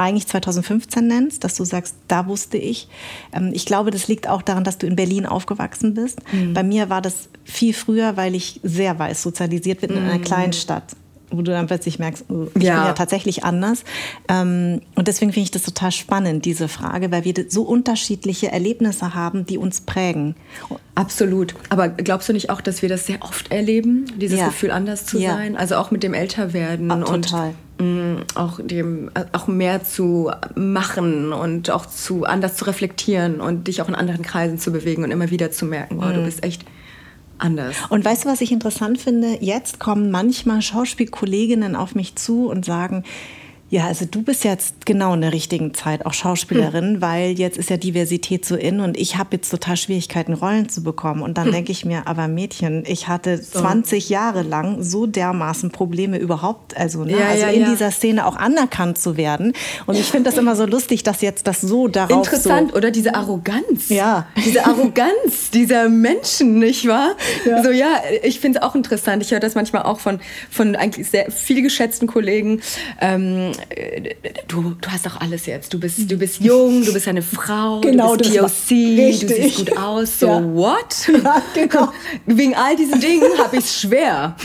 eigentlich 0.03 0.27
2015 0.27 1.05
nennst, 1.05 1.43
dass 1.43 1.55
du 1.55 1.63
sagst, 1.63 1.95
da 2.07 2.27
wusste 2.27 2.57
ich. 2.57 2.87
Ähm, 3.33 3.51
ich 3.53 3.65
glaube, 3.65 3.91
das 3.91 4.07
liegt 4.07 4.27
auch 4.27 4.41
daran, 4.41 4.63
dass 4.63 4.77
du 4.77 4.87
in 4.87 4.95
Berlin 4.95 5.25
aufgewachsen 5.25 5.93
bist. 5.93 6.19
Mhm. 6.31 6.53
Bei 6.53 6.63
mir 6.63 6.89
war 6.89 7.01
das 7.01 7.29
viel 7.43 7.73
früher, 7.73 8.17
weil 8.17 8.35
ich 8.35 8.59
sehr 8.63 8.97
weiß 8.97 9.21
sozialisiert 9.21 9.81
bin 9.81 9.91
in 9.91 9.97
einer 9.97 10.17
mhm. 10.17 10.23
Kleinstadt 10.23 10.95
wo 11.31 11.41
du 11.41 11.51
dann 11.51 11.67
plötzlich 11.67 11.99
merkst, 11.99 12.25
oh, 12.29 12.47
ich 12.55 12.63
ja. 12.63 12.75
bin 12.75 12.85
ja 12.85 12.93
tatsächlich 12.93 13.43
anders. 13.43 13.83
Ähm, 14.27 14.81
und 14.95 15.07
deswegen 15.07 15.31
finde 15.31 15.45
ich 15.45 15.51
das 15.51 15.63
total 15.63 15.91
spannend, 15.91 16.45
diese 16.45 16.67
Frage, 16.67 17.11
weil 17.11 17.25
wir 17.25 17.33
so 17.49 17.63
unterschiedliche 17.63 18.51
Erlebnisse 18.51 19.13
haben, 19.15 19.45
die 19.45 19.57
uns 19.57 19.81
prägen. 19.81 20.35
Absolut. 20.95 21.55
Aber 21.69 21.89
glaubst 21.89 22.29
du 22.29 22.33
nicht 22.33 22.49
auch, 22.49 22.61
dass 22.61 22.81
wir 22.81 22.89
das 22.89 23.05
sehr 23.05 23.21
oft 23.21 23.51
erleben, 23.51 24.05
dieses 24.17 24.39
ja. 24.39 24.47
Gefühl, 24.47 24.71
anders 24.71 25.05
zu 25.05 25.19
ja. 25.19 25.35
sein? 25.35 25.55
Also 25.55 25.75
auch 25.75 25.91
mit 25.91 26.03
dem 26.03 26.13
Älterwerden. 26.13 26.91
Oh, 26.91 27.03
total. 27.03 27.53
Und 27.79 28.15
mm, 28.15 28.17
auch 28.35 28.59
dem 28.61 29.09
auch 29.31 29.47
mehr 29.47 29.83
zu 29.83 30.31
machen 30.55 31.33
und 31.33 31.71
auch 31.71 31.85
zu 31.85 32.25
anders 32.25 32.55
zu 32.57 32.65
reflektieren 32.65 33.41
und 33.41 33.67
dich 33.67 33.81
auch 33.81 33.87
in 33.87 33.95
anderen 33.95 34.21
Kreisen 34.21 34.59
zu 34.59 34.71
bewegen 34.71 35.03
und 35.03 35.11
immer 35.11 35.29
wieder 35.31 35.51
zu 35.51 35.65
merken, 35.65 35.99
oh, 35.99 36.11
du 36.11 36.19
mhm. 36.19 36.25
bist 36.25 36.43
echt 36.43 36.65
anders. 37.41 37.75
Und 37.89 38.05
weißt 38.05 38.25
du, 38.25 38.29
was 38.29 38.41
ich 38.41 38.51
interessant 38.51 38.99
finde? 38.99 39.37
Jetzt 39.41 39.79
kommen 39.79 40.11
manchmal 40.11 40.61
Schauspielkolleginnen 40.61 41.75
auf 41.75 41.95
mich 41.95 42.15
zu 42.15 42.47
und 42.47 42.65
sagen, 42.65 43.03
ja, 43.71 43.87
also 43.87 44.03
du 44.03 44.21
bist 44.21 44.43
jetzt 44.43 44.85
genau 44.85 45.13
in 45.13 45.21
der 45.21 45.31
richtigen 45.31 45.73
Zeit 45.73 46.05
auch 46.05 46.13
Schauspielerin, 46.13 46.95
hm. 46.95 47.01
weil 47.01 47.39
jetzt 47.39 47.57
ist 47.57 47.69
ja 47.69 47.77
Diversität 47.77 48.43
so 48.43 48.57
in 48.57 48.81
und 48.81 48.97
ich 48.97 49.17
habe 49.17 49.37
jetzt 49.37 49.49
total 49.49 49.77
Schwierigkeiten, 49.77 50.33
Rollen 50.33 50.67
zu 50.67 50.83
bekommen. 50.83 51.21
Und 51.21 51.37
dann 51.37 51.45
hm. 51.45 51.53
denke 51.53 51.71
ich 51.71 51.85
mir, 51.85 52.05
aber 52.05 52.27
Mädchen, 52.27 52.83
ich 52.85 53.07
hatte 53.07 53.37
so. 53.37 53.61
20 53.61 54.09
Jahre 54.09 54.41
lang 54.41 54.83
so 54.83 55.07
dermaßen 55.07 55.71
Probleme 55.71 56.17
überhaupt, 56.17 56.75
also, 56.75 57.05
ne, 57.05 57.13
ja, 57.13 57.29
also 57.29 57.45
ja, 57.45 57.51
in 57.51 57.61
ja. 57.61 57.69
dieser 57.69 57.91
Szene 57.91 58.25
auch 58.25 58.35
anerkannt 58.35 58.97
zu 58.97 59.15
werden. 59.15 59.53
Und 59.85 59.95
ich 59.95 60.07
finde 60.11 60.29
das 60.31 60.37
immer 60.37 60.57
so 60.57 60.65
lustig, 60.65 61.03
dass 61.03 61.21
jetzt 61.21 61.47
das 61.47 61.61
so 61.61 61.87
darauf 61.87 62.25
Interessant, 62.25 62.71
so 62.71 62.77
oder? 62.77 62.91
Diese 62.91 63.15
Arroganz. 63.15 63.87
Ja. 63.87 64.27
Diese 64.43 64.65
Arroganz 64.65 65.49
dieser 65.53 65.87
Menschen, 65.87 66.59
nicht 66.59 66.89
wahr? 66.89 67.15
Ja. 67.45 67.63
So, 67.63 67.71
ja, 67.71 68.01
ich 68.21 68.41
finde 68.41 68.59
es 68.59 68.65
auch 68.65 68.75
interessant. 68.75 69.23
Ich 69.23 69.31
höre 69.31 69.39
das 69.39 69.55
manchmal 69.55 69.83
auch 69.83 70.01
von, 70.01 70.19
von 70.49 70.75
eigentlich 70.75 71.09
sehr 71.09 71.31
viel 71.31 71.61
geschätzten 71.61 72.05
Kollegen. 72.05 72.59
Ähm, 72.99 73.53
du, 74.47 74.75
du 74.79 74.89
hast 74.89 75.05
doch 75.05 75.19
alles 75.19 75.45
jetzt. 75.45 75.73
Du 75.73 75.79
bist, 75.79 76.09
du 76.09 76.17
bist 76.17 76.39
jung, 76.41 76.83
du 76.83 76.93
bist 76.93 77.07
eine 77.07 77.21
Frau, 77.21 77.81
genau, 77.81 78.15
du 78.15 78.23
bist 78.23 78.39
POC, 78.39 78.69
du 79.21 79.27
siehst 79.27 79.57
gut 79.57 79.77
aus. 79.77 80.19
So, 80.19 80.27
ja. 80.27 80.53
what? 80.53 81.09
Ja, 81.23 81.41
genau. 81.53 81.89
Wegen 82.25 82.55
all 82.55 82.75
diesen 82.75 82.99
Dingen 82.99 83.37
habe 83.37 83.57
ich 83.57 83.65
es 83.65 83.81
schwer. 83.81 84.35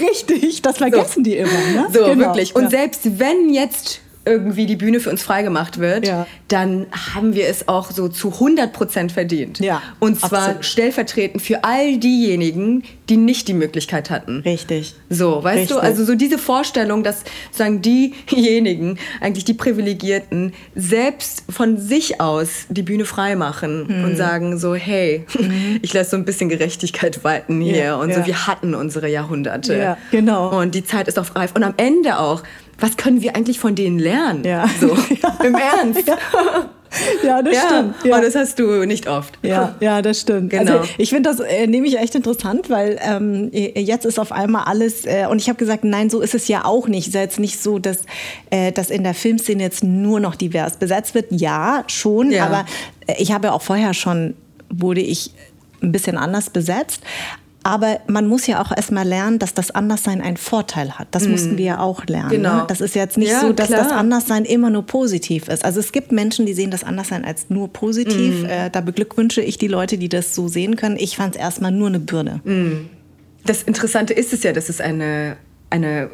Richtig, 0.00 0.62
das 0.62 0.78
vergessen 0.78 1.22
so. 1.24 1.30
die 1.30 1.36
immer. 1.36 1.50
Ne? 1.50 1.86
So, 1.92 2.04
genau. 2.04 2.26
wirklich. 2.26 2.54
Und 2.56 2.64
ja. 2.64 2.70
selbst 2.70 3.18
wenn 3.18 3.50
jetzt 3.50 4.00
irgendwie 4.26 4.66
die 4.66 4.76
Bühne 4.76 5.00
für 5.00 5.10
uns 5.10 5.22
freigemacht 5.22 5.78
wird, 5.78 6.06
ja. 6.06 6.26
dann 6.48 6.86
haben 7.14 7.34
wir 7.34 7.48
es 7.48 7.68
auch 7.68 7.90
so 7.90 8.08
zu 8.08 8.32
100 8.32 8.72
Prozent 8.72 9.12
verdient. 9.12 9.60
Ja, 9.60 9.82
Und 10.00 10.18
zwar 10.18 10.40
absolut. 10.40 10.64
stellvertretend 10.64 11.42
für 11.42 11.64
all 11.64 11.98
diejenigen, 11.98 12.84
die 13.08 13.16
nicht 13.16 13.48
die 13.48 13.54
Möglichkeit 13.54 14.10
hatten. 14.10 14.40
Richtig. 14.40 14.94
So, 15.10 15.44
weißt 15.44 15.62
Richtig. 15.62 15.76
du, 15.76 15.82
also 15.82 16.04
so 16.04 16.14
diese 16.14 16.38
Vorstellung, 16.38 17.02
dass 17.02 17.22
sagen 17.52 17.82
diejenigen, 17.82 18.98
eigentlich 19.20 19.44
die 19.44 19.54
Privilegierten, 19.54 20.54
selbst 20.74 21.44
von 21.50 21.78
sich 21.78 22.20
aus 22.20 22.66
die 22.70 22.82
Bühne 22.82 23.04
freimachen 23.04 23.88
hm. 23.88 24.04
und 24.04 24.16
sagen 24.16 24.58
so, 24.58 24.74
hey, 24.74 25.26
mhm. 25.38 25.78
ich 25.82 25.92
lasse 25.92 26.10
so 26.10 26.16
ein 26.16 26.24
bisschen 26.24 26.48
Gerechtigkeit 26.48 27.24
walten 27.24 27.60
hier 27.60 27.76
ja, 27.76 27.96
und 27.96 28.12
so, 28.14 28.24
wir 28.24 28.46
hatten 28.46 28.74
unsere 28.74 29.08
Jahrhunderte. 29.08 29.76
Ja, 29.76 29.98
genau. 30.10 30.58
Und 30.58 30.74
die 30.74 30.84
Zeit 30.84 31.08
ist 31.08 31.18
auch 31.18 31.34
reif. 31.36 31.52
Und 31.54 31.62
am 31.62 31.74
Ende 31.76 32.18
auch 32.18 32.42
was 32.78 32.96
können 32.96 33.22
wir 33.22 33.36
eigentlich 33.36 33.58
von 33.58 33.74
denen 33.74 33.98
lernen? 33.98 34.44
Ja. 34.44 34.68
So, 34.80 34.88
ja. 34.88 35.38
im 35.44 35.54
Ernst. 35.54 36.06
Ja. 36.06 36.18
Ja, 37.22 37.42
das 37.42 37.54
ja, 37.54 37.66
stimmt. 37.66 37.94
Ja. 38.04 38.16
Und 38.16 38.24
das 38.24 38.34
hast 38.34 38.58
du 38.58 38.84
nicht 38.84 39.08
oft. 39.08 39.38
Ja, 39.42 39.74
ja 39.80 40.02
das 40.02 40.20
stimmt. 40.20 40.50
Genau. 40.50 40.78
Also 40.78 40.88
ich 40.98 41.10
finde 41.10 41.30
das 41.30 41.40
äh, 41.40 41.66
nämlich 41.66 41.98
echt 41.98 42.14
interessant, 42.14 42.70
weil 42.70 42.98
ähm, 43.02 43.50
jetzt 43.52 44.04
ist 44.04 44.18
auf 44.18 44.32
einmal 44.32 44.64
alles, 44.64 45.04
äh, 45.04 45.26
und 45.28 45.40
ich 45.40 45.48
habe 45.48 45.58
gesagt, 45.58 45.84
nein, 45.84 46.10
so 46.10 46.20
ist 46.20 46.34
es 46.34 46.48
ja 46.48 46.64
auch 46.64 46.88
nicht. 46.88 47.08
Es 47.08 47.14
ist 47.14 47.20
jetzt 47.20 47.40
nicht 47.40 47.60
so, 47.60 47.78
dass, 47.78 48.02
äh, 48.50 48.72
dass 48.72 48.90
in 48.90 49.02
der 49.02 49.14
Filmszene 49.14 49.62
jetzt 49.62 49.82
nur 49.82 50.20
noch 50.20 50.34
divers 50.34 50.76
besetzt 50.76 51.14
wird. 51.14 51.26
Ja, 51.30 51.84
schon, 51.88 52.30
ja. 52.30 52.46
aber 52.46 52.64
äh, 53.06 53.14
ich 53.18 53.32
habe 53.32 53.52
auch 53.52 53.62
vorher 53.62 53.94
schon, 53.94 54.34
wurde 54.70 55.00
ich 55.00 55.32
ein 55.82 55.92
bisschen 55.92 56.16
anders 56.16 56.50
besetzt. 56.50 57.02
Aber 57.64 57.98
man 58.06 58.26
muss 58.26 58.46
ja 58.46 58.62
auch 58.62 58.70
erstmal 58.76 59.08
lernen, 59.08 59.38
dass 59.38 59.54
das 59.54 59.70
Anderssein 59.70 60.20
einen 60.20 60.36
Vorteil 60.36 60.92
hat. 60.98 61.08
Das 61.10 61.24
mhm. 61.24 61.30
mussten 61.32 61.58
wir 61.58 61.64
ja 61.64 61.80
auch 61.80 62.04
lernen. 62.04 62.28
Ne? 62.28 62.36
Genau. 62.36 62.56
Ne? 62.58 62.64
Das 62.68 62.82
ist 62.82 62.94
jetzt 62.94 63.16
nicht 63.16 63.30
ja, 63.30 63.40
so, 63.40 63.54
dass 63.54 63.68
klar. 63.68 63.82
das 63.82 63.92
Anderssein 63.92 64.44
immer 64.44 64.68
nur 64.68 64.84
positiv 64.84 65.48
ist. 65.48 65.64
Also 65.64 65.80
es 65.80 65.90
gibt 65.90 66.12
Menschen, 66.12 66.44
die 66.44 66.52
sehen 66.52 66.70
das 66.70 66.84
Anderssein 66.84 67.24
als 67.24 67.48
nur 67.48 67.72
positiv. 67.72 68.42
Mhm. 68.42 68.48
Äh, 68.48 68.70
da 68.70 68.82
beglückwünsche 68.82 69.40
ich 69.40 69.56
die 69.56 69.68
Leute, 69.68 69.96
die 69.96 70.10
das 70.10 70.34
so 70.34 70.46
sehen 70.46 70.76
können. 70.76 70.96
Ich 70.98 71.16
fand 71.16 71.36
es 71.36 71.40
erstmal 71.40 71.72
nur 71.72 71.88
eine 71.88 72.00
Bürde. 72.00 72.40
Mhm. 72.44 72.90
Das 73.46 73.62
Interessante 73.62 74.12
ist 74.12 74.34
es 74.34 74.42
ja, 74.42 74.52
dass 74.52 74.68
es 74.68 74.82
eine, 74.82 75.36
eine 75.70 76.10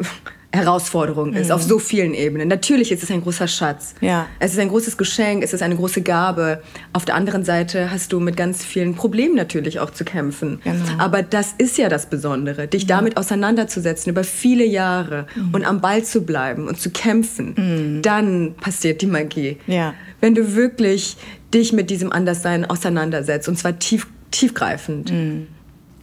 Herausforderung 0.53 1.33
ist, 1.35 1.49
mhm. 1.49 1.55
auf 1.55 1.63
so 1.63 1.79
vielen 1.79 2.13
Ebenen. 2.13 2.49
Natürlich 2.49 2.91
ist 2.91 3.03
es 3.03 3.11
ein 3.11 3.23
großer 3.23 3.47
Schatz. 3.47 3.95
Ja. 4.01 4.27
Es 4.41 4.53
ist 4.53 4.59
ein 4.59 4.69
großes 4.69 4.97
Geschenk, 4.97 5.45
es 5.45 5.53
ist 5.53 5.63
eine 5.63 5.77
große 5.77 6.03
Gabe. 6.03 6.63
Auf 6.93 7.05
der 7.05 7.15
anderen 7.15 7.45
Seite 7.45 7.91
hast 7.91 8.13
du 8.13 8.19
mit 8.19 8.37
ganz 8.37 8.65
vielen 8.65 8.95
Problemen 8.95 9.37
natürlich 9.37 9.79
auch 9.79 9.91
zu 9.91 10.05
kämpfen. 10.05 10.61
Genau. 10.65 10.85
Aber 10.99 11.23
das 11.23 11.55
ist 11.59 11.79
ja 11.79 11.89
das 11.89 12.07
Besondere, 12.07 12.67
dich 12.67 12.85
mhm. 12.85 12.89
damit 12.89 13.17
auseinanderzusetzen 13.17 14.11
über 14.11 14.25
viele 14.25 14.65
Jahre 14.65 15.27
mhm. 15.37 15.55
und 15.55 15.65
am 15.65 15.81
Ball 15.81 16.03
zu 16.03 16.23
bleiben 16.23 16.67
und 16.67 16.81
zu 16.81 16.91
kämpfen. 16.91 17.55
Mhm. 17.57 18.03
Dann 18.03 18.55
passiert 18.61 19.03
die 19.03 19.07
Magie. 19.07 19.59
Ja. 19.69 19.95
Wenn 20.21 20.35
du 20.35 20.57
wirklich 20.57 21.17
dich 21.55 21.73
mit 21.73 21.91
diesem 21.91 22.13
Anderssein 22.13 22.65
auseinandersetzt 22.65 23.49
und 23.49 23.57
zwar 23.57 23.79
tief, 23.79 24.09
tiefgreifend. 24.31 25.13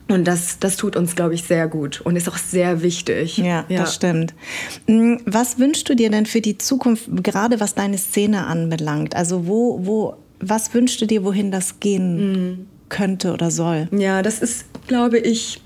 Und 0.10 0.26
das, 0.26 0.60
das 0.60 0.78
tut 0.78 0.96
uns, 0.96 1.16
glaube 1.16 1.34
ich, 1.34 1.44
sehr 1.44 1.68
gut 1.68 2.02
und 2.02 2.16
ist 2.16 2.30
auch 2.30 2.38
sehr 2.38 2.82
wichtig. 2.82 3.38
Ja, 3.38 3.66
ja, 3.68 3.82
das 3.82 3.96
stimmt. 3.96 4.34
Hm, 4.88 5.20
was 5.26 5.60
wünschst 5.60 5.90
du 5.90 5.96
dir 5.96 6.10
denn 6.10 6.26
für 6.26 6.40
die 6.42 6.58
Zukunft, 6.58 7.10
gerade 7.24 7.60
was 7.60 7.76
deine 7.76 7.98
Szene 7.98 8.46
anbelangt? 8.48 9.16
Also 9.16 9.48
wo, 9.48 9.86
wo, 9.86 10.16
was 10.40 10.74
wünschst 10.74 11.02
du 11.02 11.08
dir, 11.08 11.26
wohin 11.26 11.52
das 11.52 11.80
gehen 11.80 12.32
mhm. 12.32 12.68
könnte 12.88 13.34
oder 13.34 13.52
soll? 13.52 13.90
Ja, 13.92 14.22
das 14.22 14.40
ist, 14.40 14.66
glaube 14.88 15.20
ich, 15.20 15.62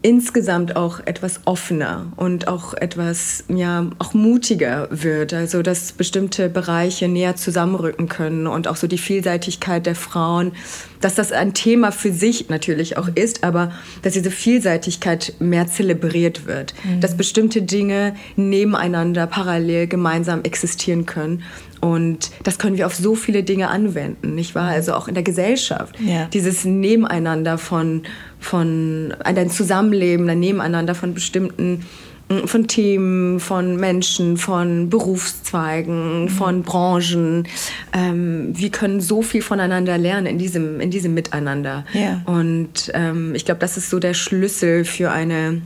insgesamt 0.00 0.76
auch 0.76 1.00
etwas 1.06 1.40
offener 1.44 2.12
und 2.14 2.46
auch 2.46 2.72
etwas 2.74 3.42
ja 3.48 3.90
auch 3.98 4.14
mutiger 4.14 4.86
wird, 4.90 5.34
also 5.34 5.62
dass 5.62 5.90
bestimmte 5.90 6.48
Bereiche 6.48 7.08
näher 7.08 7.34
zusammenrücken 7.34 8.08
können 8.08 8.46
und 8.46 8.68
auch 8.68 8.76
so 8.76 8.86
die 8.86 8.98
Vielseitigkeit 8.98 9.86
der 9.86 9.96
Frauen, 9.96 10.52
dass 11.00 11.16
das 11.16 11.32
ein 11.32 11.52
Thema 11.52 11.90
für 11.90 12.12
sich 12.12 12.48
natürlich 12.48 12.96
auch 12.96 13.08
ist, 13.12 13.42
aber 13.42 13.72
dass 14.02 14.12
diese 14.12 14.30
Vielseitigkeit 14.30 15.34
mehr 15.40 15.66
zelebriert 15.66 16.46
wird, 16.46 16.74
mhm. 16.84 17.00
dass 17.00 17.16
bestimmte 17.16 17.62
Dinge 17.62 18.14
nebeneinander 18.36 19.26
parallel 19.26 19.88
gemeinsam 19.88 20.42
existieren 20.44 21.06
können 21.06 21.42
und 21.80 22.30
das 22.42 22.58
können 22.58 22.76
wir 22.76 22.86
auf 22.86 22.94
so 22.94 23.14
viele 23.14 23.42
Dinge 23.42 23.68
anwenden, 23.68 24.34
nicht 24.34 24.54
wahr? 24.54 24.70
Also 24.70 24.94
auch 24.94 25.08
in 25.08 25.14
der 25.14 25.22
Gesellschaft. 25.22 25.98
Ja. 26.00 26.26
Dieses 26.26 26.64
Nebeneinander 26.64 27.56
von, 27.58 28.02
von 28.40 29.14
ein 29.24 29.50
Zusammenleben, 29.50 30.28
ein 30.28 30.40
Nebeneinander 30.40 30.94
von 30.94 31.14
bestimmten 31.14 31.84
mm, 32.28 32.46
von 32.46 32.68
Themen, 32.68 33.40
von 33.40 33.76
Menschen, 33.76 34.36
von 34.36 34.90
Berufszweigen, 34.90 36.22
mhm. 36.22 36.28
von 36.28 36.62
Branchen. 36.62 37.48
Ähm, 37.92 38.52
wir 38.54 38.70
können 38.70 39.00
so 39.00 39.22
viel 39.22 39.42
voneinander 39.42 39.98
lernen 39.98 40.26
in 40.26 40.38
diesem, 40.38 40.80
in 40.80 40.90
diesem 40.90 41.14
Miteinander. 41.14 41.84
Ja. 41.92 42.22
Und 42.26 42.90
ähm, 42.94 43.34
ich 43.34 43.44
glaube, 43.44 43.60
das 43.60 43.76
ist 43.76 43.90
so 43.90 43.98
der 43.98 44.14
Schlüssel 44.14 44.84
für 44.84 45.10
eine 45.10 45.62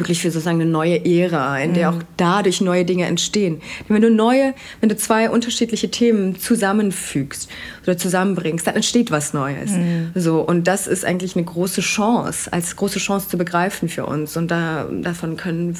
wirklich 0.00 0.20
für 0.20 0.30
sozusagen 0.30 0.60
eine 0.60 0.70
neue 0.70 1.04
Ära, 1.04 1.60
in 1.60 1.74
der 1.74 1.90
mhm. 1.90 1.98
auch 1.98 2.02
dadurch 2.16 2.60
neue 2.60 2.84
Dinge 2.84 3.06
entstehen. 3.06 3.60
Wenn 3.88 4.02
du 4.02 4.10
neue, 4.10 4.54
wenn 4.80 4.88
du 4.88 4.96
zwei 4.96 5.30
unterschiedliche 5.30 5.90
Themen 5.90 6.38
zusammenfügst 6.38 7.48
oder 7.84 7.96
zusammenbringst, 7.96 8.66
dann 8.66 8.76
entsteht 8.76 9.10
was 9.10 9.32
Neues. 9.32 9.70
Mhm. 9.70 10.12
So 10.14 10.40
und 10.40 10.66
das 10.66 10.86
ist 10.86 11.04
eigentlich 11.04 11.36
eine 11.36 11.44
große 11.44 11.80
Chance, 11.80 12.52
als 12.52 12.74
große 12.76 12.98
Chance 12.98 13.28
zu 13.28 13.38
begreifen 13.38 13.88
für 13.88 14.06
uns. 14.06 14.36
Und 14.36 14.50
da 14.50 14.86
davon 14.90 15.36
können, 15.36 15.76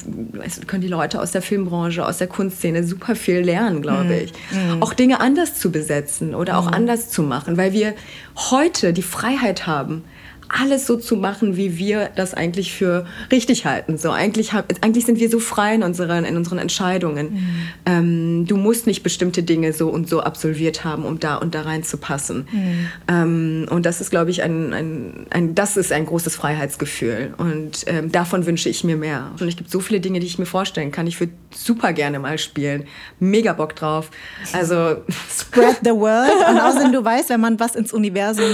können 0.67 0.81
die 0.81 0.87
Leute 0.87 1.21
aus 1.21 1.31
der 1.31 1.41
Filmbranche, 1.41 2.05
aus 2.05 2.17
der 2.17 2.27
Kunstszene 2.27 2.83
super 2.83 3.15
viel 3.15 3.39
lernen, 3.39 3.81
glaube 3.81 4.05
mhm. 4.05 4.11
ich. 4.11 4.33
Mhm. 4.51 4.81
Auch 4.81 4.93
Dinge 4.93 5.19
anders 5.19 5.59
zu 5.59 5.71
besetzen 5.71 6.35
oder 6.35 6.57
auch 6.57 6.67
mhm. 6.67 6.75
anders 6.75 7.09
zu 7.09 7.23
machen, 7.23 7.57
weil 7.57 7.73
wir 7.73 7.93
heute 8.35 8.93
die 8.93 9.01
Freiheit 9.01 9.67
haben, 9.67 10.03
alles 10.51 10.85
so 10.85 10.97
zu 10.97 11.15
machen, 11.15 11.55
wie 11.55 11.77
wir 11.77 12.09
das 12.15 12.33
eigentlich 12.33 12.73
für 12.73 13.05
richtig 13.31 13.65
halten. 13.65 13.97
So 13.97 14.11
eigentlich, 14.11 14.51
eigentlich 14.53 15.05
sind 15.05 15.19
wir 15.19 15.29
so 15.29 15.39
frei 15.39 15.75
in 15.75 15.83
unseren, 15.83 16.25
in 16.25 16.35
unseren 16.35 16.57
Entscheidungen. 16.57 17.33
Mhm. 17.33 17.67
Ähm, 17.85 18.45
du 18.47 18.57
musst 18.57 18.87
nicht 18.87 19.03
bestimmte 19.03 19.43
Dinge 19.43 19.73
so 19.73 19.89
und 19.89 20.09
so 20.09 20.21
absolviert 20.21 20.83
haben, 20.83 21.05
um 21.05 21.19
da 21.19 21.35
und 21.35 21.55
da 21.55 21.61
reinzupassen. 21.61 22.47
Mhm. 22.51 22.87
Ähm, 23.07 23.67
und 23.69 23.85
das 23.85 24.01
ist, 24.01 24.09
glaube 24.09 24.31
ich, 24.31 24.43
ein, 24.43 24.73
ein, 24.73 25.25
ein, 25.29 25.55
das 25.55 25.77
ist 25.77 25.91
ein 25.91 26.05
großes 26.05 26.35
Freiheitsgefühl. 26.35 27.33
Und 27.37 27.85
ähm, 27.87 28.11
davon 28.11 28.45
wünsche 28.45 28.69
ich 28.69 28.83
mir 28.83 28.97
mehr. 28.97 29.31
Und 29.39 29.47
es 29.47 29.55
gibt 29.55 29.71
so 29.71 29.79
viele 29.79 29.99
Dinge, 29.99 30.19
die 30.19 30.27
ich 30.27 30.37
mir 30.37 30.45
vorstellen 30.45 30.91
kann. 30.91 31.07
Ich 31.07 31.19
würde 31.19 31.33
super 31.53 31.93
gerne 31.93 32.19
mal 32.19 32.37
spielen. 32.37 32.85
Mega 33.19 33.53
Bock 33.53 33.75
drauf. 33.75 34.11
Also 34.53 34.97
spread 35.29 35.77
the 35.83 35.91
word. 35.91 36.29
Und 36.49 36.59
außerdem 36.59 36.91
du 36.91 37.03
weißt, 37.03 37.29
wenn 37.29 37.41
man 37.41 37.59
was 37.59 37.75
ins 37.75 37.93
Universum 37.93 38.49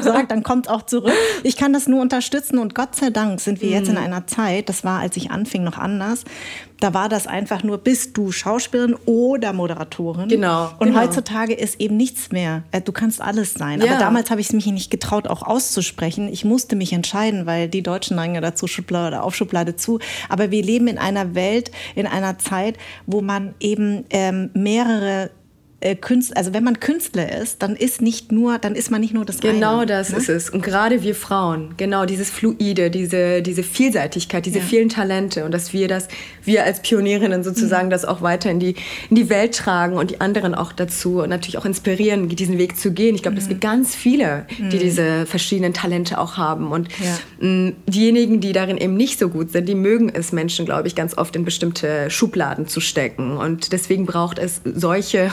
sagt, 0.00 0.30
dann 0.30 0.42
kommt 0.42 0.68
auch 0.68 0.86
zurück. 0.86 1.12
Ich 1.42 1.56
kann 1.56 1.72
das 1.72 1.86
nur 1.86 2.00
unterstützen 2.00 2.58
und 2.58 2.74
Gott 2.74 2.94
sei 2.96 3.10
Dank 3.10 3.40
sind 3.40 3.60
wir 3.60 3.70
jetzt 3.70 3.88
in 3.88 3.94
mhm. 3.94 4.02
einer 4.02 4.26
Zeit, 4.26 4.68
das 4.68 4.84
war, 4.84 5.00
als 5.00 5.16
ich 5.16 5.30
anfing, 5.30 5.64
noch 5.64 5.78
anders. 5.78 6.24
Da 6.80 6.92
war 6.92 7.08
das 7.08 7.26
einfach 7.26 7.62
nur, 7.62 7.78
bist 7.78 8.16
du 8.18 8.32
Schauspielerin 8.32 8.96
oder 9.06 9.52
Moderatorin. 9.54 10.28
Genau. 10.28 10.70
Und 10.78 10.88
genau. 10.88 11.00
heutzutage 11.00 11.54
ist 11.54 11.80
eben 11.80 11.96
nichts 11.96 12.32
mehr. 12.32 12.64
Äh, 12.70 12.82
du 12.82 12.92
kannst 12.92 13.22
alles 13.22 13.54
sein. 13.54 13.80
Ja. 13.80 13.92
Aber 13.92 13.98
damals 13.98 14.30
habe 14.30 14.40
ich 14.40 14.48
es 14.48 14.52
mich 14.52 14.66
nicht 14.66 14.90
getraut, 14.90 15.26
auch 15.26 15.42
auszusprechen. 15.42 16.28
Ich 16.28 16.44
musste 16.44 16.76
mich 16.76 16.92
entscheiden, 16.92 17.46
weil 17.46 17.68
die 17.68 17.82
Deutschen 17.82 18.16
neigen 18.16 18.34
ja 18.34 18.42
dazu, 18.42 18.66
Schublade 18.66 19.22
auf 19.22 19.34
Schublade 19.34 19.76
zu. 19.76 20.00
Aber 20.28 20.50
wir 20.50 20.62
leben 20.62 20.86
in 20.86 20.98
einer 20.98 21.34
Welt, 21.34 21.70
in 21.94 22.06
einer 22.06 22.38
Zeit, 22.38 22.76
wo 23.06 23.22
man 23.22 23.54
eben 23.58 24.04
ähm, 24.10 24.50
mehrere 24.52 25.30
Künstler, 25.94 26.36
also 26.36 26.52
wenn 26.52 26.64
man 26.64 26.80
Künstler 26.80 27.40
ist, 27.40 27.62
dann 27.62 27.76
ist 27.76 28.02
nicht 28.02 28.32
nur, 28.32 28.58
dann 28.58 28.74
ist 28.74 28.90
man 28.90 29.00
nicht 29.00 29.14
nur 29.14 29.24
das 29.24 29.40
Genau 29.40 29.78
eine, 29.78 29.86
das 29.86 30.10
ne? 30.10 30.18
ist 30.18 30.28
es. 30.28 30.50
Und 30.50 30.62
gerade 30.62 31.02
wir 31.02 31.14
Frauen, 31.14 31.74
genau 31.76 32.06
dieses 32.06 32.30
Fluide, 32.30 32.90
diese, 32.90 33.42
diese 33.42 33.62
Vielseitigkeit, 33.62 34.46
diese 34.46 34.58
ja. 34.58 34.64
vielen 34.64 34.88
Talente 34.88 35.44
und 35.44 35.52
dass 35.52 35.72
wir 35.72 35.88
das, 35.88 36.08
wir 36.44 36.64
als 36.64 36.80
Pionierinnen 36.80 37.44
sozusagen 37.44 37.86
mhm. 37.86 37.90
das 37.90 38.04
auch 38.04 38.22
weiter 38.22 38.50
in 38.50 38.60
die, 38.60 38.74
in 39.10 39.16
die 39.16 39.28
Welt 39.28 39.54
tragen 39.54 39.96
und 39.96 40.10
die 40.10 40.20
anderen 40.20 40.54
auch 40.54 40.72
dazu 40.72 41.22
und 41.22 41.28
natürlich 41.28 41.58
auch 41.58 41.64
inspirieren, 41.64 42.28
diesen 42.28 42.58
Weg 42.58 42.78
zu 42.78 42.92
gehen. 42.92 43.14
Ich 43.14 43.22
glaube, 43.22 43.36
mhm. 43.36 43.42
es 43.42 43.48
gibt 43.48 43.60
ganz 43.60 43.94
viele, 43.94 44.46
die 44.58 44.62
mhm. 44.62 44.70
diese 44.70 45.26
verschiedenen 45.26 45.74
Talente 45.74 46.18
auch 46.18 46.36
haben. 46.36 46.72
Und 46.72 46.88
ja. 46.98 47.46
mh, 47.46 47.72
diejenigen, 47.86 48.40
die 48.40 48.52
darin 48.52 48.76
eben 48.78 48.96
nicht 48.96 49.18
so 49.18 49.28
gut 49.28 49.52
sind, 49.52 49.68
die 49.68 49.74
mögen 49.74 50.10
es 50.12 50.32
Menschen, 50.32 50.66
glaube 50.66 50.88
ich, 50.88 50.94
ganz 50.94 51.16
oft 51.16 51.36
in 51.36 51.44
bestimmte 51.44 52.10
Schubladen 52.10 52.66
zu 52.66 52.80
stecken. 52.80 53.36
Und 53.36 53.72
deswegen 53.72 54.06
braucht 54.06 54.38
es 54.38 54.60
solche 54.64 55.30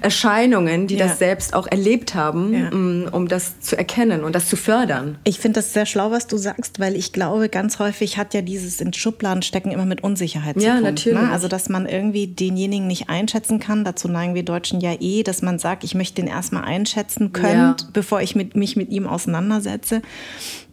Erscheinungen, 0.00 0.86
die 0.86 0.96
ja. 0.96 1.06
das 1.06 1.18
selbst 1.18 1.54
auch 1.54 1.66
erlebt 1.66 2.14
haben, 2.14 2.52
ja. 2.52 2.70
Mm, 2.70 3.08
um 3.12 3.28
das 3.28 3.60
zu 3.60 3.76
erkennen 3.76 4.24
und 4.24 4.34
das 4.34 4.48
zu 4.48 4.56
fördern. 4.56 5.18
Ich 5.24 5.38
finde 5.38 5.60
das 5.60 5.72
sehr 5.72 5.86
schlau, 5.86 6.10
was 6.10 6.26
du 6.26 6.36
sagst, 6.36 6.80
weil 6.80 6.96
ich 6.96 7.12
glaube, 7.12 7.48
ganz 7.48 7.78
häufig 7.78 8.18
hat 8.18 8.34
ja 8.34 8.42
dieses 8.42 8.80
in 8.80 8.92
Schubladen 8.92 9.42
stecken 9.42 9.70
immer 9.70 9.86
mit 9.86 10.02
Unsicherheit 10.02 10.54
zu 10.54 10.60
tun. 10.60 10.68
Ja, 10.68 10.80
natürlich. 10.80 11.18
Ne? 11.18 11.30
Also, 11.30 11.48
dass 11.48 11.68
man 11.68 11.86
irgendwie 11.86 12.26
denjenigen 12.26 12.86
nicht 12.86 13.08
einschätzen 13.08 13.60
kann. 13.60 13.84
Dazu 13.84 14.08
neigen 14.08 14.34
wir 14.34 14.44
Deutschen 14.44 14.80
ja 14.80 14.94
eh, 15.00 15.22
dass 15.22 15.42
man 15.42 15.58
sagt, 15.58 15.84
ich 15.84 15.94
möchte 15.94 16.22
den 16.22 16.28
erstmal 16.28 16.64
einschätzen 16.64 17.32
können, 17.32 17.74
ja. 17.78 17.86
bevor 17.92 18.20
ich 18.20 18.34
mit, 18.34 18.56
mich 18.56 18.76
mit 18.76 18.90
ihm 18.90 19.06
auseinandersetze. 19.06 20.02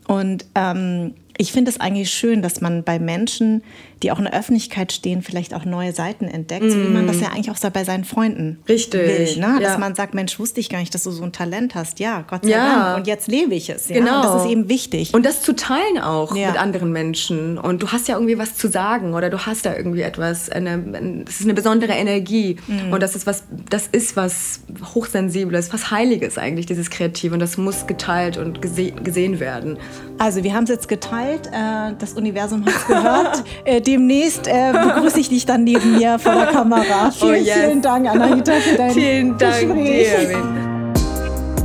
Und 0.07 0.45
ähm, 0.55 1.13
ich 1.37 1.51
finde 1.51 1.71
es 1.71 1.79
eigentlich 1.79 2.11
schön, 2.11 2.41
dass 2.41 2.61
man 2.61 2.83
bei 2.83 2.99
Menschen, 2.99 3.63
die 4.03 4.11
auch 4.11 4.19
in 4.19 4.25
der 4.25 4.37
Öffentlichkeit 4.37 4.91
stehen, 4.91 5.23
vielleicht 5.23 5.55
auch 5.55 5.65
neue 5.65 5.91
Seiten 5.91 6.25
entdeckt, 6.25 6.65
mm. 6.65 6.69
so 6.69 6.77
wie 6.77 6.89
man 6.89 7.07
das 7.07 7.21
ja 7.21 7.29
eigentlich 7.29 7.49
auch 7.49 7.57
so 7.57 7.69
bei 7.71 7.83
seinen 7.83 8.03
Freunden 8.03 8.59
Richtig. 8.69 9.01
will. 9.01 9.37
Ne? 9.37 9.59
Dass 9.59 9.79
man 9.79 9.95
sagt, 9.95 10.13
Mensch, 10.13 10.37
wusste 10.37 10.59
ich 10.59 10.69
gar 10.69 10.79
nicht, 10.79 10.93
dass 10.93 11.03
du 11.03 11.11
so 11.11 11.23
ein 11.23 11.31
Talent 11.31 11.73
hast. 11.73 11.99
Ja, 11.99 12.23
Gott 12.29 12.43
sei 12.43 12.51
ja. 12.51 12.85
Dank. 12.85 12.97
Und 12.97 13.07
jetzt 13.07 13.27
lebe 13.27 13.55
ich 13.55 13.69
es. 13.69 13.89
Ja? 13.89 13.95
Genau. 13.95 14.17
Und 14.17 14.25
das 14.25 14.43
ist 14.43 14.51
eben 14.51 14.69
wichtig. 14.69 15.13
Und 15.13 15.25
das 15.25 15.41
zu 15.41 15.55
teilen 15.55 15.97
auch 15.99 16.35
ja. 16.35 16.51
mit 16.51 16.61
anderen 16.61 16.91
Menschen. 16.91 17.57
Und 17.57 17.81
du 17.81 17.87
hast 17.91 18.07
ja 18.07 18.15
irgendwie 18.15 18.37
was 18.37 18.55
zu 18.55 18.69
sagen 18.69 19.15
oder 19.15 19.31
du 19.31 19.39
hast 19.39 19.65
da 19.65 19.75
irgendwie 19.75 20.01
etwas. 20.01 20.49
Eine, 20.49 21.23
das 21.25 21.39
ist 21.39 21.45
eine 21.45 21.55
besondere 21.55 21.93
Energie. 21.93 22.57
Mm. 22.67 22.93
Und 22.93 23.01
das 23.01 23.15
ist 23.15 23.25
was, 23.25 23.43
das 23.69 23.87
ist 23.87 24.15
was 24.15 24.59
Hochsensibles, 24.93 25.73
was 25.73 25.89
Heiliges 25.89 26.37
eigentlich, 26.37 26.67
dieses 26.67 26.91
Kreative. 26.91 27.33
Und 27.33 27.39
das 27.39 27.57
muss 27.57 27.87
geteilt 27.87 28.37
und 28.37 28.61
gese 28.61 28.91
gesehen 28.91 29.39
werden. 29.39 29.77
Also, 30.19 30.43
wir 30.43 30.53
haben 30.53 30.65
es 30.65 30.69
jetzt 30.69 30.87
geteilt. 30.87 31.22
Äh, 31.31 31.93
das 31.97 32.13
Universum 32.13 32.65
hat 32.65 32.73
es 32.75 32.87
gehört. 32.87 33.43
äh, 33.65 33.81
demnächst 33.81 34.47
äh, 34.47 34.71
begrüße 34.71 35.19
ich 35.19 35.29
dich 35.29 35.45
dann 35.45 35.63
neben 35.63 35.97
mir 35.97 36.19
vor 36.19 36.33
der 36.33 36.47
Kamera. 36.47 37.07
Oh, 37.07 37.11
vielen, 37.11 37.31
oh 37.31 37.35
yes. 37.35 37.57
vielen 37.57 37.81
Dank, 37.81 38.09
Anahita, 38.09 38.53
für 38.53 38.77
dein 38.77 38.91
Vielen 38.91 39.37
Dank 39.37 39.73
Gespräch. 39.73 40.27
dir. 40.27 40.73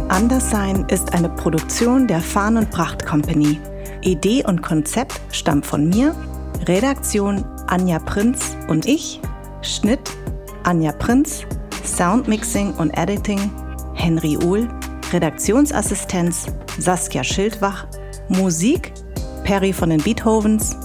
Anderssein 0.08 0.86
ist 0.88 1.12
eine 1.12 1.28
Produktion 1.28 2.06
der 2.06 2.20
Farn 2.20 2.56
und 2.56 2.70
Pracht 2.70 3.04
Company. 3.04 3.60
Idee 4.02 4.44
und 4.46 4.62
Konzept 4.62 5.20
stammt 5.32 5.66
von 5.66 5.88
mir, 5.88 6.14
Redaktion 6.66 7.44
Anja 7.66 7.98
Prinz 7.98 8.56
und 8.68 8.86
ich, 8.86 9.20
Schnitt 9.62 10.10
Anja 10.64 10.92
Prinz, 10.92 11.44
Soundmixing 11.84 12.72
und 12.74 12.90
Editing 12.96 13.50
Henry 13.94 14.38
Uhl, 14.38 14.68
Redaktionsassistenz 15.12 16.46
Saskia 16.78 17.24
Schildwach, 17.24 17.86
Musik 18.28 18.92
Perry 19.44 19.72
von 19.72 19.90
den 19.90 20.02
Beethovens 20.02 20.76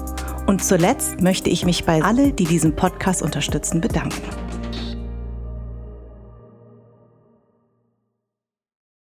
und 0.45 0.63
zuletzt 0.63 1.21
möchte 1.21 1.49
ich 1.49 1.65
mich 1.65 1.85
bei 1.85 2.01
alle, 2.01 2.31
die 2.33 2.45
diesen 2.45 2.75
Podcast 2.75 3.21
unterstützen, 3.21 3.81
bedanken. 3.81 4.21